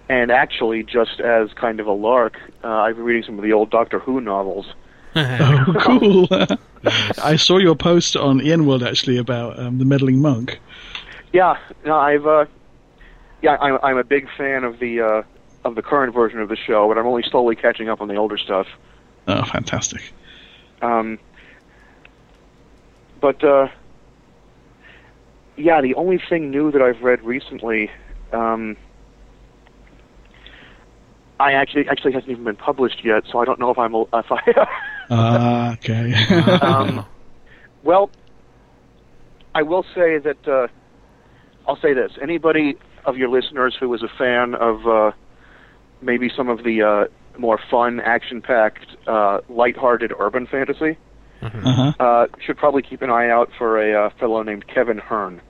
and 0.08 0.30
actually, 0.30 0.82
just 0.82 1.20
as 1.20 1.52
kind 1.54 1.80
of 1.80 1.86
a 1.86 1.92
lark, 1.92 2.38
uh, 2.62 2.68
I've 2.68 2.96
been 2.96 3.04
reading 3.04 3.22
some 3.22 3.38
of 3.38 3.44
the 3.44 3.52
old 3.52 3.70
Doctor 3.70 3.98
Who 3.98 4.20
novels. 4.20 4.66
Oh, 5.16 5.74
cool! 5.80 6.28
I 7.22 7.36
saw 7.36 7.58
your 7.58 7.76
post 7.76 8.16
on 8.16 8.40
EN 8.40 8.66
World 8.66 8.82
actually 8.82 9.16
about 9.16 9.56
um, 9.60 9.78
the 9.78 9.84
meddling 9.84 10.20
monk. 10.20 10.60
Yeah, 11.32 11.56
no, 11.84 11.96
I've 11.96 12.26
uh, 12.26 12.46
yeah, 13.40 13.56
I'm 13.60 13.78
I'm 13.82 13.96
a 13.96 14.02
big 14.02 14.26
fan 14.36 14.64
of 14.64 14.80
the 14.80 15.00
uh, 15.00 15.22
of 15.64 15.76
the 15.76 15.82
current 15.82 16.12
version 16.12 16.40
of 16.40 16.48
the 16.48 16.56
show, 16.56 16.88
but 16.88 16.98
I'm 16.98 17.06
only 17.06 17.22
slowly 17.30 17.54
catching 17.54 17.88
up 17.88 18.00
on 18.00 18.08
the 18.08 18.16
older 18.16 18.36
stuff. 18.36 18.66
Oh, 19.28 19.44
fantastic! 19.44 20.02
Um, 20.82 21.20
but 23.20 23.42
uh, 23.44 23.68
yeah, 25.56 25.80
the 25.80 25.94
only 25.94 26.20
thing 26.28 26.50
new 26.50 26.70
that 26.72 26.82
I've 26.82 27.02
read 27.02 27.22
recently, 27.22 27.90
um, 28.32 28.76
I 31.38 31.52
actually 31.52 31.88
actually 31.88 32.12
hasn't 32.12 32.30
even 32.30 32.44
been 32.44 32.56
published 32.56 33.04
yet, 33.04 33.24
so 33.30 33.38
I 33.38 33.44
don't 33.44 33.58
know 33.58 33.70
if 33.70 33.78
I'm 33.78 33.94
if 33.94 34.32
I. 34.32 34.66
Ah, 35.10 35.74
okay. 35.74 36.14
um, 36.62 37.04
well, 37.82 38.08
I 39.54 39.60
will 39.60 39.84
say 39.94 40.16
that 40.16 40.48
uh, 40.48 40.68
I'll 41.68 41.76
say 41.76 41.92
this: 41.92 42.12
anybody 42.22 42.76
of 43.04 43.18
your 43.18 43.28
listeners 43.28 43.76
who 43.78 43.92
is 43.92 44.02
a 44.02 44.08
fan 44.16 44.54
of 44.54 44.86
uh, 44.86 45.10
maybe 46.00 46.30
some 46.34 46.48
of 46.48 46.64
the 46.64 46.82
uh, 46.82 47.38
more 47.38 47.60
fun, 47.70 48.00
action-packed, 48.00 48.96
uh, 49.06 49.40
lighthearted 49.50 50.12
urban 50.18 50.46
fantasy 50.46 50.96
uh-huh. 51.44 51.92
uh, 52.00 52.26
should 52.40 52.56
probably 52.56 52.82
keep 52.82 53.02
an 53.02 53.10
eye 53.10 53.30
out 53.30 53.50
for 53.58 53.80
a 53.80 54.06
uh, 54.06 54.10
fellow 54.18 54.42
named 54.42 54.66
Kevin 54.66 54.98
Hearne. 54.98 55.40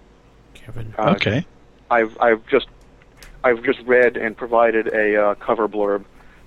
Kevin. 0.54 0.94
Uh, 0.98 1.14
Okay. 1.16 1.46
I've 1.90 2.16
I've 2.20 2.46
just 2.46 2.66
I've 3.44 3.62
just 3.62 3.80
read 3.80 4.16
and 4.16 4.36
provided 4.36 4.88
a 4.88 5.22
uh, 5.22 5.34
cover 5.34 5.68
blurb 5.68 6.04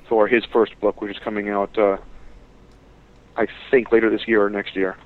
for 0.09 0.27
his 0.27 0.43
first 0.45 0.77
book, 0.79 1.01
which 1.01 1.15
is 1.15 1.21
coming 1.23 1.49
out. 1.49 1.77
Uh, 1.77 1.97
I 3.35 3.47
think 3.69 3.91
later 3.91 4.09
this 4.09 4.27
year 4.27 4.43
or 4.43 4.49
next 4.49 4.75
year. 4.75 4.97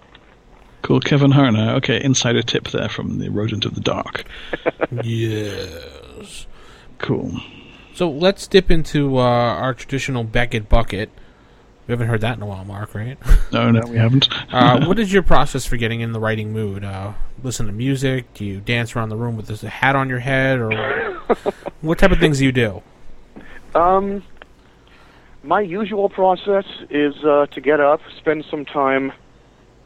Cool. 0.82 1.00
Kevin 1.00 1.32
Herner. 1.32 1.76
Okay, 1.76 2.02
insider 2.04 2.42
tip 2.42 2.70
there 2.70 2.90
from 2.90 3.20
the 3.20 3.30
Rodent 3.30 3.66
of 3.66 3.76
the 3.76 3.82
Dark. 3.82 4.24
Yes. 5.04 6.48
Cool. 6.98 7.40
So 7.94 8.10
let's 8.10 8.46
dip 8.46 8.70
into 8.70 9.18
uh, 9.18 9.22
our 9.22 9.74
traditional 9.74 10.26
Beckett 10.26 10.68
bucket. 10.68 11.10
We 11.88 11.94
haven't 11.94 12.08
heard 12.08 12.22
that 12.22 12.38
in 12.38 12.44
a 12.44 12.46
while, 12.46 12.64
Mark, 12.64 12.94
right? 12.94 13.18
No, 13.52 13.72
no, 13.72 13.82
we 13.88 13.98
haven't. 13.98 14.28
Uh, 14.52 14.86
what 14.86 15.00
is 15.00 15.14
your 15.14 15.24
process 15.24 15.66
for 15.66 15.78
getting 15.78 16.02
in 16.02 16.12
the 16.12 16.20
writing 16.20 16.52
mood? 16.52 16.84
Uh, 16.84 17.14
listen 17.42 17.68
to 17.68 17.72
music? 17.72 18.34
Do 18.34 18.44
you 18.44 18.60
dance 18.60 18.96
around 18.96 19.10
the 19.10 19.16
room 19.16 19.38
with 19.38 19.48
this 19.48 19.62
hat 19.62 19.96
on 19.96 20.10
your 20.10 20.20
head, 20.20 20.60
or 20.60 20.72
what 21.82 21.98
type 21.98 22.12
of 22.12 22.20
things 22.20 22.40
do 22.40 22.46
you 22.46 22.52
do? 22.52 22.84
Um, 23.74 24.24
my 25.44 25.62
usual 25.62 26.10
process 26.10 26.66
is 26.90 27.16
uh, 27.24 27.46
to 27.48 27.62
get 27.62 27.80
up, 27.80 28.02
spend 28.18 28.46
some 28.52 28.66
time 28.66 29.14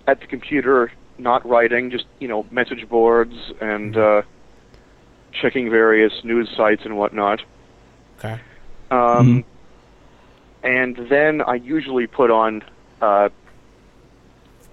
at 0.07 0.19
the 0.19 0.27
computer, 0.27 0.91
not 1.17 1.47
writing, 1.47 1.91
just 1.91 2.05
you 2.19 2.27
know, 2.27 2.45
message 2.51 2.89
boards 2.89 3.35
and 3.61 3.95
uh, 3.95 4.21
checking 5.31 5.69
various 5.69 6.23
news 6.23 6.49
sites 6.55 6.81
and 6.85 6.97
whatnot. 6.97 7.41
Okay. 8.17 8.39
Um, 8.91 9.45
And 10.65 10.97
then 11.09 11.41
I 11.41 11.55
usually 11.55 12.07
put 12.07 12.31
on 12.31 12.63
uh, 12.99 13.29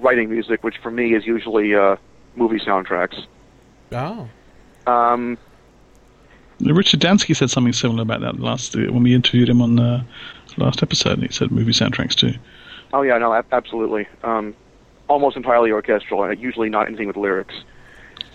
writing 0.00 0.30
music, 0.30 0.64
which 0.64 0.78
for 0.78 0.90
me 0.90 1.14
is 1.14 1.26
usually 1.26 1.74
uh, 1.74 1.96
movie 2.34 2.58
soundtracks. 2.58 3.26
Oh. 3.92 4.28
Um, 4.86 5.36
Richard 6.60 7.00
Dansky 7.00 7.36
said 7.36 7.50
something 7.50 7.74
similar 7.74 8.02
about 8.02 8.22
that 8.22 8.40
last 8.40 8.74
uh, 8.74 8.80
when 8.90 9.02
we 9.02 9.14
interviewed 9.14 9.50
him 9.50 9.60
on 9.60 9.76
the 9.76 10.04
last 10.56 10.82
episode. 10.82 11.18
He 11.20 11.28
said 11.28 11.50
movie 11.50 11.72
soundtracks 11.72 12.14
too. 12.14 12.34
oh 12.94 13.02
yeah, 13.02 13.18
no, 13.18 13.34
absolutely. 13.52 14.08
Um, 14.24 14.54
almost 15.08 15.36
entirely 15.36 15.70
orchestral, 15.72 16.24
and 16.24 16.40
usually 16.40 16.70
not 16.70 16.86
anything 16.86 17.06
with 17.06 17.16
lyrics. 17.16 17.54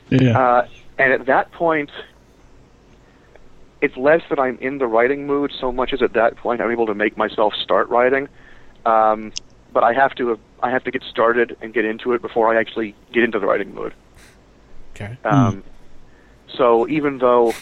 Yeah. 0.09 0.39
Uh, 0.39 0.67
and 0.99 1.11
at 1.11 1.25
that 1.25 1.51
point, 1.51 1.89
it's 3.81 3.95
less 3.97 4.21
that 4.29 4.39
I'm 4.39 4.57
in 4.59 4.77
the 4.79 4.87
writing 4.87 5.27
mood 5.27 5.51
so 5.59 5.71
much 5.71 5.93
as 5.93 6.01
at 6.01 6.13
that 6.13 6.35
point 6.37 6.61
I'm 6.61 6.71
able 6.71 6.87
to 6.87 6.95
make 6.95 7.17
myself 7.17 7.53
start 7.53 7.89
writing. 7.89 8.27
Um, 8.85 9.31
but 9.73 9.83
I 9.83 9.93
have 9.93 10.15
to 10.15 10.39
I 10.63 10.71
have 10.71 10.83
to 10.85 10.91
get 10.91 11.03
started 11.03 11.57
and 11.61 11.73
get 11.73 11.85
into 11.85 12.13
it 12.13 12.21
before 12.21 12.55
I 12.55 12.59
actually 12.59 12.95
get 13.13 13.23
into 13.23 13.39
the 13.39 13.45
writing 13.45 13.73
mood. 13.73 13.93
Okay. 14.95 15.17
Um, 15.23 15.63
So 16.55 16.87
even 16.87 17.19
though 17.19 17.53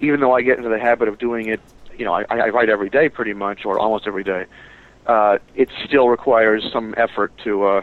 even 0.00 0.20
though 0.20 0.34
I 0.34 0.42
get 0.42 0.56
into 0.56 0.70
the 0.70 0.78
habit 0.78 1.08
of 1.08 1.18
doing 1.18 1.48
it, 1.48 1.60
you 1.96 2.04
know, 2.04 2.14
I, 2.14 2.24
I 2.28 2.48
write 2.48 2.70
every 2.70 2.88
day 2.88 3.08
pretty 3.08 3.34
much, 3.34 3.64
or 3.64 3.78
almost 3.78 4.06
every 4.06 4.24
day. 4.24 4.46
Uh, 5.06 5.38
it 5.54 5.68
still 5.84 6.08
requires 6.08 6.64
some 6.72 6.94
effort 6.96 7.32
to 7.44 7.64
uh, 7.64 7.82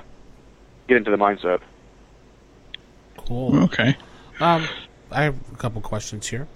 get 0.88 0.98
into 0.98 1.12
the 1.12 1.18
mindset. 1.18 1.60
Cool. 3.18 3.64
okay. 3.64 3.96
Um, 4.40 4.68
I 5.12 5.24
have 5.24 5.36
a 5.54 5.58
couple 5.58 5.82
questions 5.82 6.28
here. 6.28 6.48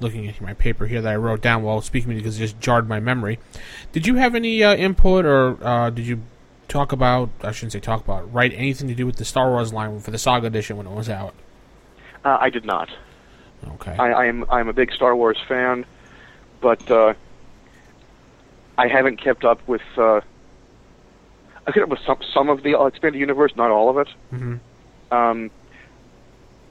Looking 0.00 0.28
at 0.28 0.40
my 0.40 0.54
paper 0.54 0.86
here 0.86 1.00
that 1.02 1.12
I 1.12 1.16
wrote 1.16 1.40
down 1.42 1.62
while 1.62 1.80
speaking 1.80 2.14
because 2.14 2.36
it 2.36 2.40
just 2.40 2.60
jarred 2.60 2.88
my 2.88 3.00
memory. 3.00 3.38
Did 3.92 4.06
you 4.06 4.14
have 4.16 4.34
any 4.34 4.62
uh, 4.62 4.74
input 4.76 5.24
or 5.24 5.58
uh, 5.64 5.90
did 5.90 6.06
you 6.06 6.20
talk 6.68 6.92
about? 6.92 7.30
I 7.42 7.50
shouldn't 7.52 7.72
say 7.72 7.80
talk 7.80 8.04
about. 8.04 8.32
Write 8.32 8.52
anything 8.54 8.86
to 8.88 8.94
do 8.94 9.06
with 9.06 9.16
the 9.16 9.24
Star 9.24 9.50
Wars 9.50 9.72
line 9.72 9.98
for 10.00 10.10
the 10.12 10.18
Saga 10.18 10.46
edition 10.46 10.76
when 10.76 10.86
it 10.86 10.92
was 10.92 11.08
out? 11.08 11.34
Uh, 12.24 12.38
I 12.40 12.50
did 12.50 12.64
not. 12.64 12.88
Okay. 13.66 13.90
I, 13.98 14.26
I'm 14.26 14.44
I'm 14.50 14.68
a 14.68 14.72
big 14.72 14.92
Star 14.92 15.16
Wars 15.16 15.38
fan, 15.48 15.84
but 16.60 16.88
uh, 16.90 17.14
I 18.76 18.86
haven't 18.86 19.16
kept 19.20 19.44
up 19.44 19.66
with. 19.66 19.82
Uh, 19.96 20.20
I 21.66 21.72
kept 21.72 21.78
up 21.78 21.88
with 21.88 22.00
some 22.06 22.18
some 22.32 22.48
of 22.48 22.62
the 22.62 22.80
expanded 22.86 23.18
universe, 23.20 23.52
not 23.56 23.70
all 23.72 23.90
of 23.90 23.98
it. 23.98 24.08
hmm 24.30 24.56
Um, 25.10 25.50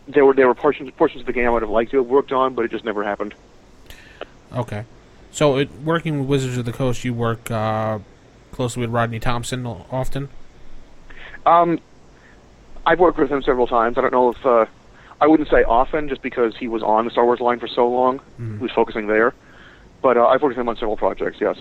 there 0.07 0.25
were 0.25 0.33
there 0.33 0.47
were 0.47 0.55
portions 0.55 0.89
portions 0.91 1.21
of 1.21 1.27
the 1.27 1.33
game 1.33 1.47
I 1.47 1.49
would 1.49 1.61
have 1.61 1.71
liked 1.71 1.91
to 1.91 1.97
have 1.97 2.07
worked 2.07 2.31
on, 2.31 2.53
but 2.53 2.65
it 2.65 2.71
just 2.71 2.85
never 2.85 3.03
happened. 3.03 3.33
Okay. 4.53 4.85
So, 5.31 5.57
it, 5.57 5.69
working 5.83 6.19
with 6.19 6.29
Wizards 6.29 6.57
of 6.57 6.65
the 6.65 6.71
Coast, 6.71 7.03
you 7.03 7.13
work 7.13 7.51
uh, 7.51 7.99
closely 8.51 8.81
with 8.81 8.89
Rodney 8.89 9.19
Thompson 9.19 9.65
often. 9.65 10.29
Um, 11.45 11.79
I've 12.85 12.99
worked 12.99 13.19
with 13.19 13.29
him 13.29 13.43
several 13.43 13.67
times. 13.67 13.97
I 13.97 14.01
don't 14.01 14.13
know 14.13 14.29
if 14.31 14.45
uh, 14.45 14.65
I 15.21 15.27
wouldn't 15.27 15.49
say 15.49 15.63
often, 15.63 16.09
just 16.09 16.21
because 16.21 16.55
he 16.57 16.67
was 16.67 16.81
on 16.81 17.05
the 17.05 17.11
Star 17.11 17.25
Wars 17.25 17.39
line 17.39 17.59
for 17.59 17.67
so 17.67 17.87
long. 17.87 18.19
He 18.37 18.63
was 18.63 18.71
focusing 18.71 19.07
there, 19.07 19.33
but 20.01 20.17
uh, 20.17 20.25
I've 20.25 20.41
worked 20.41 20.57
with 20.57 20.61
him 20.61 20.69
on 20.69 20.75
several 20.77 20.97
projects. 20.97 21.37
Yes. 21.39 21.57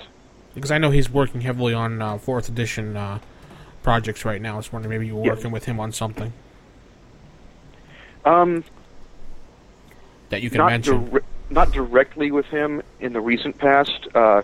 Because 0.54 0.70
I 0.70 0.78
know 0.78 0.90
he's 0.90 1.10
working 1.10 1.42
heavily 1.42 1.74
on 1.74 2.00
uh, 2.00 2.16
fourth 2.16 2.48
edition 2.48 2.96
uh, 2.96 3.18
projects 3.82 4.24
right 4.24 4.40
now. 4.40 4.54
I 4.54 4.56
was 4.56 4.72
wondering 4.72 4.90
maybe 4.90 5.06
you 5.06 5.16
were 5.16 5.22
working 5.22 5.50
with 5.50 5.66
him 5.66 5.78
on 5.78 5.92
something 5.92 6.32
Um, 8.26 8.64
that 10.30 10.42
you 10.42 10.50
can 10.50 10.58
not 10.58 10.66
mention. 10.72 11.10
dir- 11.10 11.22
not 11.48 11.70
directly 11.72 12.30
with 12.32 12.46
him 12.46 12.82
in 13.00 13.12
the 13.12 13.20
recent 13.20 13.56
past. 13.56 14.08
Uh, 14.14 14.42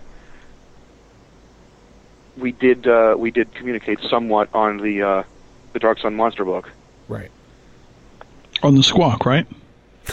we 2.37 2.53
did 2.53 2.87
uh, 2.87 3.15
we 3.17 3.29
did 3.29 3.53
communicate 3.53 3.99
somewhat 4.09 4.49
on 4.55 4.77
the 4.77 5.01
uh, 5.03 5.23
the 5.73 5.79
Dark 5.79 5.99
Sun 5.99 6.15
monster 6.15 6.45
book. 6.45 6.71
right. 7.07 7.29
On 8.63 8.75
the 8.75 8.83
squawk, 8.83 9.25
right? 9.25 9.45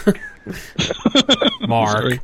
Mark. 1.68 2.18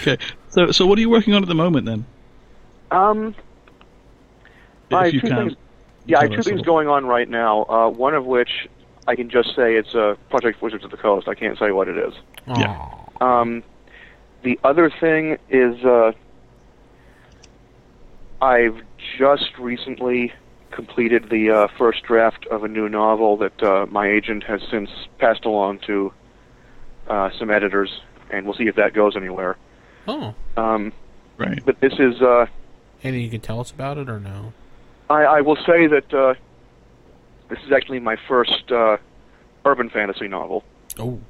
Okay. 0.00 0.16
So, 0.48 0.70
so 0.70 0.86
what 0.86 0.96
are 0.96 1.00
you 1.02 1.10
working 1.10 1.34
on 1.34 1.42
at 1.42 1.48
the 1.48 1.54
moment 1.54 1.84
then? 1.84 2.06
Um, 2.90 3.34
I 4.90 5.08
if 5.08 5.14
you 5.14 5.20
two 5.20 5.28
can. 5.28 5.48
things- 5.48 5.58
yeah, 6.06 6.18
I 6.18 6.22
have 6.22 6.32
two 6.32 6.42
things 6.42 6.60
all. 6.60 6.64
going 6.64 6.88
on 6.88 7.06
right 7.06 7.28
now. 7.28 7.64
Uh, 7.64 7.88
one 7.90 8.14
of 8.14 8.24
which 8.24 8.68
I 9.06 9.14
can 9.16 9.28
just 9.30 9.54
say 9.54 9.74
it's 9.76 9.94
a 9.94 10.16
Project 10.30 10.60
Wizards 10.62 10.84
of 10.84 10.90
the 10.90 10.96
Coast. 10.96 11.28
I 11.28 11.34
can't 11.34 11.58
say 11.58 11.70
what 11.72 11.88
it 11.88 11.96
is. 11.98 12.14
Yeah. 12.46 12.90
Um, 13.20 13.62
the 14.42 14.58
other 14.64 14.90
thing 15.00 15.38
is 15.50 15.82
uh, 15.84 16.12
I've 18.40 18.80
just 19.18 19.56
recently 19.58 20.32
completed 20.70 21.30
the 21.30 21.50
uh, 21.50 21.68
first 21.78 22.02
draft 22.02 22.46
of 22.50 22.64
a 22.64 22.68
new 22.68 22.88
novel 22.88 23.36
that 23.38 23.62
uh, 23.62 23.86
my 23.90 24.08
agent 24.08 24.44
has 24.44 24.60
since 24.70 24.90
passed 25.18 25.44
along 25.44 25.78
to 25.86 26.12
uh, 27.08 27.30
some 27.38 27.50
editors, 27.50 28.00
and 28.30 28.44
we'll 28.44 28.54
see 28.54 28.66
if 28.66 28.76
that 28.76 28.92
goes 28.92 29.16
anywhere. 29.16 29.56
Oh. 30.08 30.34
Um, 30.56 30.92
Right. 31.38 31.62
but 31.66 31.80
this 31.80 31.92
is, 31.98 32.20
uh, 32.22 32.46
Anything 33.02 33.22
you 33.24 33.30
can 33.30 33.40
tell 33.42 33.60
us 33.60 33.70
about 33.70 33.98
it 33.98 34.08
or 34.08 34.18
no? 34.18 34.52
I, 35.08 35.22
I 35.22 35.40
will 35.40 35.56
say 35.56 35.86
that 35.86 36.12
uh, 36.12 36.34
this 37.48 37.58
is 37.64 37.72
actually 37.72 38.00
my 38.00 38.16
first 38.28 38.70
uh, 38.70 38.96
urban 39.64 39.90
fantasy 39.90 40.28
novel. 40.28 40.64
Oh. 40.98 41.20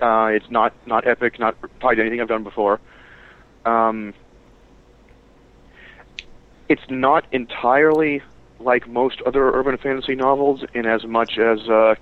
Uh, 0.00 0.26
it's 0.26 0.50
not 0.50 0.74
not 0.86 1.06
epic, 1.06 1.38
not 1.38 1.56
to 1.80 1.88
anything 1.88 2.20
I've 2.20 2.28
done 2.28 2.44
before. 2.44 2.80
Um, 3.64 4.12
it's 6.68 6.82
not 6.88 7.24
entirely 7.32 8.22
like 8.60 8.88
most 8.88 9.20
other 9.22 9.50
urban 9.50 9.76
fantasy 9.78 10.14
novels, 10.14 10.64
in 10.74 10.86
as 10.86 11.04
much 11.04 11.38
as 11.38 11.68
uh, 11.68 11.94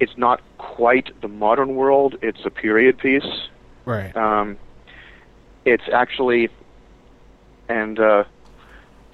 it's 0.00 0.16
not 0.16 0.40
quite 0.58 1.10
the 1.20 1.28
modern 1.28 1.74
world. 1.74 2.16
It's 2.22 2.44
a 2.44 2.50
period 2.50 2.98
piece. 2.98 3.48
Right. 3.84 4.14
Um, 4.16 4.58
it's 5.64 5.84
actually, 5.92 6.48
and 7.68 7.98
uh, 7.98 8.24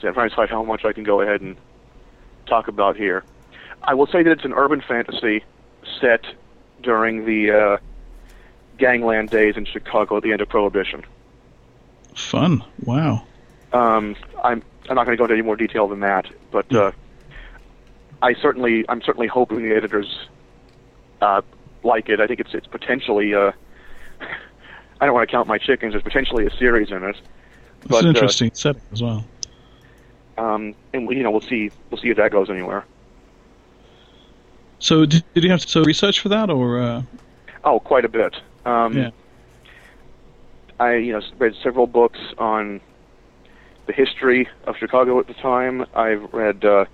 so 0.01 0.09
I'm 0.09 0.14
trying 0.14 0.28
to 0.28 0.34
decide 0.34 0.51
how 0.51 0.62
much 0.62 0.84
I 0.84 0.92
can 0.92 1.05
go 1.05 1.20
ahead 1.20 1.40
and 1.40 1.57
talk 2.46 2.68
about 2.68 2.96
here. 2.96 3.24
I 3.82 3.94
will 3.94 4.07
say 4.07 4.22
that 4.22 4.30
it's 4.30 4.44
an 4.44 4.53
urban 4.53 4.80
fantasy 4.80 5.44
set 6.01 6.24
during 6.82 7.24
the 7.24 7.51
uh, 7.51 7.76
gangland 8.78 9.30
days 9.30 9.57
in 9.57 9.64
Chicago 9.64 10.16
at 10.16 10.22
the 10.22 10.32
end 10.32 10.40
of 10.40 10.49
Prohibition. 10.49 11.05
Fun. 12.14 12.64
Wow. 12.84 13.24
Um, 13.72 14.16
I'm 14.42 14.62
I'm 14.88 14.94
not 14.94 15.05
going 15.05 15.16
to 15.16 15.16
go 15.16 15.24
into 15.24 15.34
any 15.34 15.42
more 15.42 15.57
detail 15.57 15.86
than 15.88 16.01
that, 16.01 16.26
but 16.51 16.72
uh, 16.74 16.92
I 18.22 18.34
certainly 18.34 18.84
I'm 18.88 19.03
certainly 19.03 19.26
hoping 19.26 19.62
the 19.62 19.74
editors 19.74 20.26
uh, 21.20 21.42
like 21.82 22.09
it. 22.09 22.20
I 22.20 22.26
think 22.26 22.40
it's 22.40 22.55
it's 22.55 22.66
potentially 22.66 23.34
uh, 23.34 23.53
I 25.01 25.07
don't 25.07 25.14
want 25.14 25.28
to 25.28 25.32
count 25.32 25.46
my 25.46 25.59
chickens. 25.59 25.92
There's 25.92 26.03
potentially 26.03 26.46
a 26.46 26.51
series 26.57 26.90
in 26.90 27.05
it. 27.05 27.16
It's 27.82 27.86
But, 27.88 28.01
an 28.01 28.07
uh, 28.07 28.11
interesting 28.11 28.51
setting 28.55 28.82
as 28.92 29.03
well. 29.03 29.24
Um, 30.39 30.74
and 30.93 31.11
you 31.11 31.22
know 31.22 31.30
we'll 31.30 31.41
see 31.41 31.70
we'll 31.91 32.01
see 32.01 32.09
if 32.09 32.16
that 32.16 32.30
goes 32.30 32.49
anywhere. 32.49 32.84
So, 34.78 35.05
did, 35.05 35.24
did 35.34 35.43
you 35.43 35.51
have 35.51 35.61
to 35.61 35.68
so 35.68 35.82
research 35.82 36.20
for 36.20 36.28
that, 36.28 36.51
or 36.51 36.80
uh, 36.80 37.03
Oh, 37.64 37.80
quite 37.80 38.05
a 38.05 38.09
bit. 38.09 38.36
Um, 38.64 38.97
yeah? 38.97 39.11
I 40.78 40.95
you 40.95 41.12
know 41.12 41.20
read 41.39 41.55
several 41.62 41.86
books 41.86 42.20
on 42.39 42.80
the 43.86 43.93
history 43.93 44.49
of 44.64 44.76
Chicago 44.76 45.18
at 45.18 45.26
the 45.26 45.34
time. 45.34 45.84
I've 45.95 46.32
read 46.32 46.64
uh, 46.64 46.84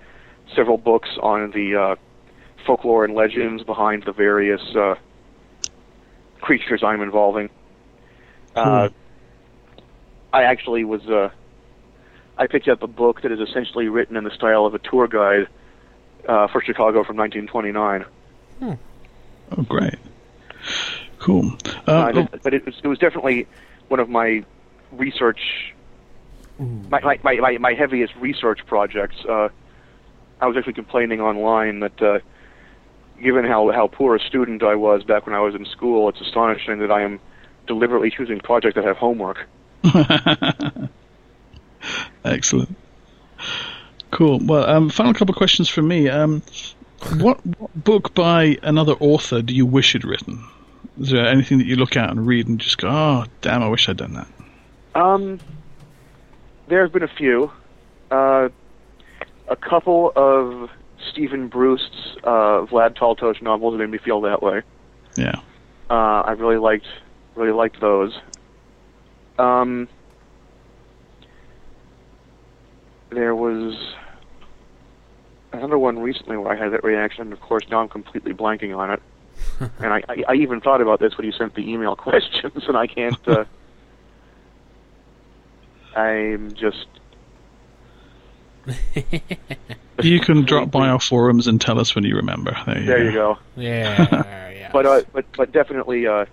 several 0.54 0.78
books 0.78 1.10
on 1.22 1.50
the 1.50 1.76
uh, 1.76 1.96
folklore 2.66 3.04
and 3.04 3.14
legends 3.14 3.62
behind 3.62 4.04
the 4.04 4.12
various 4.12 4.62
uh, 4.74 4.94
creatures 6.40 6.82
I'm 6.82 7.02
involving. 7.02 7.50
Uh, 8.54 8.88
I 10.32 10.44
actually 10.44 10.84
was 10.84 11.06
uh, 11.08 11.30
I 12.36 12.46
picked 12.46 12.68
up 12.68 12.82
a 12.82 12.86
book 12.86 13.22
that 13.22 13.30
is 13.32 13.40
essentially 13.40 13.88
written 13.88 14.16
in 14.16 14.24
the 14.24 14.30
style 14.30 14.66
of 14.66 14.74
a 14.74 14.78
tour 14.78 15.06
guide 15.08 15.46
uh, 16.28 16.48
for 16.48 16.60
Chicago 16.62 17.04
from 17.04 17.16
1929. 17.16 18.04
Oh, 19.56 19.62
great. 19.68 19.94
Cool. 21.18 21.52
Uh, 21.86 21.92
Uh, 21.92 22.12
it- 22.32 22.42
but 22.42 22.54
it 22.54 22.66
was, 22.66 22.74
it 22.82 22.88
was 22.88 22.98
definitely 22.98 23.46
one 23.88 24.00
of 24.00 24.08
my 24.08 24.44
research, 24.92 25.74
my, 26.58 27.00
my, 27.00 27.18
my, 27.22 27.34
my, 27.36 27.58
my 27.58 27.74
heaviest 27.74 28.14
research 28.16 28.60
projects. 28.66 29.16
Uh, 29.28 29.48
I 30.40 30.46
was 30.46 30.56
actually 30.56 30.72
complaining 30.74 31.20
online 31.20 31.80
that, 31.80 32.02
uh, 32.02 32.18
given 33.22 33.44
how, 33.44 33.70
how 33.70 33.86
poor 33.86 34.16
a 34.16 34.20
student 34.20 34.62
I 34.62 34.74
was 34.74 35.04
back 35.04 35.26
when 35.26 35.34
I 35.34 35.40
was 35.40 35.54
in 35.54 35.64
school, 35.66 36.08
it's 36.08 36.20
astonishing 36.20 36.78
that 36.80 36.90
I 36.90 37.02
am 37.02 37.20
deliberately 37.66 38.10
choosing 38.10 38.40
projects 38.40 38.74
that 38.74 38.84
have 38.84 38.96
homework. 38.96 39.46
Excellent. 42.24 42.76
Cool. 44.10 44.38
Well, 44.42 44.68
um, 44.68 44.90
final 44.90 45.12
couple 45.12 45.32
of 45.32 45.36
questions 45.36 45.68
from 45.68 45.88
me. 45.88 46.08
Um, 46.08 46.42
what, 47.18 47.44
what 47.44 47.84
book 47.84 48.14
by 48.14 48.58
another 48.62 48.92
author 48.92 49.42
do 49.42 49.54
you 49.54 49.66
wish 49.66 49.94
you'd 49.94 50.04
written? 50.04 50.44
Is 51.00 51.10
there 51.10 51.26
anything 51.26 51.58
that 51.58 51.66
you 51.66 51.76
look 51.76 51.96
at 51.96 52.10
and 52.10 52.26
read 52.26 52.46
and 52.46 52.60
just 52.60 52.78
go, 52.78 52.88
"Oh, 52.88 53.24
damn! 53.40 53.62
I 53.62 53.68
wish 53.68 53.88
I'd 53.88 53.96
done 53.96 54.14
that." 54.14 54.28
Um, 54.94 55.40
there's 56.68 56.90
been 56.90 57.02
a 57.02 57.08
few. 57.08 57.50
Uh, 58.10 58.48
a 59.48 59.56
couple 59.56 60.12
of 60.14 60.70
Steven 61.10 61.48
Brust's 61.48 62.16
uh, 62.22 62.66
Vlad 62.66 62.96
Taltos 62.96 63.42
novels 63.42 63.78
made 63.78 63.90
me 63.90 63.98
feel 63.98 64.20
that 64.22 64.42
way. 64.42 64.62
Yeah. 65.16 65.40
Uh, 65.90 66.22
I 66.22 66.32
really 66.32 66.58
liked 66.58 66.86
really 67.34 67.52
liked 67.52 67.80
those. 67.80 68.16
Um, 69.38 69.88
there 73.14 73.34
was 73.34 73.74
another 75.52 75.78
one 75.78 75.98
recently 75.98 76.36
where 76.36 76.52
I 76.52 76.56
had 76.56 76.72
that 76.72 76.84
reaction, 76.84 77.32
of 77.32 77.40
course 77.40 77.64
now 77.70 77.80
I'm 77.80 77.88
completely 77.88 78.32
blanking 78.34 78.76
on 78.76 78.90
it. 78.90 79.02
and 79.78 79.92
I, 79.92 80.02
I, 80.08 80.24
I 80.28 80.34
even 80.34 80.60
thought 80.60 80.80
about 80.80 81.00
this 81.00 81.16
when 81.16 81.26
you 81.26 81.32
sent 81.32 81.54
the 81.54 81.68
email 81.68 81.96
questions, 81.96 82.64
and 82.66 82.76
I 82.76 82.86
can't. 82.86 83.28
Uh, 83.28 83.44
I'm 85.96 86.52
just. 86.54 86.86
You 90.02 90.18
can 90.18 90.42
drop 90.44 90.72
by 90.72 90.88
our 90.88 90.98
forums 90.98 91.46
and 91.46 91.60
tell 91.60 91.78
us 91.78 91.94
when 91.94 92.02
you 92.04 92.16
remember. 92.16 92.56
There 92.66 92.78
you 92.80 92.84
There 92.86 92.98
go. 92.98 93.04
you 93.04 93.12
go. 93.12 93.38
Yeah, 93.56 94.50
yeah. 94.50 94.70
but 94.72 94.86
uh, 94.86 95.02
but 95.12 95.24
but 95.36 95.52
definitely 95.52 96.04
uh, 96.06 96.26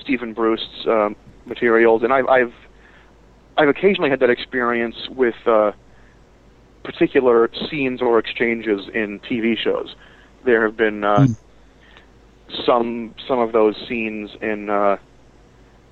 Steven 0.00 0.34
Brust's 0.34 0.86
um, 0.86 1.16
materials, 1.46 2.04
and 2.04 2.12
I've 2.12 2.28
I've 2.28 2.54
I've 3.56 3.68
occasionally 3.68 4.10
had 4.10 4.20
that 4.20 4.30
experience 4.30 5.08
with 5.08 5.34
uh, 5.46 5.72
particular 6.82 7.50
scenes 7.70 8.02
or 8.02 8.18
exchanges 8.18 8.88
in 8.92 9.20
TV 9.20 9.56
shows. 9.56 9.94
There 10.44 10.64
have 10.64 10.76
been 10.76 11.04
uh, 11.04 11.26
some 12.64 13.14
some 13.26 13.38
of 13.38 13.52
those 13.52 13.76
scenes 13.88 14.30
in 14.40 14.70
uh, 14.70 14.96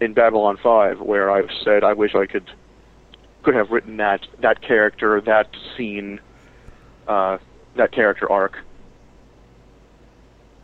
in 0.01 0.13
Babylon 0.13 0.59
Five 0.63 1.01
where 1.01 1.31
I've 1.31 1.51
said 1.65 1.85
I 1.85 1.93
wish 1.93 2.15
I 2.15 2.27
could 2.27 2.51
could 3.43 3.55
have 3.55 3.71
written 3.71 3.97
that 3.99 4.27
that 4.41 4.61
character, 4.61 5.21
that 5.23 5.49
scene, 5.77 6.21
uh, 7.09 7.39
that 7.77 7.93
character 7.93 8.31
arc. 8.31 8.59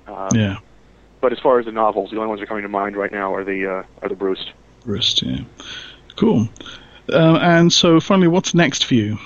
Uh, 0.07 0.31
Yeah. 0.33 0.57
but 1.21 1.33
as 1.33 1.39
far 1.39 1.59
as 1.59 1.67
the 1.67 1.73
novels, 1.73 2.11
the 2.11 2.17
only 2.17 2.29
ones 2.29 2.41
that 2.41 2.45
are 2.45 2.47
coming 2.47 2.63
to 2.63 2.69
mind 2.69 2.97
right 2.97 3.13
now 3.13 3.35
are 3.35 3.45
the 3.45 3.67
uh, 3.67 3.83
are 4.03 4.09
the 4.09 4.15
Brust. 4.15 4.53
Wrist, 4.85 5.23
yeah. 5.23 5.41
Cool. 6.17 6.49
Um, 7.13 7.37
and 7.37 7.73
so, 7.73 8.01
finally, 8.01 8.29
what's 8.29 8.55
next 8.55 8.85
for 8.85 8.95
you? 8.95 9.19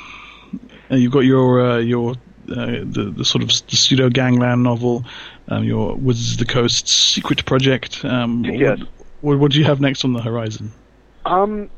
Uh, 0.91 0.97
you've 0.97 1.12
got 1.12 1.20
your 1.20 1.61
uh, 1.61 1.78
your 1.78 2.12
uh, 2.51 2.80
the 2.85 3.12
the 3.16 3.24
sort 3.24 3.43
of 3.43 3.49
the 3.49 3.76
pseudo 3.76 4.09
gangland 4.09 4.62
novel, 4.62 5.05
um, 5.49 5.64
your 5.64 5.95
Wizards 5.97 6.33
of 6.33 6.39
the 6.39 6.53
Coast 6.53 6.89
secret 6.89 7.45
project. 7.45 8.05
Um, 8.05 8.45
Yes. 8.45 8.80
What, 9.20 9.39
what, 9.39 9.53
do 9.53 9.59
you 9.61 9.64
have 9.64 9.80
next 9.80 10.05
on 10.05 10.14
the 10.14 10.20
horizon? 10.20 10.72
Um, 11.26 11.70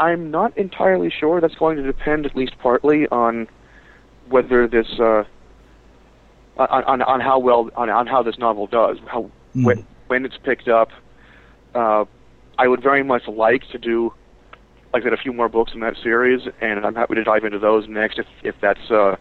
I'm 0.00 0.30
not 0.30 0.56
entirely 0.58 1.08
sure. 1.08 1.40
That's 1.40 1.54
going 1.54 1.78
to 1.78 1.82
depend, 1.82 2.26
at 2.26 2.36
least 2.36 2.58
partly, 2.58 3.08
on 3.08 3.48
whether 4.28 4.68
this 4.68 4.86
uh, 5.00 5.24
on, 6.58 6.84
on 6.84 7.02
on 7.02 7.20
how 7.20 7.38
well 7.38 7.70
on, 7.74 7.88
on 7.88 8.06
how 8.06 8.22
this 8.22 8.38
novel 8.38 8.66
does. 8.66 8.98
How 9.06 9.30
Hmm. 9.54 9.64
when 9.64 9.86
when 10.08 10.24
it's 10.24 10.36
picked 10.36 10.68
up. 10.68 10.90
Uh, 11.74 12.04
I 12.56 12.68
would 12.68 12.82
very 12.82 13.02
much 13.02 13.26
like 13.26 13.66
to 13.70 13.78
do 13.78 14.12
like 14.94 15.02
I 15.02 15.06
said, 15.06 15.12
a 15.12 15.16
few 15.16 15.32
more 15.32 15.48
books 15.48 15.72
in 15.74 15.80
that 15.80 15.96
series, 16.04 16.40
and 16.60 16.86
I'm 16.86 16.94
happy 16.94 17.16
to 17.16 17.24
dive 17.24 17.44
into 17.44 17.58
those 17.58 17.88
next 17.88 18.20
if 18.20 18.26
if 18.44 18.54
that's 18.62 18.90
uh, 18.90 19.16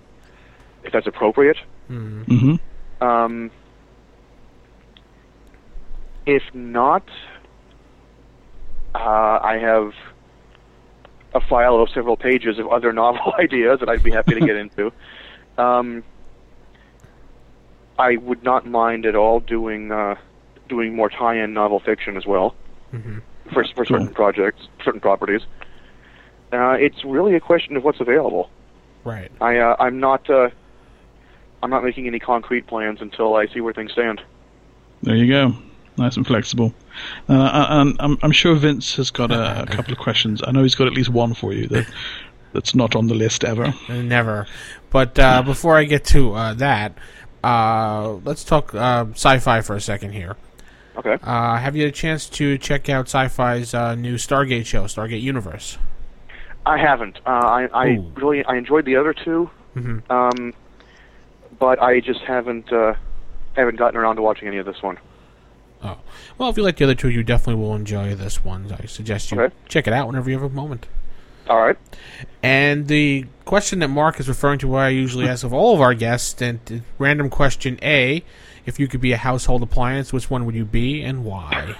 if 0.84 0.94
that's 0.94 1.08
appropriate. 1.08 1.58
Mhm. 1.90 2.26
Mm-hmm. 2.28 3.04
Um, 3.04 3.52
if 6.28 6.44
not, 6.54 7.04
uh, 8.94 9.00
I 9.44 9.58
have 9.60 9.92
a 11.34 11.42
file 11.50 11.82
of 11.82 11.90
several 11.90 12.16
pages 12.18 12.60
of 12.60 12.68
other 12.68 12.94
novel 13.04 13.34
ideas 13.40 13.80
that 13.80 13.90
I'd 13.90 14.04
be 14.04 14.12
happy 14.12 14.36
to 14.36 14.42
get 14.46 14.56
into. 14.64 14.92
Um, 15.58 16.04
I 17.98 18.18
would 18.18 18.44
not 18.44 18.68
mind 18.68 19.08
at 19.08 19.16
all 19.16 19.40
doing 19.40 19.92
uh, 19.92 20.16
doing 20.70 20.96
more 20.96 21.10
tie-in 21.10 21.52
novel 21.52 21.80
fiction 21.80 22.16
as 22.16 22.28
well 22.28 22.54
Mhm. 22.94 23.24
for 23.52 23.66
for 23.76 23.86
certain 23.86 24.10
projects, 24.14 24.68
certain 24.86 25.02
properties. 25.02 25.42
Uh, 26.54 26.72
it's 26.74 27.04
really 27.04 27.36
a 27.36 27.40
question 27.40 27.76
of 27.76 27.84
what's 27.84 28.00
available. 28.00 28.50
Right. 29.04 29.32
I 29.42 29.58
uh, 29.58 29.76
I'm 29.80 30.00
not 30.00 30.30
uh, 30.30 30.50
I'm 31.62 31.70
not 31.70 31.84
making 31.84 32.08
any 32.08 32.20
concrete 32.20 32.68
plans 32.68 33.02
until 33.02 33.36
I 33.36 33.48
see 33.48 33.62
where 33.62 33.74
things 33.74 33.92
stand. 33.92 34.22
There 35.02 35.16
you 35.16 35.28
go. 35.28 35.56
Nice 35.98 36.18
and 36.18 36.26
flexible. 36.26 36.74
Uh, 37.30 37.66
and 37.70 37.96
I'm, 38.00 38.18
I'm 38.24 38.32
sure 38.32 38.56
Vince 38.56 38.96
has 38.96 39.12
got 39.12 39.32
a, 39.32 39.64
a 39.64 39.66
couple 39.68 39.94
of 39.94 40.00
questions. 40.00 40.42
I 40.46 40.52
know 40.52 40.64
he's 40.64 40.76
got 40.76 40.88
at 40.88 40.94
least 40.94 41.10
one 41.10 41.34
for 41.34 41.54
you 41.54 41.68
that 41.68 41.88
that's 42.54 42.74
not 42.74 42.96
on 42.96 43.08
the 43.08 43.14
list 43.14 43.44
ever. 43.44 43.74
Never. 43.90 44.48
But 44.90 45.20
uh, 45.20 45.44
before 45.44 45.78
I 45.78 45.84
get 45.84 46.06
to 46.06 46.34
uh, 46.34 46.54
that, 46.56 46.98
uh, 47.44 48.14
let's 48.24 48.44
talk 48.44 48.74
uh, 48.74 49.06
sci-fi 49.12 49.62
for 49.62 49.76
a 49.76 49.82
second 49.82 50.14
here. 50.14 50.36
Okay. 50.96 51.18
Uh, 51.24 51.58
have 51.58 51.76
you 51.76 51.84
had 51.84 51.94
a 51.94 51.96
chance 51.96 52.30
to 52.30 52.58
check 52.58 52.88
out 52.88 53.06
Sci-Fi's 53.06 53.74
uh, 53.74 53.96
new 53.96 54.16
Stargate 54.16 54.66
show, 54.66 54.84
Stargate 54.84 55.22
Universe? 55.22 55.78
I 56.66 56.78
haven't. 56.78 57.18
Uh, 57.26 57.30
I 57.30 57.68
I 57.74 57.88
Ooh. 57.96 58.12
really 58.16 58.44
I 58.46 58.56
enjoyed 58.56 58.86
the 58.86 58.96
other 58.96 59.14
2 59.14 59.50
Mhm. 59.76 60.10
um, 60.12 60.54
but 61.60 61.82
I 61.82 62.00
just 62.00 62.22
haven't 62.22 62.72
uh, 62.72 62.94
haven't 63.56 63.78
gotten 63.78 64.00
around 64.00 64.16
to 64.18 64.22
watching 64.22 64.48
any 64.48 64.58
of 64.58 64.66
this 64.66 64.82
one. 64.82 64.98
Oh, 65.84 65.98
well, 66.38 66.50
if 66.50 66.56
you 66.58 66.64
like 66.64 66.78
the 66.78 66.86
other 66.86 66.96
two, 66.96 67.10
you 67.10 67.24
definitely 67.24 67.62
will 67.62 67.76
enjoy 67.76 68.16
this 68.16 68.44
one. 68.46 68.72
I 68.82 68.86
suggest 68.86 69.32
you 69.32 69.42
Okay. 69.42 69.54
check 69.68 69.86
it 69.88 69.92
out 69.94 70.08
whenever 70.08 70.30
you 70.30 70.40
have 70.40 70.50
a 70.50 70.56
moment. 70.56 70.88
All 71.50 71.60
right. 71.60 71.76
And 72.42 72.88
the 72.88 73.26
question 73.44 73.80
that 73.80 73.90
Mark 73.90 74.18
is 74.22 74.30
referring 74.30 74.60
to, 74.60 74.68
what 74.70 74.84
I 74.84 74.90
usually 74.90 75.28
ask 75.28 75.44
of 75.44 75.54
all 75.54 75.74
of 75.76 75.82
our 75.82 75.94
guests, 75.94 76.42
and 76.42 76.84
random 76.98 77.30
question 77.30 77.78
A: 77.84 78.24
If 78.66 78.80
you 78.80 78.88
could 78.88 79.02
be 79.02 79.12
a 79.12 79.18
household 79.18 79.62
appliance, 79.62 80.14
which 80.14 80.30
one 80.30 80.46
would 80.46 80.56
you 80.56 80.64
be, 80.64 81.02
and 81.04 81.26
why? 81.26 81.76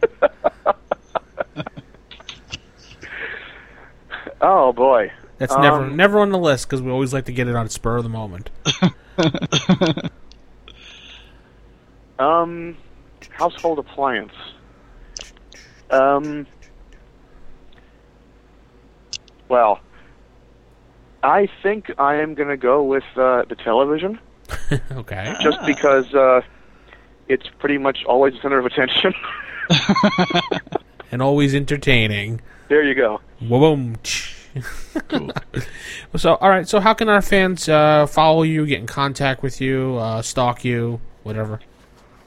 Oh 4.42 4.72
boy. 4.72 5.10
That's 5.38 5.56
never 5.56 5.78
Um, 5.78 5.96
never 5.96 6.20
on 6.20 6.30
the 6.30 6.38
list 6.38 6.68
because 6.68 6.82
we 6.82 6.90
always 6.90 7.12
like 7.14 7.24
to 7.24 7.32
get 7.32 7.48
it 7.48 7.56
on 7.56 7.68
spur 7.68 7.96
of 7.96 8.02
the 8.02 8.08
moment. 8.10 8.50
Um, 12.18 12.76
household 13.30 13.78
appliance. 13.78 14.32
Um. 15.90 16.46
Well, 19.48 19.80
I 21.22 21.48
think 21.62 21.90
I 21.98 22.16
am 22.16 22.34
going 22.34 22.48
to 22.48 22.56
go 22.56 22.82
with 22.82 23.02
uh, 23.16 23.44
the 23.48 23.56
television, 23.56 24.18
okay. 24.92 25.34
just 25.42 25.58
because 25.66 26.14
uh, 26.14 26.40
it's 27.28 27.46
pretty 27.58 27.76
much 27.78 28.04
always 28.06 28.34
the 28.34 28.40
center 28.40 28.58
of 28.58 28.66
attention. 28.66 29.12
and 31.12 31.20
always 31.20 31.54
entertaining. 31.54 32.40
There 32.72 32.82
you 32.82 32.94
go. 32.94 33.20
Boom. 33.42 33.96
so, 36.16 36.36
all 36.36 36.48
right. 36.48 36.66
So, 36.66 36.80
how 36.80 36.94
can 36.94 37.10
our 37.10 37.20
fans 37.20 37.68
uh, 37.68 38.06
follow 38.06 38.44
you, 38.44 38.64
get 38.64 38.80
in 38.80 38.86
contact 38.86 39.42
with 39.42 39.60
you, 39.60 39.98
uh, 39.98 40.22
stalk 40.22 40.64
you, 40.64 40.98
whatever? 41.22 41.60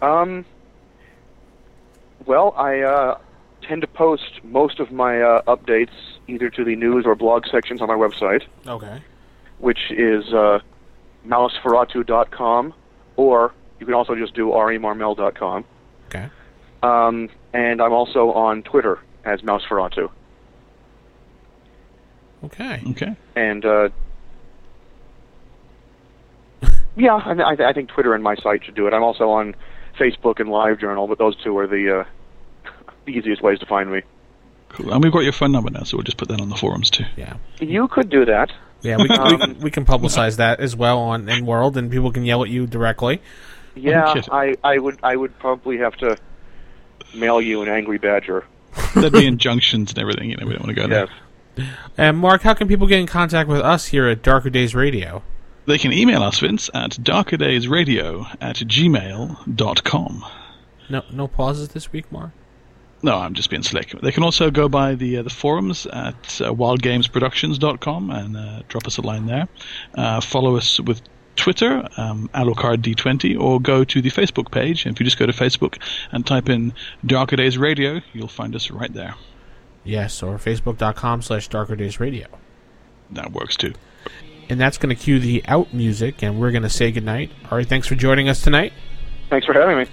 Um. 0.04 0.46
Well, 2.28 2.54
I 2.56 2.82
uh, 2.82 3.18
tend 3.64 3.82
to 3.82 3.88
post 3.88 4.40
most 4.44 4.80
of 4.80 4.92
my 4.92 5.20
uh, 5.20 5.42
updates 5.48 5.90
either 6.28 6.52
to 6.52 6.64
the 6.64 6.76
news 6.76 7.08
or 7.08 7.16
blog 7.16 7.48
sections 7.48 7.82
on 7.82 7.88
my 7.88 7.96
website, 7.96 8.44
Okay. 8.68 9.02
which 9.58 9.90
is 9.90 10.32
uh, 10.32 10.60
mouseferatu.com, 11.26 12.72
or 13.16 13.52
you 13.80 13.88
can 13.88 13.96
also 13.96 14.14
just 14.14 14.36
do 14.36 14.50
arimarmell.com. 14.50 15.66
Okay. 16.10 16.30
Um, 16.84 17.30
and 17.52 17.82
I'm 17.82 17.94
also 17.94 18.32
on 18.34 18.62
Twitter 18.62 19.00
as 19.24 19.42
mouseferratu. 19.42 20.12
Okay. 22.46 22.82
Okay. 22.92 23.16
And 23.36 23.66
uh, 23.66 23.90
yeah, 26.96 27.16
I, 27.16 27.34
I, 27.34 27.70
I 27.70 27.74
think 27.74 27.90
Twitter 27.90 28.14
and 28.14 28.24
my 28.24 28.36
site 28.36 28.66
should 28.66 28.76
do 28.76 28.88
it. 28.88 28.94
I'm 28.94 29.04
also 29.04 29.30
on 29.30 29.56
Facebook 29.98 30.40
and 30.40 30.50
LiveJournal, 30.50 31.08
but 31.08 31.18
those 31.18 31.36
two 31.44 31.58
are 31.58 31.68
the 31.68 32.02
uh, 32.02 32.72
the 33.06 33.12
easiest 33.12 33.42
ways 33.42 33.60
to 33.60 33.66
find 33.66 33.92
me. 33.92 34.02
Cool. 34.70 34.94
And 34.94 35.04
we've 35.04 35.14
got 35.14 35.24
your 35.24 35.32
phone 35.32 35.52
number 35.52 35.70
now, 35.70 35.84
so 35.84 35.98
we'll 35.98 36.04
just 36.04 36.18
put 36.18 36.28
that 36.28 36.42
on 36.42 36.50
the 36.50 36.56
forums 36.56 36.90
too. 36.90 37.06
Yeah. 37.16 37.38
You 37.60 37.88
could 37.88 38.10
do 38.10 38.26
that. 38.26 38.52
Yeah. 38.82 38.98
We 38.98 39.08
can, 39.08 39.60
we, 39.60 39.72
can, 39.72 39.86
publicize 39.86 40.38
that 40.38 40.60
as 40.60 40.76
well 40.76 41.00
on 41.00 41.28
EN 41.28 41.46
World, 41.46 41.76
and 41.76 41.90
people 41.90 42.12
can 42.12 42.24
yell 42.24 42.44
at 42.44 42.50
you 42.50 42.68
directly. 42.68 43.22
Yeah, 43.74 44.14
kidding. 44.14 44.30
I, 44.32 44.56
I 44.64 44.78
would 44.78 45.00
I 45.02 45.16
would 45.16 45.38
probably 45.40 45.78
have 45.78 45.96
to 45.98 46.18
mail 47.16 47.42
you 47.42 47.62
an 47.62 47.70
angry 47.70 47.98
badger. 47.98 48.46
There'd 48.94 49.14
be 49.14 49.26
injunctions 49.26 49.92
and 49.92 50.00
everything. 50.00 50.30
You 50.30 50.38
know, 50.38 50.46
we 50.46 50.54
don't 50.54 50.64
want 50.64 50.76
to 50.76 50.82
go 50.82 50.88
there. 50.88 51.08
Yes. 51.58 51.68
And 51.98 52.18
Mark, 52.18 52.42
how 52.42 52.54
can 52.54 52.68
people 52.68 52.88
get 52.88 53.00
in 53.00 53.08
contact 53.08 53.50
with 53.50 53.62
us 53.62 53.88
here 53.88 54.08
at 54.08 54.22
Darker 54.22 54.50
Days 54.50 54.76
Radio? 54.76 55.24
They 55.66 55.78
can 55.78 55.92
email 55.92 56.22
us, 56.22 56.40
Vince, 56.40 56.70
at 56.74 56.92
darkerdaysradio 56.92 58.38
at 58.40 58.58
gmail.com. 58.58 60.26
No, 60.90 61.04
no 61.12 61.28
pauses 61.28 61.70
this 61.70 61.92
week, 61.92 62.12
Mark. 62.12 62.32
No, 63.02 63.18
I'm 63.18 63.34
just 63.34 63.50
being 63.50 63.64
slick. 63.64 63.94
They 64.02 64.12
can 64.12 64.24
also 64.24 64.52
go 64.52 64.70
by 64.70 64.96
the 64.96 65.18
uh, 65.18 65.24
the 65.24 65.30
forums 65.30 65.86
at 65.88 66.16
uh, 66.42 66.54
wildgamesproductions.com 66.54 68.10
and 68.10 68.38
uh, 68.38 68.62
drop 68.68 68.88
us 68.88 68.98
a 68.98 69.02
line 69.02 69.26
there. 69.26 69.48
Uh, 69.96 70.22
follow 70.22 70.56
us 70.56 70.80
with 70.80 71.02
Twitter, 71.36 71.88
um, 71.98 72.30
AlucardD20, 72.34 73.40
or 73.40 73.60
go 73.60 73.84
to 73.84 74.02
the 74.02 74.10
Facebook 74.10 74.52
page. 74.52 74.86
And 74.86 74.96
if 74.96 75.00
you 75.00 75.04
just 75.04 75.20
go 75.20 75.26
to 75.26 75.34
Facebook 75.34 75.80
and 76.12 76.26
type 76.26 76.50
in 76.50 76.74
Darker 77.06 77.36
Days 77.36 77.58
Radio, 77.58 78.02
you'll 78.14 78.28
find 78.28 78.56
us 78.56 78.72
right 78.72 78.94
there. 78.94 79.16
Yes, 79.86 80.22
or 80.22 80.36
facebook.com 80.38 81.22
slash 81.22 81.48
darker 81.48 81.76
days 81.76 82.00
radio. 82.00 82.28
That 83.12 83.32
works 83.32 83.56
too. 83.56 83.74
And 84.50 84.60
that's 84.60 84.78
going 84.78 84.96
to 84.96 85.02
cue 85.02 85.20
the 85.20 85.44
out 85.48 85.74
music, 85.74 86.22
and 86.22 86.40
we're 86.40 86.52
going 86.52 86.64
to 86.64 86.70
say 86.70 86.92
goodnight. 86.92 87.32
All 87.50 87.58
right, 87.58 87.68
thanks 87.68 87.88
for 87.88 87.96
joining 87.96 88.28
us 88.28 88.42
tonight. 88.42 88.74
Thanks 89.30 89.46
for 89.46 89.54
having 89.54 89.78
me. 89.78 89.86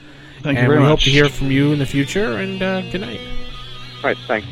Thank 0.43 0.59
and 0.59 0.59
you 0.59 0.62
very 0.66 0.78
we 0.78 0.80
much. 0.80 0.88
hope 0.90 1.01
to 1.01 1.11
hear 1.11 1.28
from 1.28 1.51
you 1.51 1.72
in 1.72 1.78
the 1.78 1.86
future, 1.86 2.36
and 2.38 2.61
uh, 2.62 2.80
good 2.90 3.03
night. 3.03 3.20
All 3.99 4.03
right, 4.05 4.18
thanks. 4.26 4.49